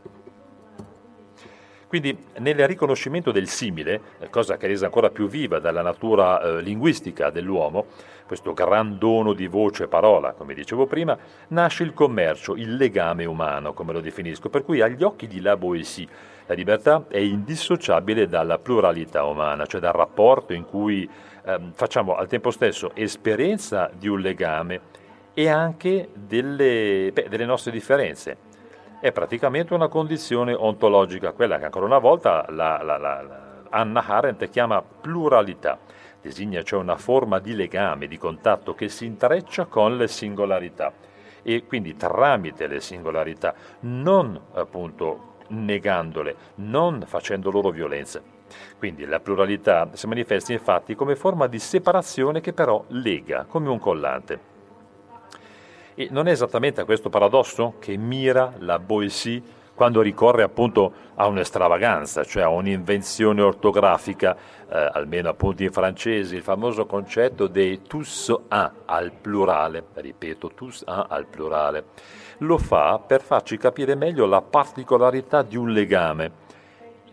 Quindi 1.89 2.15
nel 2.37 2.67
riconoscimento 2.67 3.31
del 3.31 3.47
simile, 3.47 3.99
cosa 4.29 4.57
che 4.57 4.67
è 4.67 4.69
resa 4.69 4.85
ancora 4.85 5.09
più 5.09 5.27
viva 5.27 5.57
dalla 5.57 5.81
natura 5.81 6.39
eh, 6.39 6.61
linguistica 6.61 7.31
dell'uomo, 7.31 7.87
questo 8.27 8.53
gran 8.53 8.99
dono 8.99 9.33
di 9.33 9.47
voce 9.47 9.85
e 9.85 9.87
parola, 9.87 10.33
come 10.33 10.53
dicevo 10.53 10.85
prima, 10.85 11.17
nasce 11.47 11.81
il 11.81 11.95
commercio, 11.95 12.55
il 12.55 12.75
legame 12.75 13.25
umano, 13.25 13.73
come 13.73 13.91
lo 13.91 14.01
definisco, 14.01 14.49
per 14.49 14.63
cui 14.63 14.81
agli 14.81 15.01
occhi 15.01 15.25
di 15.25 15.41
La 15.41 15.57
Boétie 15.57 16.07
la 16.45 16.53
libertà 16.53 17.05
è 17.07 17.17
indissociabile 17.17 18.27
dalla 18.27 18.59
pluralità 18.59 19.23
umana, 19.23 19.65
cioè 19.65 19.81
dal 19.81 19.93
rapporto 19.93 20.53
in 20.53 20.65
cui 20.65 21.09
eh, 21.43 21.59
facciamo 21.73 22.17
al 22.17 22.27
tempo 22.27 22.51
stesso 22.51 22.91
esperienza 22.93 23.89
di 23.97 24.07
un 24.07 24.19
legame 24.19 24.81
e 25.33 25.49
anche 25.49 26.09
delle, 26.13 27.09
beh, 27.11 27.29
delle 27.29 27.45
nostre 27.45 27.71
differenze 27.71 28.48
è 28.99 29.11
praticamente 29.13 29.73
una 29.73 29.87
condizione 29.87 30.53
ontologica, 30.53 31.31
quella 31.31 31.57
che 31.57 31.65
ancora 31.65 31.85
una 31.85 31.99
volta 31.99 32.45
la, 32.49 32.81
la, 32.83 32.97
la, 32.97 33.63
Anna 33.69 34.05
Arendt 34.05 34.49
chiama 34.49 34.81
pluralità. 34.81 35.79
Designa 36.21 36.61
cioè 36.63 36.81
una 36.81 36.97
forma 36.97 37.39
di 37.39 37.55
legame, 37.55 38.07
di 38.07 38.17
contatto 38.17 38.75
che 38.75 38.89
si 38.89 39.05
intreccia 39.05 39.65
con 39.65 39.95
le 39.95 40.09
singolarità 40.09 40.91
e 41.41 41.65
quindi 41.65 41.95
tramite 41.95 42.67
le 42.67 42.81
singolarità, 42.81 43.53
non 43.81 44.37
appunto 44.53 45.35
negandole, 45.49 46.35
non 46.55 47.03
facendo 47.05 47.49
loro 47.49 47.69
violenza. 47.69 48.21
Quindi 48.77 49.05
la 49.05 49.21
pluralità 49.21 49.89
si 49.93 50.07
manifesta 50.07 50.51
infatti 50.51 50.95
come 50.95 51.15
forma 51.15 51.47
di 51.47 51.59
separazione 51.59 52.41
che 52.41 52.51
però 52.51 52.83
lega, 52.89 53.45
come 53.47 53.69
un 53.69 53.79
collante. 53.79 54.48
E 55.99 56.07
non 56.11 56.29
è 56.29 56.31
esattamente 56.31 56.79
a 56.79 56.85
questo 56.85 57.09
paradosso 57.09 57.73
che 57.77 57.97
mira 57.97 58.53
la 58.59 58.79
Boissy 58.79 59.43
quando 59.75 59.99
ricorre 59.99 60.43
appunto 60.43 60.93
a 61.15 61.27
un'estravaganza, 61.27 62.23
cioè 62.23 62.43
a 62.43 62.47
un'invenzione 62.47 63.41
ortografica, 63.41 64.33
eh, 64.33 64.89
almeno 64.93 65.27
appunto 65.27 65.61
in 65.63 65.73
francese, 65.73 66.37
il 66.37 66.41
famoso 66.41 66.85
concetto 66.85 67.47
dei 67.47 67.81
tous 67.81 68.29
un 68.29 68.71
al 68.85 69.11
plurale, 69.11 69.87
ripeto, 69.95 70.51
tous 70.55 70.85
un 70.87 71.05
al 71.09 71.25
plurale. 71.25 71.83
Lo 72.37 72.57
fa 72.57 72.97
per 73.05 73.21
farci 73.21 73.57
capire 73.57 73.95
meglio 73.95 74.25
la 74.25 74.41
particolarità 74.41 75.41
di 75.41 75.57
un 75.57 75.69
legame 75.73 76.31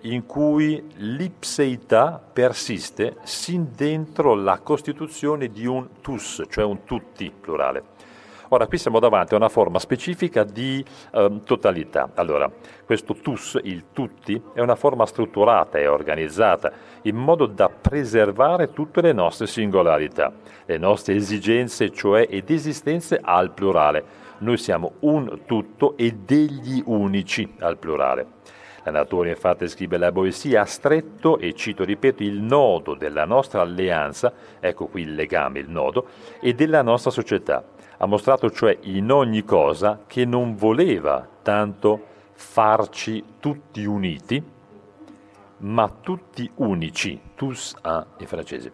in 0.02 0.26
cui 0.26 0.92
l'ipseità 0.98 2.22
persiste 2.32 3.16
sin 3.24 3.72
dentro 3.74 4.34
la 4.34 4.60
costituzione 4.60 5.48
di 5.48 5.66
un 5.66 5.88
tous, 6.00 6.44
cioè 6.48 6.62
un 6.62 6.84
tutti 6.84 7.32
plurale. 7.32 7.95
Ora, 8.50 8.68
qui 8.68 8.78
siamo 8.78 9.00
davanti 9.00 9.34
a 9.34 9.38
una 9.38 9.48
forma 9.48 9.80
specifica 9.80 10.44
di 10.44 10.84
eh, 11.12 11.40
totalità. 11.44 12.10
Allora, 12.14 12.48
questo 12.84 13.14
tus, 13.14 13.58
il 13.64 13.86
tutti, 13.92 14.40
è 14.54 14.60
una 14.60 14.76
forma 14.76 15.04
strutturata 15.04 15.78
e 15.78 15.88
organizzata 15.88 16.70
in 17.02 17.16
modo 17.16 17.46
da 17.46 17.68
preservare 17.68 18.72
tutte 18.72 19.00
le 19.00 19.12
nostre 19.12 19.48
singolarità, 19.48 20.32
le 20.64 20.78
nostre 20.78 21.14
esigenze, 21.14 21.90
cioè 21.90 22.26
ed 22.30 22.48
esistenze 22.50 23.18
al 23.20 23.50
plurale. 23.50 24.24
Noi 24.38 24.58
siamo 24.58 24.92
un 25.00 25.40
tutto 25.44 25.96
e 25.96 26.12
degli 26.12 26.80
unici 26.86 27.54
al 27.58 27.78
plurale. 27.78 28.34
La 28.84 28.92
natura 28.92 29.30
infatti 29.30 29.66
scrive 29.66 29.98
la 29.98 30.12
poesia 30.12 30.60
ha 30.60 30.64
stretto, 30.64 31.38
e 31.38 31.54
cito 31.54 31.82
ripeto, 31.82 32.22
il 32.22 32.40
nodo 32.40 32.94
della 32.94 33.24
nostra 33.24 33.60
alleanza, 33.60 34.32
ecco 34.60 34.86
qui 34.86 35.02
il 35.02 35.16
legame, 35.16 35.58
il 35.58 35.68
nodo, 35.68 36.06
e 36.40 36.54
della 36.54 36.82
nostra 36.82 37.10
società 37.10 37.64
ha 37.98 38.06
mostrato 38.06 38.50
cioè 38.50 38.76
in 38.82 39.10
ogni 39.10 39.44
cosa 39.44 40.00
che 40.06 40.24
non 40.24 40.54
voleva 40.54 41.26
tanto 41.42 42.14
farci 42.32 43.24
tutti 43.40 43.84
uniti, 43.84 44.42
ma 45.58 45.90
tutti 46.00 46.50
unici, 46.56 47.20
tous 47.34 47.74
un 47.82 48.04
in 48.18 48.26
francese. 48.26 48.72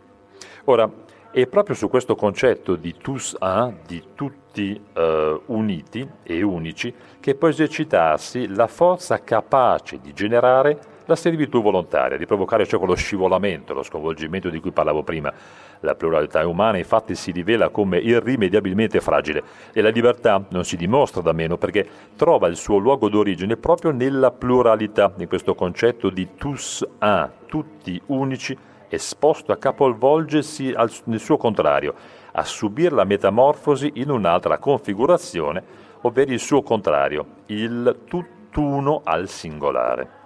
Ora, 0.64 0.90
E 1.34 1.46
proprio 1.46 1.74
su 1.74 1.88
questo 1.88 2.14
concetto 2.14 2.76
di 2.76 2.94
tous 2.98 3.34
un, 3.38 3.72
di 3.86 4.08
tutti 4.14 4.78
eh, 4.92 5.40
uniti 5.46 6.06
e 6.22 6.42
unici, 6.42 6.94
che 7.20 7.34
può 7.34 7.48
esercitarsi 7.48 8.48
la 8.48 8.66
forza 8.66 9.24
capace 9.24 9.98
di 9.98 10.12
generare 10.12 10.78
la 11.12 11.16
servitù 11.16 11.60
volontaria, 11.60 12.16
di 12.16 12.24
provocare 12.24 12.66
cioè 12.66 12.78
quello 12.78 12.94
scivolamento, 12.94 13.74
lo 13.74 13.82
sconvolgimento 13.82 14.48
di 14.48 14.60
cui 14.60 14.72
parlavo 14.72 15.02
prima. 15.02 15.32
La 15.80 15.94
pluralità 15.94 16.46
umana 16.46 16.78
infatti 16.78 17.14
si 17.14 17.30
rivela 17.32 17.68
come 17.68 17.98
irrimediabilmente 17.98 19.00
fragile 19.00 19.42
e 19.72 19.82
la 19.82 19.90
libertà 19.90 20.42
non 20.50 20.64
si 20.64 20.76
dimostra 20.76 21.20
da 21.20 21.32
meno 21.32 21.58
perché 21.58 21.86
trova 22.16 22.48
il 22.48 22.56
suo 22.56 22.78
luogo 22.78 23.08
d'origine 23.10 23.56
proprio 23.56 23.90
nella 23.90 24.30
pluralità, 24.30 25.12
in 25.18 25.28
questo 25.28 25.54
concetto 25.54 26.08
di 26.08 26.30
tous 26.36 26.86
un, 27.00 27.30
tutti 27.46 28.00
unici 28.06 28.56
esposto 28.88 29.52
a 29.52 29.56
capovolgersi 29.56 30.72
al, 30.74 30.90
nel 31.04 31.20
suo 31.20 31.36
contrario, 31.36 31.94
a 32.32 32.44
subire 32.44 32.94
la 32.94 33.04
metamorfosi 33.04 33.92
in 33.96 34.10
un'altra 34.10 34.58
configurazione, 34.58 35.62
ovvero 36.02 36.32
il 36.32 36.40
suo 36.40 36.62
contrario, 36.62 37.26
il 37.46 38.00
tutt'uno 38.06 39.02
al 39.04 39.28
singolare. 39.28 40.21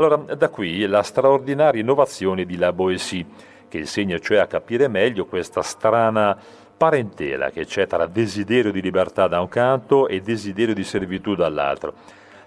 Allora, 0.00 0.32
da 0.36 0.48
qui 0.48 0.86
la 0.86 1.02
straordinaria 1.02 1.80
innovazione 1.80 2.44
di 2.44 2.56
La 2.56 2.72
Boétie, 2.72 3.26
che 3.66 3.78
insegna 3.78 4.16
cioè 4.20 4.38
a 4.38 4.46
capire 4.46 4.86
meglio 4.86 5.26
questa 5.26 5.60
strana 5.60 6.38
parentela 6.76 7.50
che 7.50 7.64
c'è 7.64 7.88
tra 7.88 8.06
desiderio 8.06 8.70
di 8.70 8.80
libertà 8.80 9.26
da 9.26 9.40
un 9.40 9.48
canto 9.48 10.06
e 10.06 10.20
desiderio 10.20 10.72
di 10.72 10.84
servitù 10.84 11.34
dall'altro, 11.34 11.94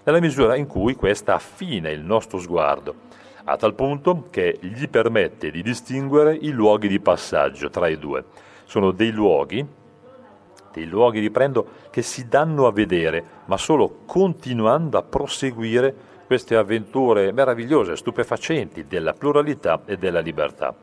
nella 0.02 0.18
misura 0.18 0.56
in 0.56 0.66
cui 0.66 0.94
questa 0.94 1.34
affina 1.34 1.90
il 1.90 2.00
nostro 2.00 2.38
sguardo 2.38 2.94
a 3.44 3.56
tal 3.58 3.74
punto 3.74 4.28
che 4.30 4.56
gli 4.58 4.88
permette 4.88 5.50
di 5.50 5.62
distinguere 5.62 6.34
i 6.34 6.52
luoghi 6.52 6.88
di 6.88 7.00
passaggio 7.00 7.68
tra 7.68 7.86
i 7.86 7.98
due. 7.98 8.24
Sono 8.64 8.92
dei 8.92 9.10
luoghi, 9.10 9.62
dei 10.72 10.86
luoghi, 10.86 11.20
riprendo, 11.20 11.66
che 11.90 12.00
si 12.00 12.28
danno 12.28 12.66
a 12.66 12.72
vedere, 12.72 13.22
ma 13.44 13.58
solo 13.58 13.98
continuando 14.06 14.96
a 14.96 15.02
proseguire 15.02 16.11
queste 16.32 16.56
avventure 16.56 17.30
meravigliose, 17.30 17.94
stupefacenti 17.94 18.86
della 18.86 19.12
pluralità 19.12 19.82
e 19.84 19.98
della 19.98 20.20
libertà. 20.20 20.74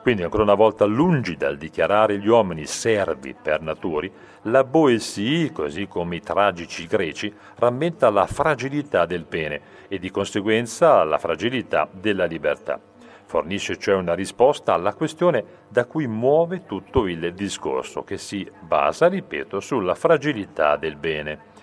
Quindi 0.00 0.22
ancora 0.22 0.44
una 0.44 0.54
volta 0.54 0.84
lungi 0.84 1.34
dal 1.34 1.56
dichiarare 1.56 2.20
gli 2.20 2.28
uomini 2.28 2.64
servi 2.64 3.34
per 3.34 3.60
naturi, 3.60 4.08
la 4.42 4.62
Boesie, 4.62 5.50
così 5.50 5.88
come 5.88 6.14
i 6.14 6.20
tragici 6.20 6.86
greci, 6.86 7.34
rammenta 7.56 8.08
la 8.08 8.28
fragilità 8.28 9.04
del 9.04 9.24
pene 9.24 9.60
e 9.88 9.98
di 9.98 10.12
conseguenza 10.12 11.02
la 11.02 11.18
fragilità 11.18 11.88
della 11.90 12.26
libertà. 12.26 12.80
Fornisce 13.24 13.78
cioè 13.78 13.96
una 13.96 14.14
risposta 14.14 14.74
alla 14.74 14.94
questione 14.94 15.44
da 15.66 15.86
cui 15.86 16.06
muove 16.06 16.66
tutto 16.66 17.08
il 17.08 17.34
discorso, 17.34 18.04
che 18.04 18.16
si 18.16 18.48
basa, 18.60 19.08
ripeto, 19.08 19.58
sulla 19.58 19.96
fragilità 19.96 20.76
del 20.76 20.94
bene. 20.94 21.56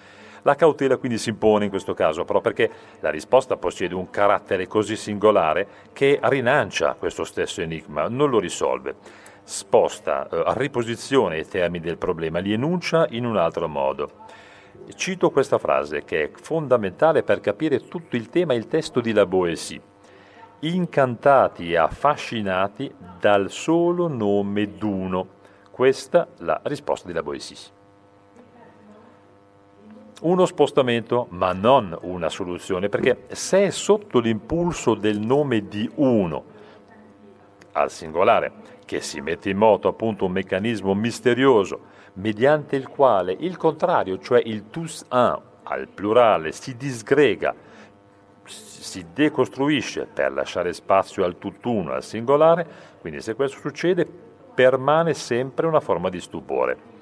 La 0.45 0.53
cautela 0.53 0.97
quindi 0.97 1.17
si 1.17 1.29
impone 1.29 1.65
in 1.65 1.71
questo 1.71 1.95
caso, 1.95 2.23
però 2.23 2.39
perché 2.39 2.69
la 2.99 3.09
risposta 3.09 3.57
possiede 3.57 3.95
un 3.95 4.11
carattere 4.11 4.67
così 4.67 4.95
singolare 4.95 5.67
che 5.91 6.19
rinancia 6.21 6.93
questo 6.93 7.23
stesso 7.23 7.61
enigma, 7.61 8.07
non 8.09 8.29
lo 8.29 8.37
risolve. 8.37 8.95
Sposta, 9.41 10.29
eh, 10.29 10.43
riposizione 10.57 11.39
i 11.39 11.47
termini 11.47 11.83
del 11.83 11.97
problema, 11.97 12.37
li 12.37 12.53
enuncia 12.53 13.07
in 13.09 13.25
un 13.25 13.37
altro 13.37 13.67
modo. 13.67 14.11
Cito 14.93 15.31
questa 15.31 15.57
frase 15.57 16.03
che 16.03 16.25
è 16.25 16.31
fondamentale 16.31 17.23
per 17.23 17.39
capire 17.39 17.87
tutto 17.87 18.15
il 18.15 18.29
tema 18.29 18.53
e 18.53 18.57
il 18.57 18.67
testo 18.67 19.01
di 19.01 19.13
La 19.13 19.25
Boétie. 19.25 19.81
Incantati 20.59 21.71
e 21.71 21.77
affascinati 21.77 22.93
dal 23.19 23.49
solo 23.49 24.07
nome 24.07 24.77
d'uno. 24.77 25.27
Questa 25.71 26.27
la 26.37 26.61
risposta 26.65 27.07
di 27.07 27.13
La 27.13 27.23
Boétie 27.23 27.74
uno 30.21 30.45
spostamento, 30.45 31.27
ma 31.31 31.51
non 31.51 31.97
una 32.01 32.29
soluzione, 32.29 32.89
perché 32.89 33.25
se 33.29 33.65
è 33.65 33.69
sotto 33.69 34.19
l'impulso 34.19 34.95
del 34.95 35.19
nome 35.19 35.67
di 35.67 35.89
uno 35.95 36.43
al 37.73 37.91
singolare, 37.91 38.51
che 38.85 39.01
si 39.01 39.19
mette 39.19 39.49
in 39.49 39.57
moto 39.57 39.87
appunto 39.87 40.25
un 40.25 40.31
meccanismo 40.31 40.93
misterioso 40.93 41.93
mediante 42.13 42.75
il 42.75 42.87
quale 42.87 43.35
il 43.37 43.57
contrario, 43.57 44.19
cioè 44.19 44.41
il 44.43 44.69
tous 44.69 45.05
un 45.09 45.41
al 45.63 45.87
plurale, 45.87 46.51
si 46.51 46.77
disgrega, 46.77 47.53
si 48.43 49.05
decostruisce 49.13 50.05
per 50.05 50.31
lasciare 50.31 50.71
spazio 50.73 51.25
al 51.25 51.37
tutt'uno, 51.37 51.91
al 51.91 52.03
singolare, 52.03 52.65
quindi 53.01 53.19
se 53.21 53.33
questo 53.33 53.59
succede 53.59 54.07
permane 54.53 55.13
sempre 55.13 55.67
una 55.67 55.81
forma 55.81 56.09
di 56.09 56.21
stupore. 56.21 56.93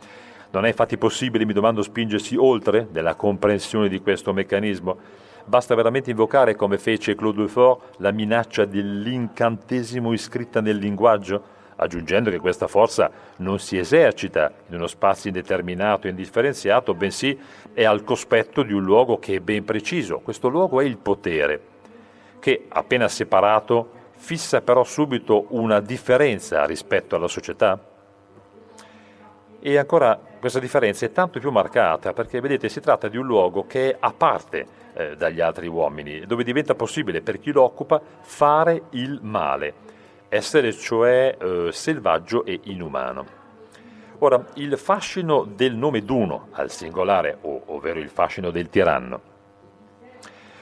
Non 0.53 0.65
è 0.65 0.67
infatti 0.67 0.99
possibile, 0.99 1.45
mi 1.45 1.53
domando, 1.53 1.81
spingersi 1.81 2.35
oltre 2.35 2.87
della 2.91 3.15
comprensione 3.15 3.89
di 3.89 3.99
questo 3.99 4.33
meccanismo? 4.33 4.97
Basta 5.45 5.73
veramente 5.73 6.11
invocare, 6.11 6.55
come 6.55 6.77
fece 6.77 7.15
Claude 7.15 7.41
Lefort, 7.41 7.95
la 7.97 8.11
minaccia 8.11 8.65
dell'incantesimo 8.65 10.13
iscritta 10.13 10.61
nel 10.61 10.77
linguaggio, 10.77 11.43
aggiungendo 11.77 12.29
che 12.29 12.37
questa 12.37 12.67
forza 12.67 13.09
non 13.37 13.57
si 13.57 13.79
esercita 13.79 14.51
in 14.67 14.75
uno 14.75 14.85
spazio 14.85 15.31
indeterminato 15.31 16.05
e 16.05 16.11
indifferenziato, 16.11 16.93
bensì 16.93 17.35
è 17.73 17.83
al 17.83 18.03
cospetto 18.03 18.61
di 18.61 18.73
un 18.73 18.83
luogo 18.83 19.17
che 19.17 19.37
è 19.37 19.39
ben 19.39 19.65
preciso. 19.65 20.19
Questo 20.19 20.49
luogo 20.49 20.81
è 20.81 20.85
il 20.85 20.97
potere, 20.97 21.61
che 22.37 22.65
appena 22.69 23.07
separato 23.07 23.89
fissa 24.11 24.61
però 24.61 24.83
subito 24.83 25.47
una 25.49 25.79
differenza 25.79 26.63
rispetto 26.65 27.15
alla 27.15 27.27
società. 27.27 27.89
E 29.59 29.77
ancora 29.77 30.31
questa 30.43 30.59
differenza 30.59 31.05
è 31.05 31.11
tanto 31.13 31.39
più 31.39 31.51
marcata 31.51 32.11
perché, 32.11 32.41
vedete, 32.41 32.67
si 32.67 32.81
tratta 32.81 33.07
di 33.07 33.15
un 33.15 33.25
luogo 33.25 33.65
che 33.65 33.91
è 33.91 33.97
a 33.97 34.11
parte 34.11 34.67
eh, 34.93 35.15
dagli 35.15 35.39
altri 35.39 35.67
uomini, 35.67 36.25
dove 36.25 36.43
diventa 36.43 36.75
possibile 36.75 37.21
per 37.21 37.39
chi 37.39 37.53
lo 37.53 37.63
occupa 37.63 38.01
fare 38.19 38.87
il 38.89 39.19
male, 39.21 39.73
essere 40.27 40.73
cioè 40.73 41.37
eh, 41.39 41.69
selvaggio 41.71 42.43
e 42.43 42.59
inumano. 42.63 43.25
Ora, 44.17 44.45
il 44.55 44.77
fascino 44.77 45.45
del 45.45 45.75
nome 45.75 46.03
d'uno 46.03 46.47
al 46.51 46.69
singolare, 46.69 47.37
ovvero 47.67 48.01
il 48.01 48.09
fascino 48.09 48.51
del 48.51 48.67
tiranno. 48.67 49.21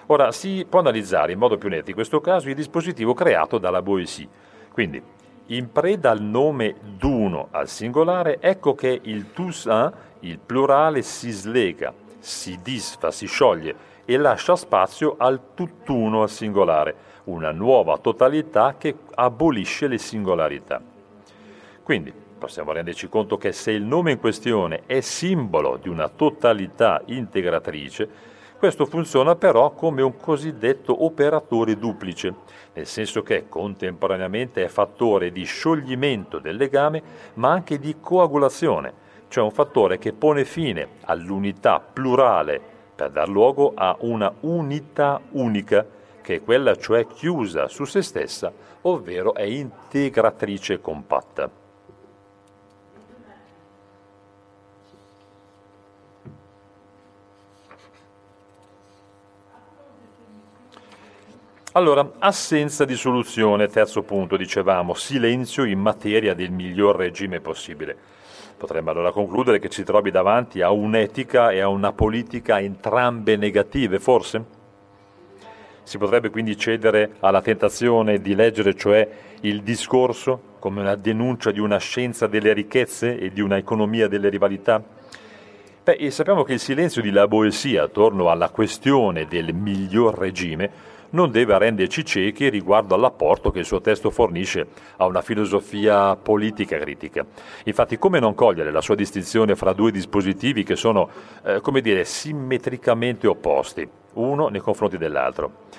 Ora, 0.05 0.31
si 0.31 0.63
può 0.69 0.81
analizzare 0.81 1.31
in 1.31 1.39
modo 1.39 1.57
più 1.57 1.69
netto 1.69 1.89
in 1.89 1.95
questo 1.95 2.21
caso 2.21 2.49
il 2.49 2.55
dispositivo 2.55 3.15
creato 3.15 3.57
dalla 3.57 3.81
Boétie. 3.81 4.27
Quindi, 4.71 5.01
in 5.51 5.71
preda 5.71 6.11
al 6.11 6.21
nome 6.21 6.75
d'uno 6.81 7.47
al 7.51 7.67
singolare, 7.67 8.39
ecco 8.39 8.73
che 8.73 8.99
il 9.03 9.31
tous 9.31 9.65
un, 9.65 9.91
il 10.19 10.39
plurale, 10.39 11.01
si 11.01 11.31
slega, 11.31 11.93
si 12.19 12.59
disfa, 12.61 13.11
si 13.11 13.25
scioglie 13.27 13.89
e 14.05 14.17
lascia 14.17 14.55
spazio 14.55 15.15
al 15.17 15.53
tutt'uno 15.53 16.21
al 16.21 16.29
singolare, 16.29 16.95
una 17.25 17.51
nuova 17.51 17.97
totalità 17.97 18.75
che 18.77 18.95
abolisce 19.15 19.87
le 19.87 19.97
singolarità. 19.97 20.81
Quindi 21.83 22.13
possiamo 22.37 22.71
renderci 22.71 23.09
conto 23.09 23.37
che 23.37 23.51
se 23.51 23.71
il 23.71 23.83
nome 23.83 24.11
in 24.11 24.19
questione 24.19 24.83
è 24.85 25.01
simbolo 25.01 25.77
di 25.81 25.89
una 25.89 26.07
totalità 26.07 27.01
integratrice, 27.05 28.09
questo 28.61 28.85
funziona 28.85 29.35
però 29.35 29.71
come 29.71 30.03
un 30.03 30.15
cosiddetto 30.15 31.03
operatore 31.03 31.79
duplice, 31.79 32.31
nel 32.73 32.85
senso 32.85 33.23
che 33.23 33.49
contemporaneamente 33.49 34.63
è 34.63 34.67
fattore 34.67 35.31
di 35.31 35.43
scioglimento 35.45 36.37
del 36.37 36.57
legame, 36.57 37.01
ma 37.33 37.49
anche 37.49 37.79
di 37.79 37.95
coagulazione, 37.99 38.93
cioè 39.29 39.43
un 39.43 39.49
fattore 39.49 39.97
che 39.97 40.13
pone 40.13 40.45
fine 40.45 40.89
all'unità 41.05 41.79
plurale 41.79 42.61
per 42.93 43.09
dar 43.09 43.29
luogo 43.29 43.71
a 43.73 43.97
una 44.01 44.31
unità 44.41 45.19
unica, 45.31 45.83
che 46.21 46.35
è 46.35 46.43
quella 46.43 46.75
cioè 46.75 47.07
chiusa 47.07 47.67
su 47.67 47.85
se 47.85 48.03
stessa, 48.03 48.53
ovvero 48.81 49.33
è 49.33 49.41
integratrice 49.41 50.79
compatta. 50.79 51.60
Allora, 61.73 62.15
assenza 62.19 62.83
di 62.83 62.97
soluzione, 62.97 63.69
terzo 63.69 64.01
punto, 64.01 64.35
dicevamo, 64.35 64.93
silenzio 64.93 65.63
in 65.63 65.79
materia 65.79 66.33
del 66.33 66.51
miglior 66.51 66.97
regime 66.97 67.39
possibile. 67.39 67.95
Potremmo 68.57 68.89
allora 68.89 69.13
concludere 69.13 69.57
che 69.59 69.69
ci 69.69 69.85
trovi 69.85 70.11
davanti 70.11 70.61
a 70.61 70.71
un'etica 70.71 71.51
e 71.51 71.61
a 71.61 71.69
una 71.69 71.93
politica 71.93 72.59
entrambe 72.59 73.37
negative, 73.37 73.99
forse? 73.99 74.43
Si 75.83 75.97
potrebbe 75.97 76.29
quindi 76.29 76.57
cedere 76.57 77.11
alla 77.21 77.41
tentazione 77.41 78.19
di 78.19 78.35
leggere, 78.35 78.75
cioè, 78.75 79.07
il 79.39 79.63
discorso 79.63 80.41
come 80.59 80.81
una 80.81 80.95
denuncia 80.95 81.51
di 81.51 81.61
una 81.61 81.77
scienza 81.77 82.27
delle 82.27 82.51
ricchezze 82.51 83.17
e 83.17 83.31
di 83.31 83.39
una 83.39 83.55
economia 83.55 84.09
delle 84.09 84.27
rivalità? 84.27 84.83
Beh, 85.83 86.11
sappiamo 86.11 86.43
che 86.43 86.51
il 86.51 86.59
silenzio 86.59 87.01
di 87.01 87.11
La 87.11 87.29
Boesia 87.29 87.83
attorno 87.83 88.29
alla 88.29 88.49
questione 88.49 89.25
del 89.25 89.53
miglior 89.53 90.17
regime 90.17 90.90
non 91.11 91.31
deve 91.31 91.57
renderci 91.57 92.05
ciechi 92.05 92.49
riguardo 92.49 92.95
all'apporto 92.95 93.51
che 93.51 93.59
il 93.59 93.65
suo 93.65 93.81
testo 93.81 94.09
fornisce 94.09 94.67
a 94.97 95.05
una 95.05 95.21
filosofia 95.21 96.15
politica 96.15 96.77
critica. 96.77 97.25
Infatti, 97.65 97.97
come 97.97 98.19
non 98.19 98.35
cogliere 98.35 98.71
la 98.71 98.81
sua 98.81 98.95
distinzione 98.95 99.55
fra 99.55 99.73
due 99.73 99.91
dispositivi 99.91 100.63
che 100.63 100.75
sono, 100.75 101.09
eh, 101.43 101.61
come 101.61 101.81
dire, 101.81 102.03
simmetricamente 102.05 103.27
opposti, 103.27 103.87
uno 104.13 104.47
nei 104.47 104.61
confronti 104.61 104.97
dell'altro? 104.97 105.69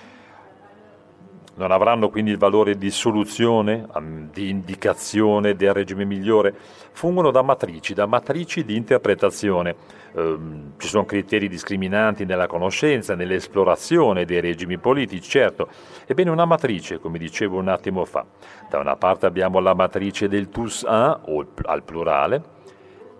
Non 1.55 1.71
avranno 1.71 2.09
quindi 2.09 2.31
il 2.31 2.39
valore 2.39 2.77
di 2.77 2.91
soluzione, 2.91 3.87
di 4.33 4.49
indicazione 4.49 5.55
del 5.55 5.75
regime 5.75 6.05
migliore, 6.05 6.55
fungono 6.93 7.31
da 7.31 7.43
matrici, 7.43 7.93
da 7.93 8.07
matrici 8.07 8.65
di 8.65 8.77
interpretazione. 8.77 9.75
Eh, 10.15 10.39
ci 10.79 10.89
sono 10.89 11.05
criteri 11.05 11.49
discriminanti 11.49 12.25
nella 12.25 12.47
conoscenza, 12.47 13.15
nell'esplorazione 13.15 14.25
dei 14.25 14.41
regimi 14.41 14.79
politici, 14.79 15.29
certo. 15.29 15.69
Ebbene, 16.07 16.31
una 16.31 16.47
matrice, 16.47 16.99
come 16.99 17.19
dicevo 17.19 17.59
un 17.59 17.69
attimo 17.69 18.05
fa, 18.05 18.25
da 18.71 18.79
una 18.79 18.97
parte 18.97 19.27
abbiamo 19.27 19.61
la 19.61 19.75
matrice 19.75 20.29
del 20.29 20.49
tous 20.49 20.85
un, 20.87 21.21
o 21.27 21.47
al 21.65 21.83
plurale, 21.83 22.43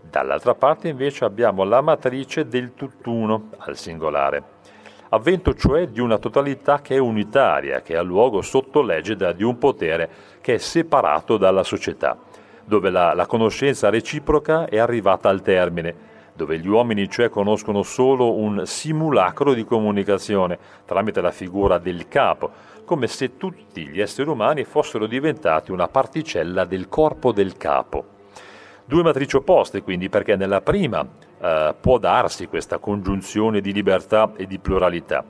dall'altra 0.03 0.55
parte 0.55 0.89
invece 0.89 1.25
abbiamo 1.25 1.65
la 1.65 1.81
matrice 1.83 2.47
del 2.47 2.73
tutt'uno, 2.75 3.51
al 3.59 3.77
singolare 3.77 4.52
avvento 5.15 5.55
cioè 5.55 5.89
di 5.89 6.01
una 6.01 6.19
totalità 6.19 6.81
che 6.81 6.95
è 6.95 6.99
unitaria, 6.99 7.83
che 7.83 7.97
ha 7.97 8.03
luogo 8.03 8.41
sotto 8.41 8.81
l'egida 8.81 9.33
di 9.33 9.43
un 9.43 9.59
potere 9.59 10.09
che 10.41 10.55
è 10.55 10.59
separato 10.59 11.37
dalla 11.37 11.63
società, 11.63 12.17
dove 12.65 12.89
la, 12.89 13.13
la 13.13 13.27
conoscenza 13.27 13.91
reciproca 13.91 14.67
è 14.67 14.79
arrivata 14.79 15.29
al 15.29 15.43
termine, 15.43 16.11
dove 16.35 16.59
gli 16.59 16.67
uomini 16.67 17.11
cioè 17.11 17.29
conoscono 17.29 17.83
solo 17.83 18.39
un 18.39 18.63
simulacro 18.65 19.53
di 19.53 19.65
comunicazione 19.65 20.59
tramite 20.87 21.21
la 21.21 21.31
figura 21.31 21.77
del 21.77 22.09
capo, 22.09 22.51
come 22.87 23.07
se 23.07 23.37
tutti 23.37 23.87
gli 23.89 24.01
esseri 24.01 24.31
umani 24.31 24.65
fossero 24.65 25.07
diventati 25.07 25.73
una 25.73 25.89
particella 25.89 26.65
del 26.65 26.89
corpo 26.89 27.33
del 27.33 27.59
capo. 27.59 28.05
Due 28.87 29.03
matrici 29.03 29.37
opposte 29.37 29.83
quindi, 29.83 30.09
perché 30.09 30.37
nella 30.37 30.63
prima 30.63 31.07
eh, 31.43 31.75
può 31.81 31.99
darsi 31.99 32.47
questa 32.47 32.79
congiunzione 32.79 33.61
di 33.61 33.73
libertà 33.73 34.33
e 34.37 34.47
di 34.47 34.59
pluralità. 34.59 35.25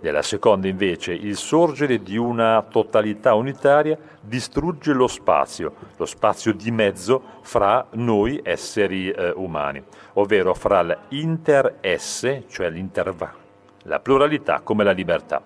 Nella 0.00 0.22
seconda 0.22 0.66
invece 0.66 1.12
il 1.12 1.36
sorgere 1.36 2.02
di 2.02 2.16
una 2.16 2.60
totalità 2.68 3.34
unitaria 3.34 3.96
distrugge 4.20 4.92
lo 4.92 5.06
spazio, 5.06 5.74
lo 5.96 6.06
spazio 6.06 6.52
di 6.52 6.72
mezzo 6.72 7.22
fra 7.42 7.86
noi 7.90 8.40
esseri 8.42 9.10
eh, 9.10 9.30
umani, 9.36 9.80
ovvero 10.14 10.54
fra 10.54 10.82
l'inter-esse, 11.08 12.46
cioè 12.48 12.68
l'interva, 12.68 13.32
la 13.84 14.00
pluralità 14.00 14.60
come 14.64 14.82
la 14.82 14.90
libertà. 14.90 15.40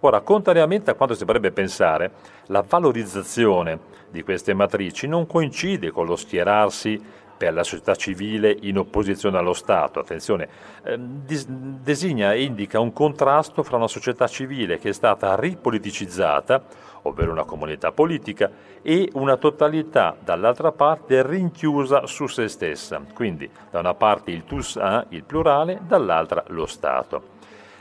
Ora, 0.00 0.20
contrariamente 0.20 0.90
a 0.90 0.94
quanto 0.94 1.14
si 1.14 1.24
potrebbe 1.26 1.50
pensare, 1.50 2.12
la 2.46 2.64
valorizzazione 2.66 3.92
di 4.10 4.22
queste 4.22 4.54
matrici 4.54 5.06
non 5.06 5.26
coincide 5.26 5.90
con 5.90 6.06
lo 6.06 6.16
schierarsi 6.16 6.98
per 7.44 7.52
la 7.52 7.62
società 7.62 7.94
civile 7.94 8.56
in 8.62 8.78
opposizione 8.78 9.36
allo 9.36 9.52
Stato. 9.52 10.00
Attenzione, 10.00 10.48
eh, 10.82 10.98
designa 10.98 12.32
e 12.32 12.42
indica 12.42 12.80
un 12.80 12.90
contrasto 12.94 13.62
fra 13.62 13.76
una 13.76 13.86
società 13.86 14.26
civile 14.26 14.78
che 14.78 14.88
è 14.88 14.92
stata 14.92 15.36
ripoliticizzata, 15.36 16.62
ovvero 17.02 17.32
una 17.32 17.44
comunità 17.44 17.92
politica, 17.92 18.50
e 18.80 19.10
una 19.12 19.36
totalità 19.36 20.16
dall'altra 20.18 20.72
parte 20.72 21.26
rinchiusa 21.26 22.06
su 22.06 22.26
se 22.28 22.48
stessa. 22.48 23.02
Quindi 23.12 23.50
da 23.70 23.80
una 23.80 23.94
parte 23.94 24.30
il 24.30 24.44
tous 24.44 24.76
un, 24.76 25.04
il 25.10 25.24
plurale, 25.24 25.80
dall'altra 25.86 26.44
lo 26.48 26.64
Stato. 26.64 27.33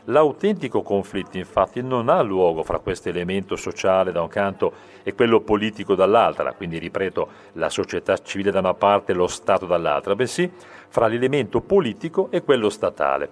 L'autentico 0.08 0.82
conflitto 0.82 1.38
infatti 1.38 1.82
non 1.82 2.10
ha 2.10 2.22
luogo 2.22 2.64
fra 2.64 2.80
questo 2.80 3.08
elemento 3.08 3.56
sociale 3.56 4.12
da 4.12 4.22
un 4.22 4.28
canto 4.28 4.74
e 5.02 5.14
quello 5.14 5.40
politico 5.40 5.96
dall'altra, 5.96 6.52
quindi 6.52 6.78
ripeto 6.78 7.28
la 7.54 7.70
società 7.70 8.18
civile 8.18 8.52
da 8.52 8.60
una 8.60 8.74
parte 8.74 9.14
e 9.14 9.16
lo 9.16 9.28
Stato 9.28 9.66
dall'altra, 9.66 10.14
bensì 10.14 10.52
fra 10.90 11.08
l'elemento 11.08 11.62
politico 11.62 12.28
e 12.32 12.44
quello 12.44 12.70
statale. 12.70 13.30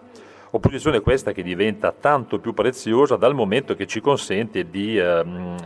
Opposizione 0.52 1.02
questa 1.02 1.34
che 1.34 1.44
diventa 1.44 1.92
tanto 1.92 2.40
più 2.40 2.54
preziosa 2.54 3.18
dal 3.18 3.34
momento 3.34 3.76
che 3.76 3.86
ci 3.86 4.00
consente 4.00 4.70
di 4.70 4.98
eh, 4.98 5.24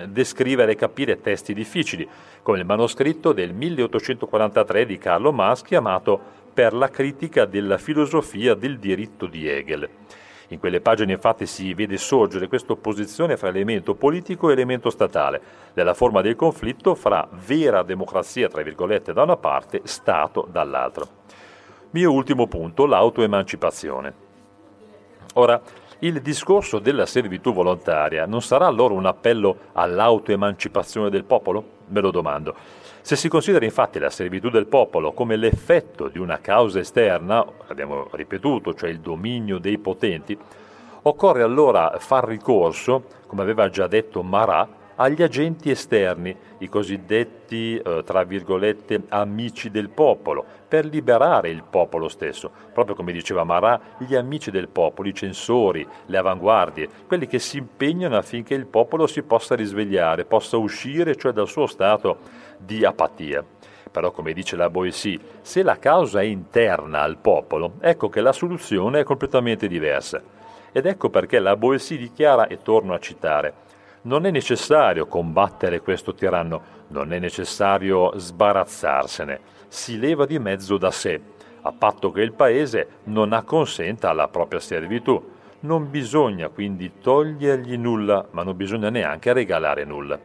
descrivere 0.08 0.72
e 0.72 0.76
capire 0.76 1.22
testi 1.22 1.53
difficili, 1.53 2.08
come 2.41 2.60
il 2.60 2.66
manoscritto 2.66 3.32
del 3.32 3.53
1843 3.53 4.86
di 4.88 4.97
Carlo 4.97 5.32
Mas 5.32 5.62
chiamato 5.62 6.34
Per 6.56 6.74
la 6.74 6.89
critica 6.89 7.45
della 7.45 7.78
filosofia 7.78 8.53
del 8.53 8.80
diritto 8.80 9.26
di 9.26 9.45
Hegel. 9.45 9.89
In 10.50 10.60
quelle 10.60 10.80
pagine 10.80 11.14
infatti 11.14 11.48
si 11.48 11.74
vede 11.74 11.98
sorgere 11.98 12.48
questa 12.48 12.74
opposizione 12.74 13.36
fra 13.38 13.50
elemento 13.50 13.96
politico 13.96 14.50
e 14.50 14.54
elemento 14.54 14.89
statale, 14.89 15.41
nella 15.74 15.93
forma 15.93 16.22
del 16.22 16.36
conflitto 16.36 16.93
fra 16.93 17.28
vera 17.32 17.82
democrazia, 17.82 18.48
tra 18.48 18.62
virgolette, 18.62 19.14
da 19.14 19.24
una 19.24 19.38
parte, 19.38 19.82
Stato 19.84 20.48
dall'altra. 20.52 21.06
Mio 21.91 22.12
ultimo 22.12 22.48
punto, 22.48 22.86
l'autoemancipazione. 22.86 24.14
Ora, 25.36 25.62
il 26.00 26.22
discorso 26.22 26.80
della 26.80 27.06
servitù 27.06 27.54
volontaria 27.54 28.26
non 28.26 28.41
sarà 28.41 28.68
allora 28.68 28.93
un 28.93 29.06
appello 29.06 29.58
all'autoemancipazione 29.74 31.10
del 31.10 31.24
popolo? 31.24 31.64
Me 31.88 32.02
lo 32.02 32.12
domando. 32.12 32.56
Se 33.06 33.16
si 33.16 33.28
considera 33.28 33.66
infatti 33.66 33.99
la 33.99 34.10
servitù 34.10 34.49
del 34.49 34.66
popolo 34.66 35.12
come 35.12 35.36
l'effetto 35.36 36.08
di 36.08 36.18
una 36.18 36.39
causa 36.39 36.80
esterna, 36.80 37.45
abbiamo 37.68 38.08
ripetuto, 38.14 38.74
cioè 38.74 38.89
il 38.89 38.99
dominio 38.99 39.60
dei 39.60 39.78
potenti, 39.78 40.36
occorre 41.03 41.43
allora 41.43 41.97
far 41.99 42.26
ricorso, 42.26 43.03
come 43.28 43.43
aveva 43.43 43.70
già 43.70 43.86
detto 43.86 44.24
Marat, 44.24 44.70
agli 44.95 45.22
agenti 45.22 45.70
esterni, 45.70 46.36
i 46.60 46.68
cosiddetti, 46.68 47.78
eh, 47.78 48.01
tra 48.03 48.24
virgolette, 48.24 49.03
amici 49.10 49.70
del 49.70 49.89
popolo, 49.89 50.43
per 50.68 50.86
liberare 50.86 51.49
il 51.49 51.62
popolo 51.62 52.08
stesso. 52.08 52.49
Proprio 52.74 52.95
come 52.95 53.12
diceva 53.12 53.43
Marat, 53.43 53.82
gli 53.99 54.16
amici 54.16 54.49
del 54.49 54.68
popolo, 54.68 55.08
i 55.10 55.14
censori, 55.14 55.88
le 56.08 56.18
avanguardie, 56.18 56.89
quelli 57.06 57.28
che 57.28 57.38
si 57.38 57.58
impegnano 57.58 58.18
affinché 58.18 58.56
il 58.56 58.66
popolo 58.66 59.06
si 59.06 59.22
possa 59.22 59.53
risvegliare, 59.53 60.26
possa 60.26 60.58
uscire 60.58 61.16
cioè 61.16 61.34
dal 61.34 61.47
suo 61.47 61.68
stato 61.68 62.43
di 62.58 62.86
apatia. 62.86 63.43
Però, 63.91 64.12
come 64.12 64.34
dice 64.34 64.56
la 64.56 64.70
Boissy, 64.70 65.20
se 65.41 65.64
la 65.64 65.80
causa 65.80 66.22
è 66.22 66.26
interna 66.26 67.01
al 67.01 67.18
popolo, 67.18 67.76
ecco 67.80 68.10
che 68.10 68.22
la 68.22 68.34
soluzione 68.34 68.99
è 68.99 69.03
completamente 69.03 69.68
diversa. 69.68 70.22
Ed 70.72 70.86
ecco 70.86 71.10
perché 71.10 71.39
la 71.39 71.56
Boissy 71.56 71.97
dichiara, 71.97 72.47
e 72.47 72.62
torno 72.62 72.93
a 72.93 72.99
citare, 72.99 73.53
non 74.01 74.26
è 74.26 74.32
necessario 74.32 75.08
combattere 75.08 75.82
questo 75.82 76.14
tiranno, 76.14 76.62
non 76.89 77.14
è 77.14 77.20
necessario 77.20 78.12
sbarazzarsene, 78.18 79.39
si 79.68 79.97
leva 79.97 80.26
di 80.26 80.38
mezzo 80.39 80.78
da 80.78 80.91
sé, 80.91 81.20
a 81.62 81.72
patto 81.72 82.12
che 82.12 82.22
il 82.22 82.34
paese 82.34 82.88
non 83.06 83.34
acconsenta 83.34 84.10
alla 84.10 84.28
propria 84.28 84.60
servitù. 84.60 85.34
Non 85.62 85.89
bisogna 85.89 86.49
quindi 86.49 86.99
togliergli 87.01 87.76
nulla, 87.76 88.28
ma 88.32 88.43
non 88.43 88.56
bisogna 88.56 88.89
neanche 88.89 89.34
regalare 89.34 89.84
nulla. 89.84 90.20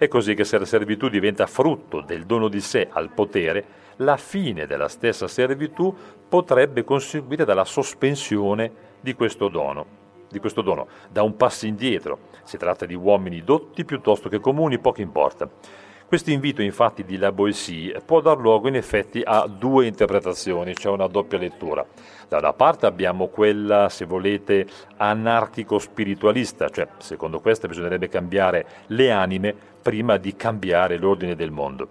È 0.00 0.08
così 0.08 0.32
che 0.32 0.44
se 0.44 0.56
la 0.56 0.64
servitù 0.64 1.10
diventa 1.10 1.46
frutto 1.46 2.00
del 2.00 2.24
dono 2.24 2.48
di 2.48 2.62
sé 2.62 2.88
al 2.90 3.10
potere, 3.10 3.64
la 3.96 4.16
fine 4.16 4.64
della 4.64 4.88
stessa 4.88 5.28
servitù 5.28 5.94
potrebbe 6.26 6.84
conseguire 6.84 7.44
dalla 7.44 7.66
sospensione 7.66 8.72
di 8.98 9.12
questo 9.12 9.48
dono, 9.48 9.84
di 10.30 10.38
questo 10.38 10.62
dono, 10.62 10.88
da 11.10 11.22
un 11.22 11.36
passo 11.36 11.66
indietro. 11.66 12.28
Si 12.44 12.56
tratta 12.56 12.86
di 12.86 12.94
uomini 12.94 13.44
dotti 13.44 13.84
piuttosto 13.84 14.30
che 14.30 14.40
comuni, 14.40 14.78
poco 14.78 15.02
importa. 15.02 15.46
Questo 16.10 16.32
invito 16.32 16.60
infatti 16.60 17.04
di 17.04 17.18
La 17.18 17.30
Boissy 17.30 17.94
può 18.04 18.20
dar 18.20 18.36
luogo 18.36 18.66
in 18.66 18.74
effetti 18.74 19.22
a 19.24 19.46
due 19.46 19.86
interpretazioni, 19.86 20.74
cioè 20.74 20.92
una 20.92 21.06
doppia 21.06 21.38
lettura. 21.38 21.86
Da 22.26 22.38
una 22.38 22.52
parte 22.52 22.86
abbiamo 22.86 23.28
quella, 23.28 23.88
se 23.88 24.06
volete, 24.06 24.66
anarchico-spiritualista, 24.96 26.68
cioè 26.68 26.88
secondo 26.98 27.38
questa 27.38 27.68
bisognerebbe 27.68 28.08
cambiare 28.08 28.66
le 28.88 29.12
anime 29.12 29.54
prima 29.80 30.16
di 30.16 30.34
cambiare 30.34 30.96
l'ordine 30.96 31.36
del 31.36 31.52
mondo. 31.52 31.86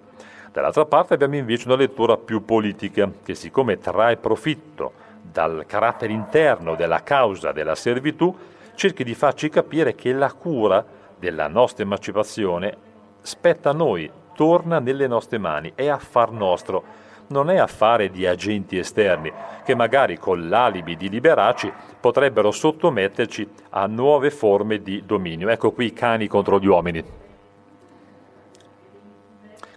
Dall'altra 0.51 0.83
parte 0.83 1.13
abbiamo 1.13 1.37
invece 1.37 1.69
una 1.69 1.77
lettura 1.77 2.17
più 2.17 2.43
politica, 2.43 3.09
che 3.23 3.35
siccome 3.35 3.77
trae 3.77 4.17
profitto 4.17 4.91
dal 5.21 5.63
carattere 5.65 6.11
interno 6.11 6.75
della 6.75 7.03
causa 7.03 7.53
della 7.53 7.73
servitù, 7.73 8.35
cerchi 8.75 9.05
di 9.05 9.13
farci 9.13 9.47
capire 9.47 9.95
che 9.95 10.11
la 10.11 10.33
cura 10.33 10.85
della 11.17 11.47
nostra 11.47 11.83
emancipazione 11.85 12.87
spetta 13.21 13.69
a 13.69 13.73
noi, 13.73 14.09
torna 14.33 14.79
nelle 14.79 15.07
nostre 15.07 15.37
mani, 15.37 15.71
è 15.75 15.87
affar 15.87 16.31
nostro, 16.31 16.83
non 17.27 17.49
è 17.49 17.57
affare 17.57 18.09
di 18.09 18.25
agenti 18.25 18.77
esterni 18.77 19.31
che 19.63 19.75
magari 19.75 20.17
con 20.17 20.49
l'alibi 20.49 20.95
di 20.97 21.09
liberarci 21.09 21.71
potrebbero 21.99 22.51
sottometterci 22.51 23.47
a 23.69 23.85
nuove 23.85 24.31
forme 24.31 24.81
di 24.81 25.03
dominio. 25.05 25.49
Ecco 25.49 25.71
qui 25.71 25.87
i 25.87 25.93
cani 25.93 26.27
contro 26.27 26.59
gli 26.59 26.67
uomini. 26.67 27.03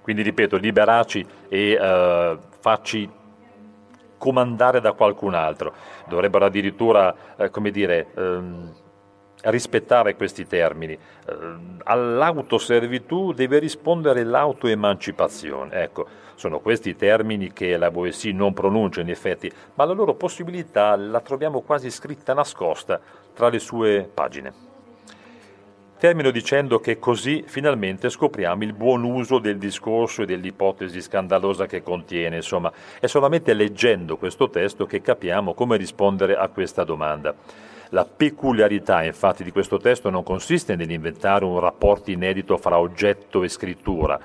Quindi 0.02 0.22
ripeto, 0.22 0.56
liberarci 0.56 1.24
e 1.48 1.74
uh, 1.74 2.38
farci 2.60 3.08
comandare 4.18 4.80
da 4.80 4.92
qualcun 4.92 5.34
altro. 5.34 5.72
Dovrebbero 6.08 6.44
addirittura, 6.44 7.14
eh, 7.36 7.50
come 7.50 7.70
dire, 7.70 8.06
ehm, 8.14 8.72
rispettare 9.42 10.14
questi 10.16 10.46
termini. 10.46 10.92
Eh, 10.92 11.36
all'autoservitù 11.84 13.32
deve 13.32 13.58
rispondere 13.58 14.24
l'autoemancipazione. 14.24 15.82
Ecco, 15.82 16.06
sono 16.34 16.60
questi 16.60 16.90
i 16.90 16.96
termini 16.96 17.52
che 17.52 17.76
la 17.76 17.90
Boesì 17.90 18.32
non 18.32 18.52
pronuncia 18.52 19.00
in 19.00 19.10
effetti, 19.10 19.50
ma 19.74 19.84
la 19.84 19.92
loro 19.92 20.14
possibilità 20.14 20.96
la 20.96 21.20
troviamo 21.20 21.60
quasi 21.60 21.90
scritta 21.90 22.34
nascosta 22.34 23.00
tra 23.32 23.48
le 23.48 23.58
sue 23.58 24.08
pagine. 24.12 24.70
Termino 26.02 26.32
dicendo 26.32 26.80
che 26.80 26.98
così 26.98 27.44
finalmente 27.46 28.10
scopriamo 28.10 28.64
il 28.64 28.72
buon 28.72 29.04
uso 29.04 29.38
del 29.38 29.56
discorso 29.56 30.22
e 30.22 30.26
dell'ipotesi 30.26 31.00
scandalosa 31.00 31.66
che 31.66 31.80
contiene, 31.80 32.34
insomma, 32.34 32.72
è 32.98 33.06
solamente 33.06 33.54
leggendo 33.54 34.16
questo 34.16 34.50
testo 34.50 34.84
che 34.84 35.00
capiamo 35.00 35.54
come 35.54 35.76
rispondere 35.76 36.34
a 36.34 36.48
questa 36.48 36.82
domanda. 36.82 37.32
La 37.94 38.06
peculiarità 38.06 39.04
infatti 39.04 39.44
di 39.44 39.52
questo 39.52 39.76
testo 39.76 40.08
non 40.08 40.22
consiste 40.22 40.76
nell'inventare 40.76 41.44
un 41.44 41.60
rapporto 41.60 42.10
inedito 42.10 42.56
fra 42.56 42.78
oggetto 42.78 43.42
e 43.42 43.48
scrittura, 43.48 44.18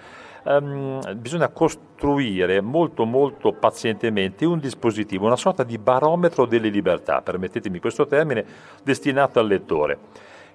Um, 0.50 1.02
bisogna 1.18 1.50
costruire 1.50 2.62
molto 2.62 3.04
molto 3.04 3.52
pazientemente 3.52 4.46
un 4.46 4.60
dispositivo, 4.60 5.26
una 5.26 5.36
sorta 5.36 5.64
di 5.64 5.78
barometro 5.78 6.46
delle 6.46 6.70
libertà, 6.70 7.22
permettetemi 7.22 7.80
questo 7.80 8.08
termine, 8.08 8.46
destinato 8.82 9.40
al 9.40 9.48
lettore. 9.48 9.98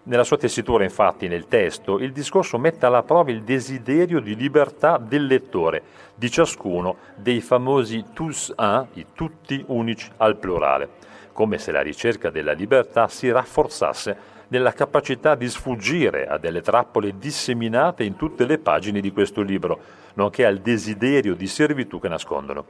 Nella 0.05 0.25
sua 0.25 0.39
tessitura, 0.39 0.83
infatti, 0.83 1.29
nel 1.29 1.47
testo, 1.47 1.99
il 1.99 2.13
discorso 2.13 2.57
mette 2.57 2.87
alla 2.87 3.03
prova 3.03 3.33
il 3.33 3.43
desiderio 3.43 4.21
di 4.21 4.35
libertà 4.35 4.97
del 4.97 5.27
lettore, 5.27 5.83
di 6.15 6.31
ciascuno 6.31 6.97
dei 7.17 7.43
famosi 7.43 8.03
tous 8.15 8.51
un, 8.57 8.87
i 8.95 9.07
tutti 9.13 9.63
unici 9.67 10.11
al 10.17 10.39
plurale, 10.39 10.89
come 11.33 11.59
se 11.59 11.73
la 11.73 11.81
ricerca 11.81 12.31
della 12.31 12.53
libertà 12.53 13.09
si 13.09 13.31
rafforzasse 13.31 14.31
nella 14.49 14.73
capacità 14.73 15.35
di 15.35 15.49
sfuggire 15.49 16.27
a 16.27 16.39
delle 16.39 16.61
trappole 16.61 17.17
disseminate 17.19 18.05
in 18.05 18.17
tutte 18.17 18.45
le 18.45 18.59
pagine 18.59 19.01
di 19.01 19.11
questo 19.11 19.41
libro, 19.41 19.81
nonché 20.15 20.45
al 20.45 20.59
desiderio 20.59 21.35
di 21.35 21.47
servitù 21.47 21.99
che 21.99 22.09
nascondono 22.09 22.65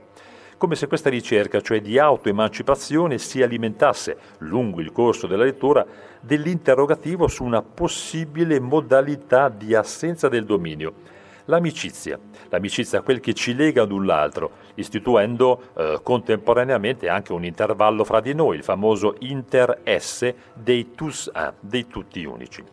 come 0.63 0.77
se 0.77 0.87
questa 0.87 1.11
ricerca, 1.11 1.61
cioè 1.61 1.81
di 1.81 1.99
autoemancipazione, 1.99 3.19
si 3.19 3.43
alimentasse, 3.43 4.17
lungo 4.39 4.81
il 4.81 4.93
corso 4.93 5.27
della 5.27 5.43
lettura, 5.43 5.85
dell'interrogativo 6.21 7.27
su 7.27 7.43
una 7.43 7.63
possibile 7.63 8.61
modalità 8.61 9.49
di 9.49 9.75
assenza 9.75 10.29
del 10.29 10.45
dominio. 10.45 10.93
L'amicizia, 11.47 12.19
l'amicizia 12.49 13.03
quel 13.03 13.21
che 13.21 13.35
ci 13.35 13.55
lega 13.55 13.83
ad 13.83 13.91
un 13.91 14.07
l'altro, 14.07 14.51
istituendo 14.75 15.71
eh, 15.77 16.01
contemporaneamente 16.03 17.09
anche 17.09 17.33
un 17.33 17.45
intervallo 17.45 18.05
fra 18.05 18.21
di 18.21 18.35
noi, 18.35 18.57
il 18.57 18.63
famoso 18.63 19.17
inter-esse 19.19 20.35
dei 20.55 20.93
tous 20.95 21.31
un, 21.35 21.53
dei 21.59 21.89
tutti 21.89 22.25
unici. 22.25 22.65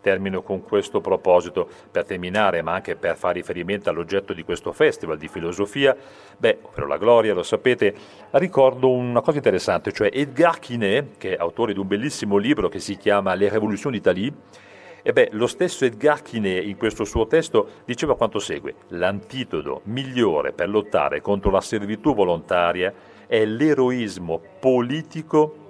Termino 0.00 0.42
con 0.42 0.62
questo 0.62 1.00
proposito 1.00 1.68
per 1.90 2.04
terminare, 2.04 2.62
ma 2.62 2.74
anche 2.74 2.94
per 2.94 3.16
fare 3.16 3.34
riferimento 3.34 3.90
all'oggetto 3.90 4.32
di 4.32 4.44
questo 4.44 4.72
festival 4.72 5.18
di 5.18 5.26
filosofia. 5.26 5.96
Beh, 6.38 6.58
per 6.72 6.86
la 6.86 6.96
gloria, 6.96 7.34
lo 7.34 7.42
sapete, 7.42 7.92
ricordo 8.30 8.88
una 8.88 9.20
cosa 9.20 9.38
interessante, 9.38 9.92
cioè 9.92 10.08
Edgar 10.12 10.60
Quinet, 10.60 11.18
che 11.18 11.34
è 11.34 11.40
autore 11.40 11.72
di 11.72 11.80
un 11.80 11.88
bellissimo 11.88 12.36
libro 12.36 12.68
che 12.68 12.78
si 12.78 12.96
chiama 12.96 13.34
Les 13.34 13.50
Révolutions 13.50 13.92
d'Italie, 13.92 14.32
e 15.06 15.12
beh, 15.12 15.28
lo 15.34 15.46
stesso 15.46 15.84
Edgar 15.84 16.20
Quinet 16.20 16.64
in 16.64 16.76
questo 16.76 17.04
suo 17.04 17.28
testo 17.28 17.68
diceva 17.84 18.16
quanto 18.16 18.40
segue: 18.40 18.74
l'antidoto 18.88 19.82
migliore 19.84 20.52
per 20.52 20.68
lottare 20.68 21.20
contro 21.20 21.52
la 21.52 21.60
servitù 21.60 22.12
volontaria 22.12 22.92
è 23.28 23.44
l'eroismo 23.44 24.40
politico 24.58 25.62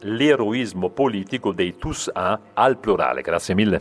l'eroismo 0.00 0.90
politico 0.90 1.52
dei 1.52 1.78
tous 1.78 2.10
un 2.12 2.38
al 2.52 2.76
plurale. 2.76 3.22
Grazie 3.22 3.54
mille. 3.54 3.78